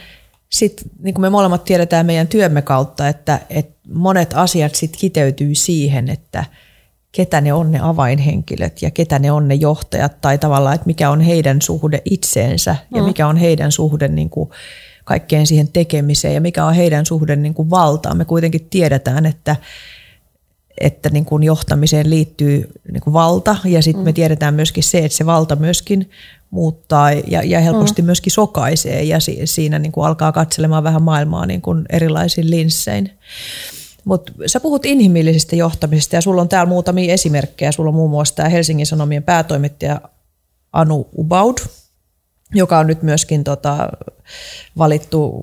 sit, 0.49 0.81
niin 0.99 1.13
kuin 1.13 1.21
me 1.21 1.29
molemmat 1.29 1.63
tiedetään 1.63 2.05
meidän 2.05 2.27
työmme 2.27 2.61
kautta, 2.61 3.07
että, 3.07 3.39
että 3.49 3.73
monet 3.93 4.33
asiat 4.33 4.75
sit 4.75 4.97
kiteytyy 4.97 5.55
siihen, 5.55 6.09
että 6.09 6.45
ketä 7.11 7.41
ne 7.41 7.53
on 7.53 7.71
ne 7.71 7.79
avainhenkilöt 7.81 8.81
ja 8.81 8.91
ketä 8.91 9.19
ne 9.19 9.31
on 9.31 9.47
ne 9.47 9.55
johtajat 9.55 10.21
tai 10.21 10.37
tavallaan, 10.37 10.75
että 10.75 10.87
mikä 10.87 11.09
on 11.09 11.21
heidän 11.21 11.61
suhde 11.61 12.01
itseensä 12.05 12.75
ja 12.95 13.01
mm. 13.01 13.07
mikä 13.07 13.27
on 13.27 13.37
heidän 13.37 13.71
suhde 13.71 14.07
niin 14.07 14.29
kuin 14.29 14.49
kaikkeen 15.03 15.47
siihen 15.47 15.67
tekemiseen 15.67 16.33
ja 16.33 16.41
mikä 16.41 16.65
on 16.65 16.73
heidän 16.73 17.05
suhde 17.05 17.35
niin 17.35 17.53
kuin 17.53 17.69
valtaan. 17.69 18.17
Me 18.17 18.25
kuitenkin 18.25 18.67
tiedetään, 18.69 19.25
että, 19.25 19.55
että 20.81 21.09
niin 21.09 21.25
kuin 21.25 21.43
johtamiseen 21.43 22.09
liittyy 22.09 22.71
niin 22.91 23.01
kuin 23.01 23.13
valta 23.13 23.55
ja 23.65 23.81
sitten 23.81 24.03
mm. 24.03 24.05
me 24.05 24.13
tiedetään 24.13 24.53
myöskin 24.53 24.83
se, 24.83 24.97
että 24.97 25.17
se 25.17 25.25
valta 25.25 25.55
myöskin 25.55 26.09
muuttaa 26.51 27.11
ja, 27.11 27.43
ja 27.43 27.59
helposti 27.59 28.01
mm. 28.01 28.05
myöskin 28.05 28.33
sokaisee 28.33 29.03
ja 29.03 29.19
si, 29.19 29.41
siinä 29.45 29.79
niin 29.79 29.91
kuin 29.91 30.07
alkaa 30.07 30.31
katselemaan 30.31 30.83
vähän 30.83 31.01
maailmaa 31.01 31.45
niin 31.45 31.61
kuin 31.61 31.85
erilaisin 31.89 32.49
linssein. 32.49 33.11
Mutta 34.05 34.31
sä 34.45 34.59
puhut 34.59 34.85
inhimillisestä 34.85 35.55
johtamisesta 35.55 36.15
ja 36.15 36.21
sulla 36.21 36.41
on 36.41 36.49
täällä 36.49 36.69
muutamia 36.69 37.13
esimerkkejä. 37.13 37.71
Sulla 37.71 37.89
on 37.89 37.95
muun 37.95 38.09
muassa 38.09 38.35
tämä 38.35 38.49
Helsingin 38.49 38.85
Sanomien 38.85 39.23
päätoimittaja 39.23 40.01
Anu 40.73 41.09
Ubaud, 41.17 41.57
joka 42.53 42.79
on 42.79 42.87
nyt 42.87 43.03
myöskin 43.03 43.43
tota, 43.43 43.89
valittu 44.77 45.41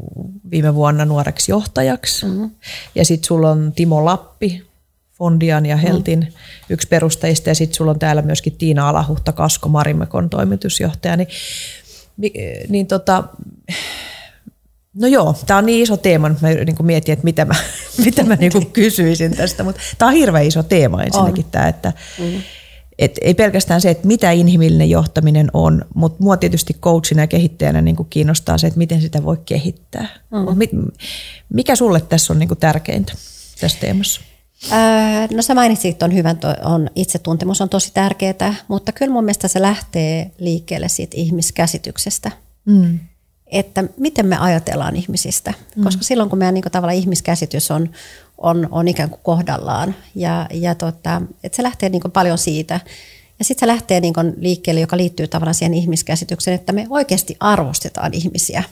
viime 0.51 0.75
vuonna 0.75 1.05
nuoreksi 1.05 1.53
johtajaksi. 1.53 2.27
Mm-hmm. 2.27 2.51
Ja 2.95 3.05
sitten 3.05 3.27
sulla 3.27 3.51
on 3.51 3.73
Timo 3.77 4.05
Lappi, 4.05 4.68
Fondian 5.19 5.67
ja 5.67 5.77
Heltin 5.77 6.21
mm. 6.21 6.27
yksi 6.69 6.89
perustajista, 6.89 7.49
ja 7.49 7.55
sitten 7.55 7.77
sulla 7.77 7.91
on 7.91 7.99
täällä 7.99 8.23
myöskin 8.23 8.57
Tiina 8.59 8.89
Alahuhta 8.89 9.33
Kasko 9.33 9.69
Marimekon 9.69 10.31
toimitusjohtaja. 10.31 11.17
Niin, 11.17 11.31
niin 12.69 12.87
tota, 12.87 13.25
No 14.95 15.07
joo, 15.07 15.35
tämä 15.47 15.59
on 15.59 15.67
niin 15.67 15.83
iso 15.83 15.97
teema, 15.97 16.27
että 16.29 16.47
mä 16.47 16.55
niin 16.55 16.77
mietin, 16.83 17.13
että 17.13 17.25
mitä 17.25 17.45
mä, 17.45 17.55
mitä 18.05 18.25
mä 18.25 18.37
niin 18.37 18.67
kysyisin 18.73 19.37
tästä, 19.37 19.65
mutta 19.65 19.81
tämä 19.99 20.09
on 20.09 20.15
hirveän 20.15 20.47
iso 20.47 20.63
teema 20.63 21.03
ensinnäkin 21.03 21.45
tämä, 21.51 21.69
että 21.69 21.93
mm. 22.19 22.43
et 22.99 23.19
ei 23.21 23.35
pelkästään 23.35 23.81
se, 23.81 23.91
että 23.91 24.07
mitä 24.07 24.31
inhimillinen 24.31 24.91
johtaminen 24.91 25.51
on, 25.53 25.85
mutta 25.95 26.23
mua 26.23 26.37
tietysti 26.37 26.75
coachina 26.75 27.23
ja 27.23 27.27
kehittäjänä 27.27 27.83
niin 27.83 27.97
kiinnostaa 28.11 28.59
se, 28.59 28.67
että 28.67 28.79
miten 28.79 29.01
sitä 29.01 29.25
voi 29.25 29.37
kehittää. 29.45 30.09
Mm. 30.31 30.89
mikä 31.49 31.77
sulle 31.77 32.01
tässä 32.01 32.33
on 32.33 32.39
niin 32.39 32.57
tärkeintä 32.61 33.13
tässä 33.61 33.79
teemassa? 33.81 34.21
No 35.33 35.43
sä 35.43 35.55
mainitsit 35.55 36.03
on 36.03 36.15
hyvän, 36.15 36.39
on 36.65 36.91
itsetuntemus 36.95 37.61
on 37.61 37.69
tosi 37.69 37.91
tärkeää, 37.95 38.55
mutta 38.69 38.93
kyllä 38.93 39.13
mun 39.13 39.25
mielestä 39.25 39.49
se 39.49 39.63
lähtee 39.63 40.31
liikkeelle 40.39 40.89
siitä 40.89 41.17
ihmiskäsityksestä. 41.17 42.31
Mm 42.65 42.99
että 43.51 43.85
miten 43.97 44.27
me 44.27 44.37
ajatellaan 44.39 44.97
ihmisistä. 44.97 45.55
Mm. 45.77 45.85
Koska 45.85 46.03
silloin, 46.03 46.31
kun 46.31 46.39
meidän 46.39 46.55
niin 46.55 46.63
kuin, 46.63 46.73
tavallaan 46.73 46.99
ihmiskäsitys 46.99 47.71
on, 47.71 47.91
on, 48.39 48.69
on 48.71 48.89
ikään 48.89 49.11
kuin 49.11 49.21
kohdallaan, 49.23 49.95
ja, 50.15 50.47
ja 50.53 50.75
tota, 50.75 51.23
että 51.45 51.57
se 51.57 51.63
lähtee 51.63 51.89
niin 51.89 52.03
kuin, 52.03 52.13
paljon 52.13 52.39
siitä. 52.39 52.81
Ja 53.39 53.45
sitten 53.45 53.61
se 53.61 53.73
lähtee 53.73 54.01
niin 54.01 54.15
kuin, 54.15 54.35
liikkeelle, 54.37 54.81
joka 54.81 54.97
liittyy 54.97 55.29
tavallaan 55.29 55.55
siihen 55.55 55.75
ihmiskäsitykseen, 55.75 56.55
että 56.55 56.73
me 56.73 56.87
oikeasti 56.91 57.37
arvostetaan 57.41 58.15
ihmisiä. 58.15 58.63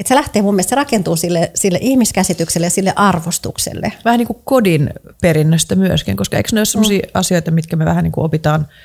Et 0.00 0.06
se 0.06 0.14
lähtee 0.14 0.42
mun 0.42 0.54
mielestä, 0.54 0.70
se 0.70 0.76
rakentuu 0.76 1.16
sille, 1.16 1.50
sille 1.54 1.78
ihmiskäsitykselle 1.80 2.66
ja 2.66 2.70
sille 2.70 2.92
arvostukselle. 2.96 3.92
Vähän 4.04 4.18
niin 4.18 4.26
kuin 4.26 4.38
kodin 4.44 4.90
perinnöstä 5.22 5.74
myöskin, 5.74 6.16
koska 6.16 6.36
eikö 6.36 6.48
ne 6.52 6.60
ole 6.60 6.64
sellaisia 6.64 6.98
mm. 6.98 7.10
asioita, 7.14 7.50
mitkä 7.50 7.76
me 7.76 7.84
vähän 7.84 8.04
niin 8.04 8.12
kuin 8.12 8.24
opitaan– 8.24 8.66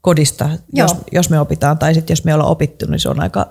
kodista, 0.00 0.48
jos, 0.72 0.96
jos 1.12 1.30
me 1.30 1.40
opitaan, 1.40 1.78
tai 1.78 1.94
sitten 1.94 2.12
jos 2.12 2.24
me 2.24 2.34
ollaan 2.34 2.50
opittu, 2.50 2.86
niin 2.86 3.00
se 3.00 3.08
on 3.08 3.20
aika, 3.20 3.48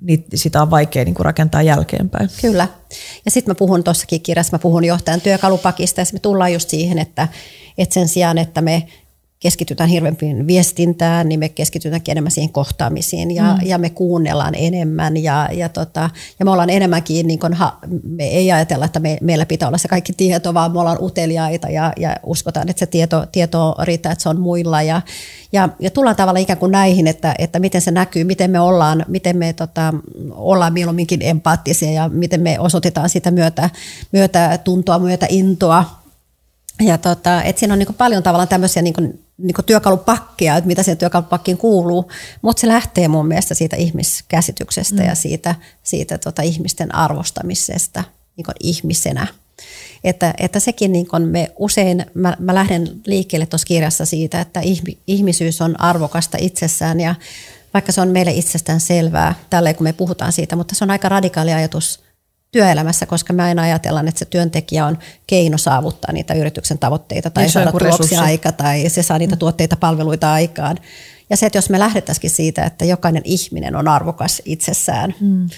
niin 0.00 0.24
sitä 0.34 0.62
on 0.62 0.70
vaikea 0.70 1.04
niin 1.04 1.14
kuin 1.14 1.24
rakentaa 1.24 1.62
jälkeenpäin. 1.62 2.30
Kyllä. 2.40 2.68
Ja 3.24 3.30
sitten 3.30 3.50
mä 3.50 3.54
puhun 3.54 3.84
tuossakin 3.84 4.20
kirjassa, 4.20 4.54
mä 4.54 4.58
puhun 4.58 4.84
johtajan 4.84 5.20
työkalupakista, 5.20 6.00
ja 6.00 6.06
me 6.12 6.18
tullaan 6.18 6.52
just 6.52 6.68
siihen, 6.68 6.98
että, 6.98 7.28
että 7.78 7.94
sen 7.94 8.08
sijaan, 8.08 8.38
että 8.38 8.60
me 8.60 8.88
keskitytään 9.40 9.88
hirveämmin 9.88 10.46
viestintään, 10.46 11.28
niin 11.28 11.40
me 11.40 11.48
keskitytäänkin 11.48 12.12
enemmän 12.12 12.30
siihen 12.30 12.52
kohtaamisiin 12.52 13.34
ja, 13.34 13.42
mm. 13.42 13.66
ja 13.66 13.78
me 13.78 13.90
kuunnellaan 13.90 14.54
enemmän 14.54 15.16
ja, 15.16 15.48
ja, 15.52 15.68
tota, 15.68 16.10
ja 16.38 16.44
me 16.44 16.50
ollaan 16.50 16.70
enemmänkin, 16.70 17.26
niin 17.26 17.38
kun, 17.38 17.54
ha, 17.54 17.78
me 18.02 18.24
ei 18.24 18.52
ajatella, 18.52 18.84
että 18.84 19.00
me, 19.00 19.18
meillä 19.20 19.46
pitää 19.46 19.68
olla 19.68 19.78
se 19.78 19.88
kaikki 19.88 20.12
tieto, 20.12 20.54
vaan 20.54 20.72
me 20.72 20.80
ollaan 20.80 20.98
uteliaita 21.00 21.68
ja, 21.68 21.92
ja 21.96 22.16
uskotaan, 22.26 22.68
että 22.68 22.80
se 22.80 22.86
tieto, 22.86 23.26
tieto 23.32 23.74
riittää, 23.82 24.12
että 24.12 24.22
se 24.22 24.28
on 24.28 24.40
muilla 24.40 24.82
ja, 24.82 25.02
ja, 25.52 25.68
ja 25.80 25.90
tullaan 25.90 26.16
tavallaan 26.16 26.42
ikään 26.42 26.58
kuin 26.58 26.72
näihin, 26.72 27.06
että, 27.06 27.34
että 27.38 27.58
miten 27.58 27.80
se 27.80 27.90
näkyy, 27.90 28.24
miten 28.24 28.50
me 28.50 28.60
ollaan, 28.60 29.04
miten 29.08 29.36
me 29.36 29.52
tota, 29.52 29.94
ollaan 30.30 30.72
mieluumminkin 30.72 31.22
empaattisia 31.22 31.92
ja 31.92 32.08
miten 32.08 32.40
me 32.40 32.60
osoitetaan 32.60 33.08
sitä 33.08 33.30
myötä, 33.30 33.70
myötä 34.12 34.58
tuntoa, 34.64 34.98
myötä 34.98 35.26
intoa 35.28 35.98
ja 36.80 36.98
tota, 36.98 37.42
et 37.42 37.58
siinä 37.58 37.72
on 37.74 37.78
niin 37.78 37.94
paljon 37.94 38.22
tavallaan 38.22 38.48
tämmöisiä 38.48 38.82
niin 38.82 39.20
niin 39.38 39.54
työkalupakkia, 39.66 40.56
että 40.56 40.68
mitä 40.68 40.82
siihen 40.82 40.98
työkalupakkiin 40.98 41.58
kuuluu, 41.58 42.10
mutta 42.42 42.60
se 42.60 42.68
lähtee 42.68 43.08
mun 43.08 43.28
mielestä 43.28 43.54
siitä 43.54 43.76
ihmiskäsityksestä 43.76 45.02
mm. 45.02 45.08
ja 45.08 45.14
siitä, 45.14 45.54
siitä 45.82 46.18
tota 46.18 46.42
ihmisten 46.42 46.94
arvostamisesta 46.94 48.04
niin 48.36 48.46
ihmisenä. 48.60 49.26
Että, 50.04 50.34
että 50.38 50.60
sekin 50.60 50.92
niin 50.92 51.06
me 51.18 51.52
usein, 51.58 52.06
mä, 52.14 52.36
mä 52.38 52.54
lähden 52.54 52.88
liikkeelle 53.06 53.46
tuossa 53.46 53.66
kirjassa 53.66 54.06
siitä, 54.06 54.40
että 54.40 54.60
ihmisyys 55.06 55.60
on 55.60 55.80
arvokasta 55.80 56.38
itsessään 56.40 57.00
ja 57.00 57.14
vaikka 57.74 57.92
se 57.92 58.00
on 58.00 58.08
meille 58.08 58.30
itsestään 58.30 58.80
selvää, 58.80 59.34
tälleen 59.50 59.76
kun 59.76 59.84
me 59.84 59.92
puhutaan 59.92 60.32
siitä, 60.32 60.56
mutta 60.56 60.74
se 60.74 60.84
on 60.84 60.90
aika 60.90 61.08
radikaali 61.08 61.52
ajatus 61.52 62.00
työelämässä, 62.52 63.06
koska 63.06 63.32
mä 63.32 63.44
aina 63.44 63.62
ajatellaan, 63.62 64.08
että 64.08 64.18
se 64.18 64.24
työntekijä 64.24 64.86
on 64.86 64.98
keino 65.26 65.58
saavuttaa 65.58 66.12
niitä 66.12 66.34
yrityksen 66.34 66.78
tavoitteita 66.78 67.30
tai 67.30 67.44
niin 67.44 67.52
saada 67.52 67.72
tuloksia 67.72 68.22
aika 68.22 68.52
tai 68.52 68.88
se 68.88 69.02
saa 69.02 69.18
niitä 69.18 69.34
mm. 69.34 69.38
tuotteita 69.38 69.76
palveluita 69.76 70.32
aikaan. 70.32 70.78
Ja 71.30 71.36
se, 71.36 71.46
että 71.46 71.58
jos 71.58 71.70
me 71.70 71.78
lähdettäisikin 71.78 72.30
siitä, 72.30 72.64
että 72.64 72.84
jokainen 72.84 73.22
ihminen 73.24 73.76
on 73.76 73.88
arvokas 73.88 74.42
itsessään, 74.44 75.14
mm. 75.20 75.48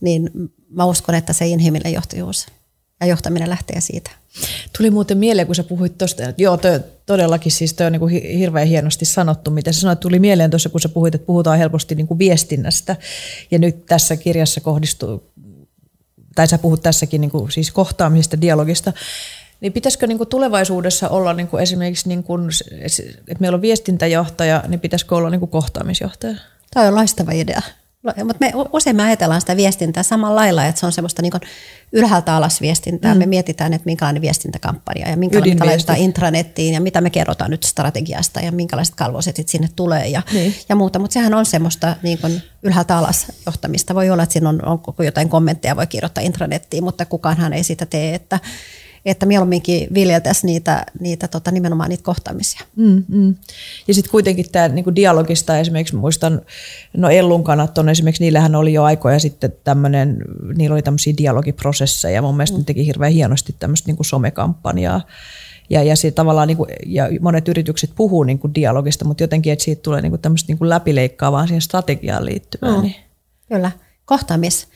niin 0.00 0.30
mä 0.70 0.84
uskon, 0.84 1.14
että 1.14 1.32
se 1.32 1.46
inhimillinen 1.46 1.92
johtajuus 1.92 2.46
ja 3.00 3.06
johtaminen 3.06 3.50
lähtee 3.50 3.80
siitä. 3.80 4.10
Tuli 4.76 4.90
muuten 4.90 5.18
mieleen, 5.18 5.46
kun 5.46 5.56
sä 5.56 5.64
puhuit 5.64 5.98
tuosta, 5.98 6.28
että 6.28 6.42
joo, 6.42 6.56
toi, 6.56 6.80
todellakin 7.06 7.52
siis 7.52 7.74
toi 7.74 7.86
on 7.86 7.92
niin 7.92 8.38
hirveän 8.38 8.66
hienosti 8.66 9.04
sanottu, 9.04 9.50
mitä 9.50 9.72
sä 9.72 9.80
sanoit. 9.80 10.00
Tuli 10.00 10.18
mieleen 10.18 10.50
tuossa, 10.50 10.68
kun 10.68 10.80
sä 10.80 10.88
puhuit, 10.88 11.14
että 11.14 11.26
puhutaan 11.26 11.58
helposti 11.58 11.94
niin 11.94 12.06
kuin 12.06 12.18
viestinnästä. 12.18 12.96
Ja 13.50 13.58
nyt 13.58 13.86
tässä 13.86 14.16
kirjassa 14.16 14.60
kohdistuu 14.60 15.31
tai 16.34 16.48
sä 16.48 16.58
puhut 16.58 16.82
tässäkin 16.82 17.20
niin 17.20 17.30
kuin, 17.30 17.52
siis 17.52 17.70
kohtaamisesta, 17.70 18.40
dialogista, 18.40 18.92
niin 19.60 19.72
pitäisikö 19.72 20.06
niin 20.06 20.18
kuin 20.18 20.28
tulevaisuudessa 20.28 21.08
olla 21.08 21.32
niin 21.32 21.48
kuin 21.48 21.62
esimerkiksi, 21.62 22.08
niin 22.08 22.22
kuin, 22.22 22.50
että 22.80 23.40
meillä 23.40 23.56
on 23.56 23.62
viestintäjohtaja, 23.62 24.64
niin 24.68 24.80
pitäisikö 24.80 25.16
olla 25.16 25.30
niin 25.30 25.40
kuin 25.40 25.50
kohtaamisjohtaja? 25.50 26.36
Tämä 26.70 26.88
on 26.88 26.94
loistava 26.94 27.32
idea. 27.32 27.62
Mutta 28.02 28.36
me 28.40 28.52
usein 28.72 28.96
me 28.96 29.02
ajatellaan 29.02 29.40
sitä 29.40 29.56
viestintää 29.56 30.02
samalla 30.02 30.36
lailla, 30.36 30.66
että 30.66 30.80
se 30.80 30.86
on 30.86 30.92
semmoista 30.92 31.22
niin 31.22 31.32
ylhäältä 31.92 32.36
alas 32.36 32.60
viestintää. 32.60 33.14
Mm. 33.14 33.18
Me 33.18 33.26
mietitään, 33.26 33.72
että 33.72 33.86
minkälainen 33.86 34.22
viestintäkampanja 34.22 35.10
ja 35.10 35.16
minkälaista 35.16 35.66
laittaa 35.66 35.96
intranettiin 35.96 36.74
ja 36.74 36.80
mitä 36.80 37.00
me 37.00 37.10
kerrotaan 37.10 37.50
nyt 37.50 37.62
strategiasta 37.62 38.40
ja 38.40 38.52
minkälaiset 38.52 38.94
kalvosetit 38.94 39.48
sinne 39.48 39.68
tulee 39.76 40.08
ja, 40.08 40.22
niin. 40.32 40.54
ja 40.68 40.76
muuta. 40.76 40.98
Mutta 40.98 41.14
sehän 41.14 41.34
on 41.34 41.46
semmoista 41.46 41.96
niin 42.02 42.18
kuin 42.18 42.42
ylhäältä 42.62 42.98
alas 42.98 43.26
johtamista. 43.46 43.94
Voi 43.94 44.10
olla, 44.10 44.22
että 44.22 44.32
siinä 44.32 44.48
on, 44.48 44.66
on 44.66 44.80
jotain 45.04 45.28
kommentteja 45.28 45.76
voi 45.76 45.86
kirjoittaa 45.86 46.24
intranettiin, 46.24 46.84
mutta 46.84 47.04
kukaanhan 47.04 47.52
ei 47.52 47.64
sitä 47.64 47.86
tee. 47.86 48.14
Että, 48.14 48.40
että 49.04 49.26
mieluumminkin 49.26 49.88
viljeltäisiin 49.94 50.48
niitä, 50.48 50.86
niitä 51.00 51.28
tota, 51.28 51.50
nimenomaan 51.50 51.90
niitä 51.90 52.02
kohtaamisia. 52.02 52.60
Mm, 52.76 53.04
mm. 53.08 53.34
Ja 53.88 53.94
sitten 53.94 54.10
kuitenkin 54.10 54.46
tämä 54.52 54.68
niinku 54.68 54.94
dialogista 54.94 55.58
esimerkiksi 55.58 55.96
muistan, 55.96 56.40
no 56.96 57.10
Ellun 57.10 57.44
kannat 57.44 57.78
on 57.78 57.88
esimerkiksi, 57.88 58.24
niillähän 58.24 58.54
oli 58.54 58.72
jo 58.72 58.82
aikoja 58.82 59.18
sitten 59.18 59.52
tämmöinen, 59.64 60.18
niillä 60.54 60.74
oli 60.74 60.82
tämmöisiä 60.82 61.14
dialogiprosesseja, 61.18 62.22
mun 62.22 62.36
mielestä 62.36 62.56
mm. 62.56 62.60
ne 62.60 62.64
teki 62.64 62.86
hirveän 62.86 63.12
hienosti 63.12 63.54
tämmöistä 63.58 63.88
niinku 63.88 64.04
somekampanjaa. 64.04 65.00
Ja, 65.70 65.82
ja, 65.82 65.96
siitä 65.96 66.14
tavallaan, 66.14 66.48
niin 66.48 66.56
kuin, 66.56 66.70
ja 66.86 67.08
monet 67.20 67.48
yritykset 67.48 67.90
puhuu 67.94 68.22
niin 68.22 68.38
kuin 68.38 68.54
dialogista, 68.54 69.04
mutta 69.04 69.22
jotenkin, 69.22 69.52
että 69.52 69.64
siitä 69.64 69.82
tulee 69.82 70.02
niin 70.02 70.12
kuin 70.12 70.22
tämmöistä 70.22 70.48
niin 70.48 70.58
kuin 70.58 70.68
läpileikkaavaa 70.68 71.46
siihen 71.46 71.60
strategiaan 71.60 72.24
liittyvää. 72.24 72.76
Mm. 72.76 72.82
Niin. 72.82 72.94
Kyllä, 73.48 73.70
kohtaamis 74.04 74.68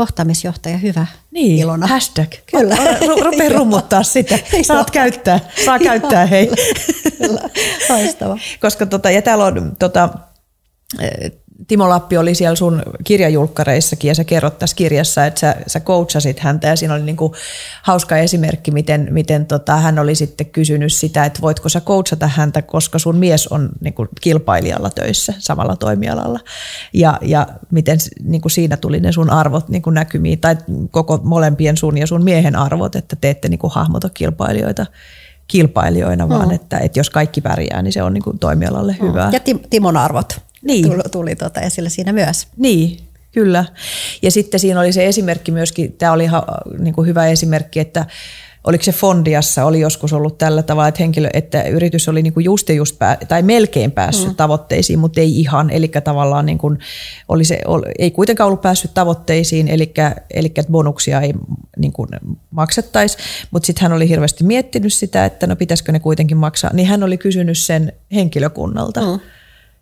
kohtaamisjohtaja 0.00 0.78
hyvä 0.78 1.06
niin, 1.30 1.58
Ilona. 1.58 1.86
hashtag. 1.86 2.28
Kyllä. 2.56 2.76
Rupea 3.24 3.48
rummuttaa 3.48 4.02
sitä. 4.02 4.38
Saat 4.62 4.90
käyttää. 4.90 5.40
Saa 5.64 5.78
käyttää, 5.78 6.26
hei. 6.26 6.50
Kyllä. 7.18 7.40
Loistava. 7.88 8.38
Koska 8.62 8.86
tota, 8.86 9.10
ja 9.10 9.22
täällä 9.22 9.44
on 9.44 9.76
tota, 9.78 10.08
Timo 11.68 11.88
Lappi 11.88 12.16
oli 12.16 12.34
siellä 12.34 12.56
sun 12.56 12.82
kirjajulkkareissakin 13.04 14.08
ja 14.08 14.14
sä 14.14 14.24
kerrot 14.24 14.58
tässä 14.58 14.76
kirjassa, 14.76 15.26
että 15.26 15.40
sä, 15.40 15.56
sä 15.66 15.80
coachasit 15.80 16.40
häntä 16.40 16.68
ja 16.68 16.76
siinä 16.76 16.94
oli 16.94 17.02
niinku 17.02 17.34
hauska 17.82 18.16
esimerkki, 18.16 18.70
miten, 18.70 19.08
miten 19.10 19.46
tota, 19.46 19.76
hän 19.76 19.98
oli 19.98 20.14
sitten 20.14 20.46
kysynyt 20.46 20.92
sitä, 20.92 21.24
että 21.24 21.40
voitko 21.40 21.68
sä 21.68 21.80
coachata 21.80 22.28
häntä, 22.28 22.62
koska 22.62 22.98
sun 22.98 23.16
mies 23.16 23.48
on 23.48 23.68
niinku 23.80 24.06
kilpailijalla 24.20 24.90
töissä 24.90 25.34
samalla 25.38 25.76
toimialalla 25.76 26.40
ja, 26.92 27.18
ja 27.22 27.46
miten 27.70 27.98
niinku 28.22 28.48
siinä 28.48 28.76
tuli 28.76 29.00
ne 29.00 29.12
sun 29.12 29.30
arvot 29.30 29.68
niinku 29.68 29.90
näkymiin 29.90 30.40
tai 30.40 30.56
koko 30.90 31.20
molempien 31.22 31.76
sun 31.76 31.98
ja 31.98 32.06
sun 32.06 32.24
miehen 32.24 32.56
arvot, 32.56 32.96
että 32.96 33.16
te 33.20 33.30
ette 33.30 33.48
niinku 33.48 33.68
hahmota 33.68 34.08
kilpailijoita 34.08 34.86
kilpailijoina, 35.46 36.28
vaan 36.28 36.48
mm. 36.48 36.54
että, 36.54 36.78
että 36.78 36.98
jos 36.98 37.10
kaikki 37.10 37.40
pärjää, 37.40 37.82
niin 37.82 37.92
se 37.92 38.02
on 38.02 38.14
niinku 38.14 38.34
toimialalle 38.40 38.96
mm. 39.00 39.08
hyvä. 39.08 39.30
Ja 39.32 39.40
Timon 39.70 39.96
arvot 39.96 40.40
niin. 40.62 40.84
tuli, 40.84 41.02
tuli 41.12 41.36
tuota 41.36 41.60
esille 41.60 41.90
siinä 41.90 42.12
myös. 42.12 42.46
Niin, 42.56 42.98
kyllä. 43.32 43.64
Ja 44.22 44.30
sitten 44.30 44.60
siinä 44.60 44.80
oli 44.80 44.92
se 44.92 45.06
esimerkki 45.06 45.52
myöskin, 45.52 45.92
tämä 45.92 46.12
oli 46.12 46.26
ha, 46.26 46.46
niin 46.78 46.94
kuin 46.94 47.06
hyvä 47.06 47.26
esimerkki, 47.26 47.80
että 47.80 48.06
oliko 48.64 48.84
se 48.84 48.92
Fondiassa, 48.92 49.64
oli 49.64 49.80
joskus 49.80 50.12
ollut 50.12 50.38
tällä 50.38 50.62
tavalla, 50.62 50.88
että, 50.88 51.02
henkilö, 51.02 51.28
että 51.32 51.62
yritys 51.62 52.08
oli 52.08 52.22
niin 52.22 52.32
kuin 52.32 52.44
just 52.44 52.68
ja 52.68 52.74
just 52.74 52.98
pää, 52.98 53.16
tai 53.28 53.42
melkein 53.42 53.92
päässyt 53.92 54.28
mm. 54.28 54.34
tavoitteisiin, 54.34 54.98
mutta 54.98 55.20
ei 55.20 55.40
ihan, 55.40 55.70
eli 55.70 55.88
tavallaan 55.88 56.46
niin 56.46 56.58
kuin 56.58 56.78
oli 57.28 57.44
se, 57.44 57.60
ei 57.98 58.10
kuitenkaan 58.10 58.46
ollut 58.46 58.62
päässyt 58.62 58.94
tavoitteisiin, 58.94 59.68
eli, 59.68 59.92
eli 60.30 60.52
bonuksia 60.70 61.20
ei 61.20 61.34
niin 61.76 61.92
kuin 61.92 62.08
maksettaisi, 62.50 63.18
mutta 63.50 63.66
sitten 63.66 63.82
hän 63.82 63.92
oli 63.92 64.08
hirveästi 64.08 64.44
miettinyt 64.44 64.92
sitä, 64.92 65.24
että 65.24 65.46
no 65.46 65.56
pitäisikö 65.56 65.92
ne 65.92 66.00
kuitenkin 66.00 66.36
maksaa, 66.36 66.70
niin 66.74 66.88
hän 66.88 67.02
oli 67.02 67.18
kysynyt 67.18 67.58
sen 67.58 67.92
henkilökunnalta. 68.12 69.00
Mm 69.00 69.20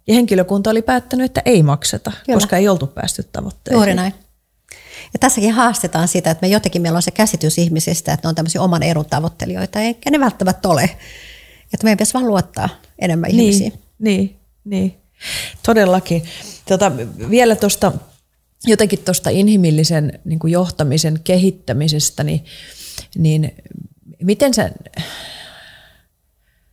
ja 0.09 0.15
henkilökunta 0.15 0.71
oli 0.71 0.83
päättänyt, 0.83 1.25
että 1.25 1.43
ei 1.45 1.63
makseta, 1.63 2.13
Kyllä. 2.27 2.37
koska 2.37 2.57
ei 2.57 2.69
oltu 2.69 2.87
päästy 2.87 3.23
tavoitteeseen. 3.23 3.79
Juuri 3.79 3.95
näin. 3.95 4.15
Ja 5.13 5.19
tässäkin 5.21 5.53
haastetaan 5.53 6.09
sitä, 6.09 6.31
että 6.31 6.47
me 6.47 6.49
jotenkin 6.53 6.83
meillä 6.83 6.97
on 6.97 7.03
se 7.03 7.11
käsitys 7.11 7.59
ihmisistä, 7.59 8.13
että 8.13 8.27
ne 8.27 8.29
on 8.29 8.35
tämmöisiä 8.35 8.63
oman 8.63 8.83
edun 8.83 9.07
tavoittelijoita, 9.07 9.81
eikä 9.81 10.11
ne 10.11 10.21
välttämättä 10.21 10.69
ole. 10.69 10.83
Että 11.75 11.85
meidän 11.85 11.97
pitäisi 11.97 12.15
vaan 12.15 12.27
luottaa 12.27 12.69
enemmän 12.99 13.31
niin, 13.31 13.41
ihmisiin. 13.41 13.73
Niin, 13.99 14.37
niin. 14.65 14.95
Todellakin. 15.63 16.23
Tota, 16.69 16.93
vielä 17.31 17.57
tuosta 17.57 17.93
jotenkin 18.67 18.99
tuosta 18.99 19.31
inhimillisen 19.31 20.19
niin 20.25 20.41
johtamisen 20.45 21.21
kehittämisestä, 21.25 22.25
niin, 22.25 22.45
niin 23.19 23.55
miten 24.23 24.55
sä, 24.55 24.71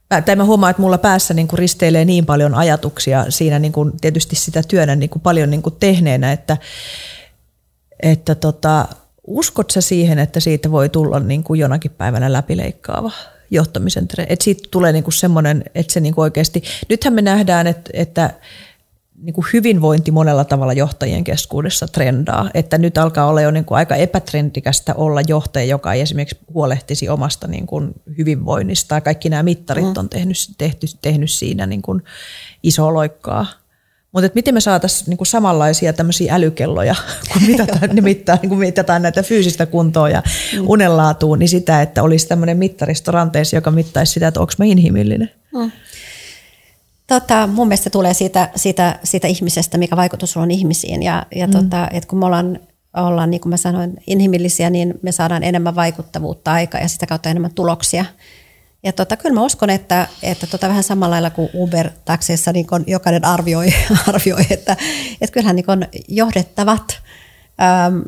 tai 0.09 0.35
mä 0.35 0.43
huomaan, 0.43 0.71
että 0.71 0.81
mulla 0.81 0.97
päässä 0.97 1.33
niin 1.33 1.47
kuin 1.47 1.59
risteilee 1.59 2.05
niin 2.05 2.25
paljon 2.25 2.55
ajatuksia 2.55 3.25
siinä 3.29 3.59
niin 3.59 3.71
kuin 3.71 3.91
tietysti 4.01 4.35
sitä 4.35 4.63
työnä 4.67 4.95
niin 4.95 5.09
kuin 5.09 5.21
paljon 5.21 5.49
niin 5.49 5.61
kuin 5.61 5.75
tehneenä, 5.79 6.31
että, 6.31 6.57
että 8.03 8.35
tota, 8.35 8.87
uskot 9.27 9.71
sä 9.71 9.81
siihen, 9.81 10.19
että 10.19 10.39
siitä 10.39 10.71
voi 10.71 10.89
tulla 10.89 11.19
niin 11.19 11.43
kuin 11.43 11.59
jonakin 11.59 11.91
päivänä 11.91 12.33
läpileikkaava 12.33 13.11
johtamisen 13.51 14.07
treeni? 14.07 14.33
Että 14.33 14.43
siitä 14.43 14.67
tulee 14.71 14.91
niin 14.91 15.03
kuin 15.03 15.13
semmoinen, 15.13 15.63
että 15.75 15.93
se 15.93 15.99
niin 15.99 16.15
kuin 16.15 16.23
oikeasti, 16.23 16.63
nythän 16.89 17.13
me 17.13 17.21
nähdään, 17.21 17.67
että, 17.67 17.89
että 17.93 18.33
niin 19.21 19.33
kuin 19.33 19.45
hyvinvointi 19.53 20.11
monella 20.11 20.45
tavalla 20.45 20.73
johtajien 20.73 21.23
keskuudessa 21.23 21.87
trendaa. 21.87 22.49
Että 22.53 22.77
nyt 22.77 22.97
alkaa 22.97 23.27
olla 23.27 23.41
jo 23.41 23.51
niin 23.51 23.65
kuin 23.65 23.77
aika 23.77 23.95
epätrendikästä 23.95 24.93
olla 24.93 25.21
johtaja, 25.27 25.65
joka 25.65 25.93
ei 25.93 26.01
esimerkiksi 26.01 26.39
huolehtisi 26.53 27.09
omasta 27.09 27.47
niin 27.47 27.67
kuin 27.67 27.93
hyvinvoinnista. 28.17 29.01
Kaikki 29.01 29.29
nämä 29.29 29.43
mittarit 29.43 29.85
mm. 29.85 29.93
on 29.97 30.09
tehnyt, 30.09 30.37
tehty, 30.57 30.87
tehnyt 31.01 31.31
siinä 31.31 31.65
niin 31.65 31.81
kuin 31.81 32.03
iso 32.63 32.93
loikkaa. 32.93 33.45
Mutta 34.11 34.29
miten 34.35 34.53
me 34.53 34.61
saataisiin 34.61 35.09
niinku 35.09 35.25
samanlaisia 35.25 35.93
tämmöisiä 35.93 36.35
älykelloja, 36.35 36.95
kun 37.33 37.41
mitataan, 37.47 37.89
mittaa, 38.03 38.37
niin 38.41 38.49
kun 38.49 38.59
mitataan 38.59 39.01
näitä 39.01 39.23
fyysistä 39.23 39.65
kuntoa 39.65 40.09
ja 40.09 40.23
mm. 40.53 40.69
unenlaatua, 40.69 41.37
niin 41.37 41.49
sitä, 41.49 41.81
että 41.81 42.03
olisi 42.03 42.27
tämmöinen 42.27 42.57
mittaristo 42.57 43.11
ranteessa, 43.11 43.55
joka 43.55 43.71
mittaisi 43.71 44.13
sitä, 44.13 44.27
että 44.27 44.39
onko 44.39 44.53
mä 44.57 44.65
inhimillinen. 44.65 45.31
Mm. 45.53 45.71
Tota, 47.07 47.47
mun 47.47 47.67
mielestä 47.67 47.89
tulee 47.89 48.13
siitä, 48.13 48.49
siitä, 48.55 48.99
siitä 49.03 49.27
ihmisestä, 49.27 49.77
mikä 49.77 49.95
vaikutus 49.95 50.37
on 50.37 50.51
ihmisiin. 50.51 51.03
Ja, 51.03 51.25
ja 51.35 51.47
mm. 51.47 51.53
tota, 51.53 51.87
et 51.91 52.05
kun 52.05 52.19
me 52.19 52.25
ollaan, 52.25 52.59
ollaan, 52.93 53.31
niin 53.31 53.41
kuin 53.41 53.49
mä 53.49 53.57
sanoin, 53.57 53.97
inhimillisiä, 54.07 54.69
niin 54.69 54.93
me 55.01 55.11
saadaan 55.11 55.43
enemmän 55.43 55.75
vaikuttavuutta 55.75 56.51
aikaa 56.51 56.81
ja 56.81 56.87
sitä 56.87 57.07
kautta 57.07 57.29
enemmän 57.29 57.53
tuloksia. 57.53 58.05
Ja 58.83 58.93
tota, 58.93 59.17
kyllä 59.17 59.35
mä 59.35 59.43
uskon, 59.43 59.69
että, 59.69 60.07
että 60.23 60.47
tota, 60.47 60.67
vähän 60.67 60.83
samalla 60.83 61.13
lailla 61.13 61.29
kuin 61.29 61.49
Uber-takseissa 61.53 62.51
niin 62.51 62.67
jokainen 62.87 63.25
arvioi, 63.25 63.67
arvioi 64.07 64.45
että, 64.49 64.77
että 65.21 65.33
kyllähän 65.33 65.55
niin 65.55 65.65
johdettavat 66.07 67.01
äm, 67.87 68.03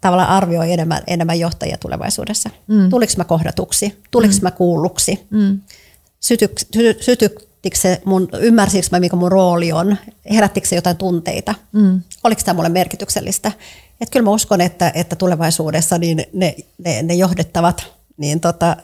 tavallaan 0.00 0.28
arvioi 0.28 0.72
enemmän, 0.72 1.02
enemmän 1.06 1.40
johtajia 1.40 1.76
tulevaisuudessa. 1.78 2.50
Mm. 2.66 2.90
Tuliko 2.90 3.12
mä 3.16 3.24
kohdatuksi? 3.24 4.02
Tuliko 4.10 4.34
mm. 4.34 4.42
mä 4.42 4.50
kuulluksi? 4.50 5.26
Mm. 5.30 5.60
Sytyk, 6.20 6.52
sy, 7.00 7.28
sytyttikö 7.62 7.78
se 7.78 8.02
mun, 8.04 8.28
ymmärsikö 8.40 8.86
mä, 8.90 9.00
mikä 9.00 9.16
mun 9.16 9.32
rooli 9.32 9.72
on? 9.72 9.96
Herättikö 10.30 10.68
se 10.68 10.76
jotain 10.76 10.96
tunteita? 10.96 11.54
Mm. 11.72 12.00
Oliko 12.24 12.42
tämä 12.44 12.56
mulle 12.56 12.68
merkityksellistä? 12.68 13.52
Et 14.00 14.10
kyllä 14.10 14.24
mä 14.24 14.30
uskon, 14.30 14.60
että, 14.60 14.92
että 14.94 15.16
tulevaisuudessa 15.16 15.98
niin 15.98 16.24
ne, 16.32 16.56
ne, 16.84 17.02
ne 17.02 17.14
johdettavat 17.14 17.86
niin 18.16 18.40
tota, 18.40 18.76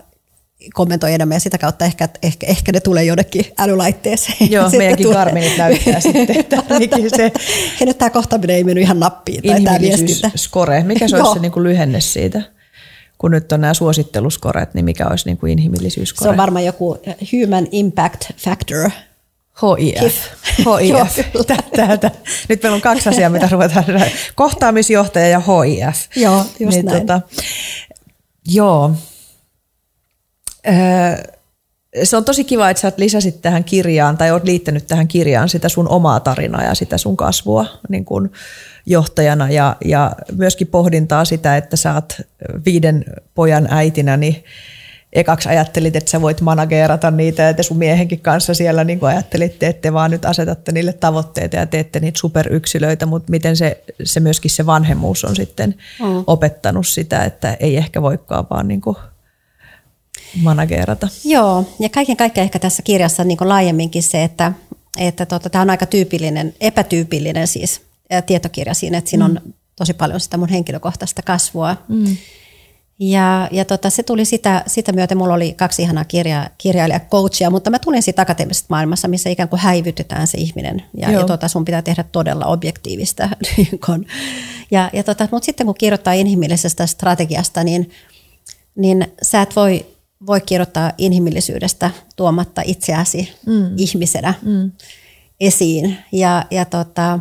kommentoi 0.75 1.15
enemmän 1.15 1.37
ja 1.37 1.41
sitä 1.41 1.59
kautta 1.59 1.85
ehkä, 1.85 2.09
ehkä, 2.23 2.47
ehkä 2.47 2.73
ne 2.73 2.81
tulee 2.81 3.05
jonnekin 3.05 3.45
älylaitteeseen. 3.59 4.51
Joo, 4.51 4.71
meidänkin 4.71 5.07
tulee. 5.07 5.19
Karminit 5.19 5.59
näyttää 5.59 6.01
sitten, 6.01 6.37
että 6.37 6.57
se... 7.17 7.33
Ja 7.81 7.87
nyt 7.87 7.99
tämä 7.99 8.11
kohtaaminen 8.11 8.57
ei 8.57 8.65
mennyt 8.65 8.83
ihan 8.83 9.01
nappiin. 9.01 9.43
Tai 9.43 9.63
tämä 9.63 9.81
viestintä. 9.81 10.31
score, 10.37 10.83
mikä 10.83 11.09
se 11.09 11.17
olisi 11.17 11.33
se 11.33 11.39
niin 11.39 11.53
kuin 11.53 11.65
lyhenne 11.65 12.01
siitä? 12.01 12.58
Kun 13.19 13.31
nyt 13.31 13.53
on 13.53 13.61
nämä 13.61 13.75
suositteluskoret, 13.75 14.75
niin 14.75 14.85
mikä 14.85 15.07
olisi 15.07 15.27
niin 15.27 15.39
kuin 15.39 15.53
inhimillisyyskore? 15.53 16.27
Se 16.27 16.31
on 16.31 16.37
varmaan 16.37 16.65
joku 16.65 16.99
Human 17.33 17.67
Impact 17.73 18.25
Factor. 18.37 18.91
HIF. 19.63 20.15
HIF. 20.83 21.27
Täältä. 21.77 22.11
Nyt 22.49 22.63
meillä 22.63 22.77
on 22.77 22.81
kaksi 22.81 23.09
asiaa, 23.09 23.31
mitä 23.31 23.49
ruvetaan. 23.53 23.85
Kohtaamisjohtaja 24.35 25.29
ja 25.29 25.41
HIF. 25.41 26.17
Joo, 26.17 26.45
just 26.61 26.77
niin, 26.77 26.87
näin. 26.87 27.01
Tota, 27.01 27.21
joo, 28.47 28.93
se 32.03 32.17
on 32.17 32.25
tosi 32.25 32.45
kiva, 32.45 32.71
että 32.71 32.81
sä 32.81 32.93
lisäsit 32.97 33.43
tähän 33.43 33.65
kirjaan 33.65 34.19
tai 34.19 34.31
oot 34.31 34.45
liittänyt 34.45 34.87
tähän 34.87 35.09
kirjaan 35.09 35.49
sitä 35.49 35.69
sun 35.69 35.89
omaa 35.89 36.21
tarinaa 36.21 36.65
ja 36.65 36.75
sitä 36.75 36.99
sun 36.99 37.17
kasvua 37.17 37.67
niin 37.89 38.05
kuin 38.05 38.33
johtajana 38.87 39.51
ja, 39.51 39.77
ja 39.85 40.13
myöskin 40.33 40.67
pohdintaa 40.67 41.25
sitä, 41.25 41.57
että 41.57 41.77
sä 41.77 41.95
oot 41.95 42.21
viiden 42.67 43.05
pojan 43.35 43.69
äitinä, 43.71 44.17
niin 44.17 44.45
ekaksi 45.13 45.49
ajattelit, 45.49 45.97
että 45.97 46.11
sä 46.11 46.21
voit 46.21 46.41
manageerata 46.41 47.11
niitä 47.11 47.43
ja 47.43 47.55
te 47.55 47.63
sun 47.63 47.77
miehenkin 47.77 48.21
kanssa 48.21 48.55
siellä 48.55 48.85
niin 48.85 49.01
kuin 49.01 49.11
ajattelitte, 49.11 49.67
että 49.67 49.83
te 49.83 49.93
vaan 49.93 50.11
nyt 50.11 50.25
asetatte 50.25 50.73
niille 50.73 50.93
tavoitteita 50.93 51.57
ja 51.57 51.67
teette 51.67 52.01
niitä 52.01 52.19
superyksilöitä, 52.19 53.07
mutta 53.07 53.31
miten 53.31 53.57
se, 53.57 53.85
se 54.05 54.21
myöskin 54.21 54.51
se 54.51 54.67
vanhemmuus 54.67 55.25
on 55.25 55.37
sitten 55.37 55.75
mm. 56.01 56.25
opettanut 56.27 56.87
sitä, 56.87 57.25
että 57.25 57.57
ei 57.61 57.77
ehkä 57.77 58.03
voikaan 58.03 58.47
vaan 58.51 58.69
niin 58.69 58.81
kuin– 58.81 58.97
managerata. 60.43 61.09
Joo, 61.25 61.65
ja 61.79 61.89
kaiken 61.89 62.17
kaikkiaan 62.17 62.45
ehkä 62.45 62.59
tässä 62.59 62.83
kirjassa 62.83 63.25
niin 63.25 63.39
kuin 63.39 63.49
laajemminkin 63.49 64.03
se, 64.03 64.25
että, 64.25 64.53
että 64.99 65.27
tota, 65.27 65.51
tämä 65.51 65.63
on 65.63 65.71
aika 65.71 65.87
tyypillinen, 65.87 66.55
epätyypillinen 66.61 67.47
siis 67.47 67.81
tietokirja 68.27 68.75
siinä, 68.75 68.99
että 68.99 69.11
siinä 69.11 69.29
mm. 69.29 69.37
on 69.37 69.55
tosi 69.77 69.95
paljon 69.95 70.21
sitä 70.21 70.37
mun 70.37 70.49
henkilökohtaista 70.49 71.23
kasvua. 71.23 71.77
Mm. 71.89 72.17
Ja, 73.01 73.49
ja 73.51 73.65
tota, 73.65 73.91
se 73.91 74.03
tuli 74.03 74.25
sitä, 74.25 74.63
sitä 74.67 74.93
myöten, 74.93 75.19
mulla 75.19 75.35
oli 75.35 75.53
kaksi 75.53 75.83
ihanaa 75.83 76.05
kirja, 76.05 76.51
kirjailija 76.59 77.01
coachia, 77.01 77.51
mutta 77.51 77.71
mä 77.71 77.79
tulin 77.79 78.03
siitä 78.03 78.23
akateemisesta 78.23 78.67
maailmassa, 78.71 79.09
missä 79.09 79.31
ikään 79.31 79.49
kuin 79.49 79.61
häivytetään 79.61 80.27
se 80.27 80.39
ihminen. 80.39 80.83
Ja, 80.97 81.11
ja 81.11 81.25
tota, 81.25 81.49
sun 81.49 81.65
pitää 81.65 81.83
tehdä 81.83 82.05
todella 82.13 82.47
objektiivista. 82.47 83.29
Niin 83.57 83.81
ja, 84.71 84.91
ja 84.93 85.05
tota, 85.05 85.29
mutta 85.31 85.47
sitten 85.47 85.67
kun 85.67 85.75
kirjoittaa 85.79 86.13
inhimillisestä 86.13 86.87
strategiasta, 86.87 87.65
niin, 87.65 87.91
niin 88.77 89.07
sä 89.23 89.43
et 89.43 89.57
voi 89.57 89.87
voi 90.27 90.41
kirjoittaa 90.41 90.93
inhimillisyydestä 90.99 91.91
tuomatta 92.17 92.63
itseäsi 92.65 93.33
mm. 93.47 93.71
ihmisenä 93.77 94.35
mm. 94.43 94.73
esiin. 95.41 95.99
Ja, 96.13 96.45
ja, 96.51 96.65
tota, 96.65 97.19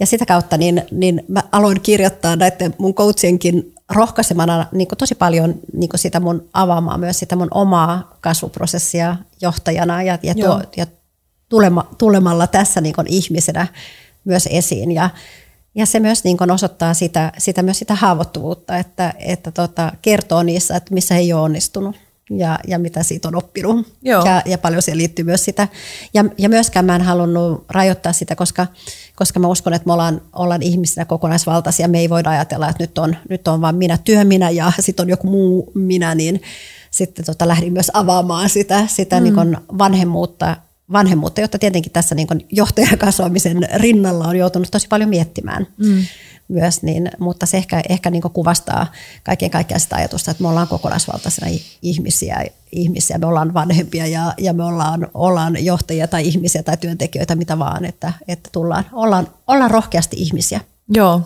ja 0.00 0.06
sitä 0.06 0.26
kautta 0.26 0.56
niin, 0.56 0.82
niin 0.90 1.24
mä 1.28 1.42
aloin 1.52 1.80
kirjoittaa 1.80 2.36
näiden 2.36 2.74
mun 2.78 2.94
coachienkin 2.94 3.74
rohkaisemana 3.88 4.66
niin 4.72 4.88
tosi 4.98 5.14
paljon 5.14 5.54
niin 5.72 5.90
sitä 5.94 6.20
mun 6.20 6.48
avaamaan 6.52 7.00
myös 7.00 7.18
sitä 7.18 7.36
mun 7.36 7.48
omaa 7.50 8.16
kasvuprosessia 8.20 9.16
johtajana 9.40 10.02
ja, 10.02 10.18
ja, 10.22 10.34
tuo, 10.34 10.62
ja 10.76 10.86
tulema, 11.48 11.88
tulemalla 11.98 12.46
tässä 12.46 12.80
niin 12.80 12.94
ihmisenä 13.06 13.66
myös 14.24 14.48
esiin. 14.50 14.92
Ja, 14.92 15.10
ja 15.74 15.86
se 15.86 16.00
myös 16.00 16.24
niin 16.24 16.50
osoittaa 16.50 16.94
sitä, 16.94 17.32
sitä, 17.38 17.62
myös 17.62 17.78
sitä 17.78 17.94
haavoittuvuutta, 17.94 18.76
että, 18.76 19.14
että 19.18 19.50
tota, 19.50 19.92
kertoo 20.02 20.42
niissä, 20.42 20.76
että 20.76 20.94
missä 20.94 21.16
ei 21.16 21.32
ole 21.32 21.42
onnistunut 21.42 21.96
ja, 22.30 22.58
ja 22.66 22.78
mitä 22.78 23.02
siitä 23.02 23.28
on 23.28 23.34
oppinut. 23.34 23.86
Joo. 24.02 24.24
Ja, 24.24 24.42
ja 24.46 24.58
paljon 24.58 24.82
siihen 24.82 24.98
liittyy 24.98 25.24
myös 25.24 25.44
sitä. 25.44 25.68
Ja, 26.14 26.24
ja 26.38 26.48
myöskään 26.48 26.84
mä 26.84 26.96
en 26.96 27.02
halunnut 27.02 27.64
rajoittaa 27.68 28.12
sitä, 28.12 28.36
koska, 28.36 28.66
koska 29.16 29.40
mä 29.40 29.48
uskon, 29.48 29.74
että 29.74 29.86
me 29.86 29.92
ollaan, 29.92 30.20
ollaan 30.32 30.62
ihmisinä 30.62 31.04
kokonaisvaltaisia. 31.04 31.88
Me 31.88 31.98
ei 31.98 32.10
voida 32.10 32.30
ajatella, 32.30 32.68
että 32.68 32.82
nyt 32.82 32.98
on, 32.98 33.16
nyt 33.28 33.48
on 33.48 33.60
vain 33.60 33.76
minä, 33.76 33.98
työminä 34.04 34.50
ja 34.50 34.72
sitten 34.80 35.04
on 35.04 35.10
joku 35.10 35.26
muu 35.26 35.72
minä, 35.74 36.14
niin 36.14 36.42
sitten 36.90 37.24
tota, 37.24 37.48
lähdin 37.48 37.72
myös 37.72 37.90
avaamaan 37.94 38.50
sitä, 38.50 38.86
sitä 38.86 39.20
mm. 39.20 39.24
niin 39.24 39.56
vanhemmuutta, 39.78 40.56
vanhemmuutta, 40.92 41.40
jotta 41.40 41.58
tietenkin 41.58 41.92
tässä 41.92 42.14
niin 42.14 42.28
johtajakasvamisen 42.52 43.68
rinnalla 43.74 44.28
on 44.28 44.36
joutunut 44.36 44.68
tosi 44.70 44.88
paljon 44.88 45.10
miettimään. 45.10 45.66
Mm 45.76 46.02
myös, 46.48 46.82
niin, 46.82 47.10
mutta 47.18 47.46
se 47.46 47.56
ehkä, 47.56 47.82
ehkä 47.88 48.10
niin 48.10 48.22
kuvastaa 48.22 48.86
kaiken 49.24 49.50
kaikkiaan 49.50 49.80
sitä 49.80 49.96
ajatusta, 49.96 50.30
että 50.30 50.42
me 50.42 50.48
ollaan 50.48 50.68
kokonaisvaltaisena 50.68 51.50
ihmisiä, 51.82 52.44
ihmisiä 52.72 53.18
me 53.18 53.26
ollaan 53.26 53.54
vanhempia 53.54 54.06
ja, 54.06 54.34
ja 54.38 54.52
me 54.52 54.64
ollaan, 54.64 55.08
ollaan 55.14 55.64
johtajia 55.64 56.08
tai 56.08 56.26
ihmisiä 56.26 56.62
tai 56.62 56.76
työntekijöitä, 56.76 57.34
mitä 57.34 57.58
vaan, 57.58 57.84
että, 57.84 58.12
että 58.28 58.48
tullaan, 58.52 58.84
ollaan, 58.92 59.28
ollaan 59.46 59.70
rohkeasti 59.70 60.16
ihmisiä. 60.16 60.60
Joo, 60.94 61.22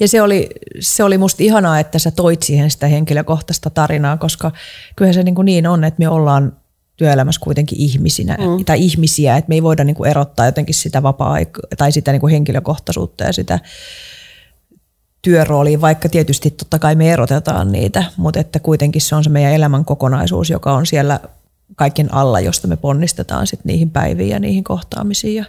ja 0.00 0.08
se 0.08 0.22
oli, 0.22 0.48
se 0.80 1.04
oli 1.04 1.18
musta 1.18 1.42
ihanaa, 1.42 1.80
että 1.80 1.98
sä 1.98 2.10
toit 2.10 2.42
siihen 2.42 2.70
sitä 2.70 2.86
henkilökohtaista 2.86 3.70
tarinaa, 3.70 4.16
koska 4.16 4.52
kyllähän 4.96 5.14
se 5.14 5.22
niin, 5.22 5.34
kuin 5.34 5.46
niin 5.46 5.66
on, 5.66 5.84
että 5.84 5.98
me 5.98 6.08
ollaan 6.08 6.52
työelämässä 6.96 7.40
kuitenkin 7.40 7.80
ihmisinä 7.80 8.34
mm. 8.34 8.64
tai 8.64 8.80
ihmisiä, 8.80 9.36
että 9.36 9.48
me 9.48 9.54
ei 9.54 9.62
voida 9.62 9.84
niin 9.84 9.96
kuin 9.96 10.10
erottaa 10.10 10.46
jotenkin 10.46 10.74
sitä 10.74 11.02
vapaa 11.02 11.36
tai 11.76 11.92
sitä 11.92 12.12
niin 12.12 12.20
kuin 12.20 12.30
henkilökohtaisuutta 12.30 13.24
ja 13.24 13.32
sitä 13.32 13.58
työrooliin, 15.22 15.80
vaikka 15.80 16.08
tietysti 16.08 16.50
totta 16.50 16.78
kai 16.78 16.94
me 16.94 17.12
erotetaan 17.12 17.72
niitä, 17.72 18.04
mutta 18.16 18.40
että 18.40 18.60
kuitenkin 18.60 19.02
se 19.02 19.14
on 19.14 19.24
se 19.24 19.30
meidän 19.30 19.52
elämän 19.52 19.84
kokonaisuus, 19.84 20.50
joka 20.50 20.74
on 20.74 20.86
siellä 20.86 21.20
kaiken 21.76 22.14
alla, 22.14 22.40
josta 22.40 22.68
me 22.68 22.76
ponnistetaan 22.76 23.46
sit 23.46 23.60
niihin 23.64 23.90
päiviin 23.90 24.28
ja 24.28 24.38
niihin 24.38 24.64
kohtaamisiin. 24.64 25.34
Ja, 25.34 25.44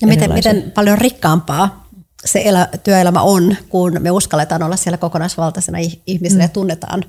ja 0.00 0.06
miten, 0.06 0.32
miten 0.32 0.72
paljon 0.74 0.98
rikkaampaa 0.98 1.88
se 2.24 2.42
elä, 2.44 2.68
työelämä 2.84 3.22
on, 3.22 3.56
kun 3.68 3.96
me 4.00 4.10
uskalletaan 4.10 4.62
olla 4.62 4.76
siellä 4.76 4.98
kokonaisvaltaisena 4.98 5.78
ihmisenä 6.06 6.44
mm. 6.44 6.44
ja 6.44 6.48
tunnetaan 6.48 7.04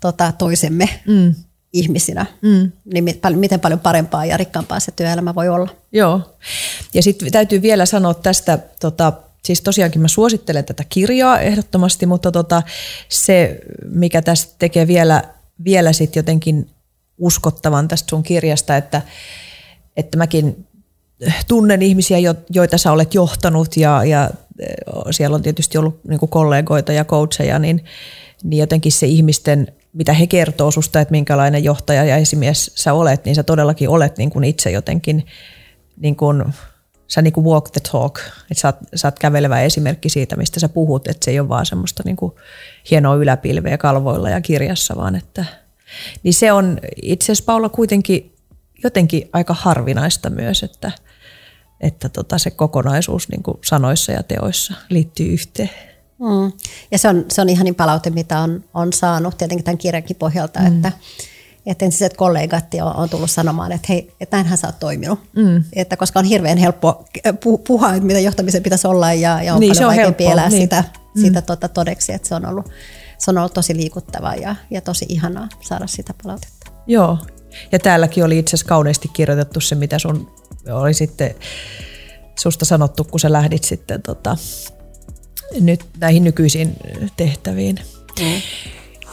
tota, 0.00 0.32
toisemme 0.32 0.88
mm. 1.06 1.34
ihmisinä. 1.72 2.26
Mm. 2.42 2.72
Niin 2.84 3.04
miten 3.34 3.60
paljon 3.60 3.80
parempaa 3.80 4.26
ja 4.26 4.36
rikkaampaa 4.36 4.80
se 4.80 4.92
työelämä 4.92 5.34
voi 5.34 5.48
olla. 5.48 5.68
Joo. 5.92 6.36
Ja 6.94 7.02
sitten 7.02 7.32
täytyy 7.32 7.62
vielä 7.62 7.86
sanoa 7.86 8.14
tästä 8.14 8.58
tota, 8.80 9.12
siis 9.46 9.62
tosiaankin 9.62 10.02
mä 10.02 10.08
suosittelen 10.08 10.64
tätä 10.64 10.84
kirjaa 10.88 11.40
ehdottomasti, 11.40 12.06
mutta 12.06 12.32
tota, 12.32 12.62
se, 13.08 13.58
mikä 13.84 14.22
tästä 14.22 14.54
tekee 14.58 14.86
vielä, 14.86 15.24
vielä 15.64 15.92
sit 15.92 16.16
jotenkin 16.16 16.70
uskottavan 17.18 17.88
tästä 17.88 18.10
sun 18.10 18.22
kirjasta, 18.22 18.76
että, 18.76 19.02
että 19.96 20.18
mäkin 20.18 20.66
tunnen 21.48 21.82
ihmisiä, 21.82 22.18
joita 22.50 22.78
sä 22.78 22.92
olet 22.92 23.14
johtanut 23.14 23.76
ja, 23.76 24.04
ja 24.04 24.30
siellä 25.10 25.34
on 25.34 25.42
tietysti 25.42 25.78
ollut 25.78 26.00
niin 26.08 26.20
kollegoita 26.28 26.92
ja 26.92 27.04
coacheja, 27.04 27.58
niin, 27.58 27.84
niin 28.42 28.60
jotenkin 28.60 28.92
se 28.92 29.06
ihmisten, 29.06 29.72
mitä 29.92 30.12
he 30.12 30.26
kertoo 30.26 30.70
susta, 30.70 31.00
että 31.00 31.12
minkälainen 31.12 31.64
johtaja 31.64 32.04
ja 32.04 32.16
esimies 32.16 32.72
sä 32.74 32.92
olet, 32.92 33.24
niin 33.24 33.34
sä 33.34 33.42
todellakin 33.42 33.88
olet 33.88 34.18
niin 34.18 34.30
kuin 34.30 34.44
itse 34.44 34.70
jotenkin 34.70 35.26
niin 35.96 36.16
kuin, 36.16 36.44
sä 37.08 37.22
niin 37.22 37.32
kuin 37.32 37.46
walk 37.46 37.70
the 37.70 37.80
talk, 37.92 38.18
että 38.18 38.60
sä 38.60 38.68
oot, 38.68 38.76
sä 38.94 39.08
oot 39.08 39.18
kävelevä 39.18 39.60
esimerkki 39.60 40.08
siitä, 40.08 40.36
mistä 40.36 40.60
sä 40.60 40.68
puhut, 40.68 41.08
että 41.08 41.24
se 41.24 41.30
ei 41.30 41.40
ole 41.40 41.48
vaan 41.48 41.66
semmoista 41.66 42.02
niin 42.04 42.16
kuin 42.16 42.32
hienoa 42.90 43.14
yläpilveä 43.14 43.78
kalvoilla 43.78 44.30
ja 44.30 44.40
kirjassa, 44.40 44.96
vaan 44.96 45.16
että 45.16 45.44
niin 46.22 46.34
se 46.34 46.52
on 46.52 46.78
itse 47.02 47.24
asiassa 47.24 47.44
Paula 47.44 47.68
kuitenkin 47.68 48.36
jotenkin 48.84 49.28
aika 49.32 49.54
harvinaista 49.54 50.30
myös, 50.30 50.62
että, 50.62 50.92
että 51.80 52.08
tota 52.08 52.38
se 52.38 52.50
kokonaisuus 52.50 53.28
niin 53.28 53.42
kuin 53.42 53.58
sanoissa 53.64 54.12
ja 54.12 54.22
teoissa 54.22 54.74
liittyy 54.88 55.32
yhteen. 55.32 55.70
Mm. 56.18 56.52
Ja 56.90 56.98
se 56.98 57.08
on, 57.08 57.24
se 57.28 57.40
on 57.40 57.48
ihan 57.48 57.64
niin 57.64 57.74
palaute, 57.74 58.10
mitä 58.10 58.38
on, 58.40 58.64
on 58.74 58.92
saanut 58.92 59.38
tietenkin 59.38 59.64
tämän 59.64 59.78
kirjankin 59.78 60.16
pohjalta, 60.16 60.60
mm. 60.60 60.66
että, 60.66 60.92
että 61.66 61.84
entiset 61.84 62.16
kollegat 62.16 62.64
on, 62.82 62.96
on 62.96 63.08
tullut 63.08 63.30
sanomaan, 63.30 63.72
että 63.72 63.86
hei, 63.88 64.14
että 64.20 64.36
näinhän 64.36 64.58
sä 64.58 64.66
oot 64.66 64.78
toiminut. 64.78 65.20
Mm. 65.36 65.64
Että 65.72 65.96
koska 65.96 66.18
on 66.18 66.24
hirveän 66.24 66.58
helppo 66.58 67.04
puhua, 67.66 67.94
että 67.94 68.06
mitä 68.06 68.20
johtamisen 68.20 68.62
pitäisi 68.62 68.86
olla 68.86 69.12
ja, 69.12 69.42
ja 69.42 69.54
on 69.54 69.60
niin, 69.60 69.72
paljon 69.72 69.88
vaikeampi 69.88 70.24
helppo, 70.24 70.32
elää 70.32 70.48
niin. 70.48 70.62
sitä, 70.62 70.84
mm. 71.14 71.22
sitä 71.22 71.42
tuota 71.42 71.68
todeksi, 71.68 72.12
että 72.12 72.28
se 72.28 72.34
on 72.34 72.46
ollut, 72.46 72.68
se 73.18 73.30
on 73.30 73.38
ollut 73.38 73.54
tosi 73.54 73.76
liikuttavaa 73.76 74.34
ja, 74.34 74.56
ja 74.70 74.80
tosi 74.80 75.06
ihanaa 75.08 75.48
saada 75.60 75.86
sitä 75.86 76.14
palautetta. 76.22 76.70
Joo, 76.86 77.18
ja 77.72 77.78
täälläkin 77.78 78.24
oli 78.24 78.38
itse 78.38 78.56
asiassa 78.56 78.68
kauneasti 78.68 79.08
kirjoitettu 79.08 79.60
se, 79.60 79.74
mitä 79.74 79.98
sun 79.98 80.30
oli 80.70 80.94
sitten 80.94 81.34
susta 82.38 82.64
sanottu, 82.64 83.04
kun 83.04 83.20
sä 83.20 83.32
lähdit 83.32 83.64
sitten 83.64 84.02
tota, 84.02 84.36
nyt 85.60 85.84
näihin 85.98 86.24
nykyisiin 86.24 86.76
tehtäviin. 87.16 87.78
Mm. 88.20 88.40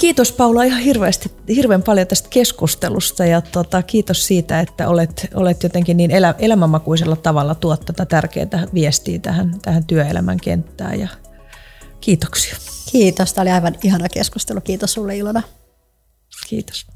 Kiitos 0.04 0.32
Paula 0.32 0.64
ihan 0.64 0.82
hirveästi, 0.82 1.32
hirveän 1.48 1.84
paljon 1.84 2.08
tästä 2.08 2.30
keskustelusta 2.30 3.26
ja 3.26 3.42
tota, 3.42 3.84
kiitos 3.84 4.28
siitä, 4.28 4.60
että 4.60 4.90
olet, 4.90 5.28
olet 5.34 5.64
jotenkin 5.64 5.98
niin 5.98 6.12
elä, 6.12 6.36
elämänmakuisella 6.40 7.16
tavalla 7.16 7.56
tuot 7.56 7.86
tätä 7.86 8.06
tärkeää 8.06 8.68
viestiä 8.74 9.20
tähän, 9.20 9.60
tähän 9.62 9.86
työelämän 9.86 10.40
kenttään 10.40 11.00
ja 11.00 11.08
kiitoksia. 12.02 12.56
Kiitos, 12.92 13.34
tämä 13.34 13.44
oli 13.44 13.52
aivan 13.52 13.76
ihana 13.84 14.10
keskustelu. 14.10 14.62
Kiitos 14.62 14.94
sulle 14.94 15.18
Ilona. 15.18 15.44
Kiitos. 16.48 16.88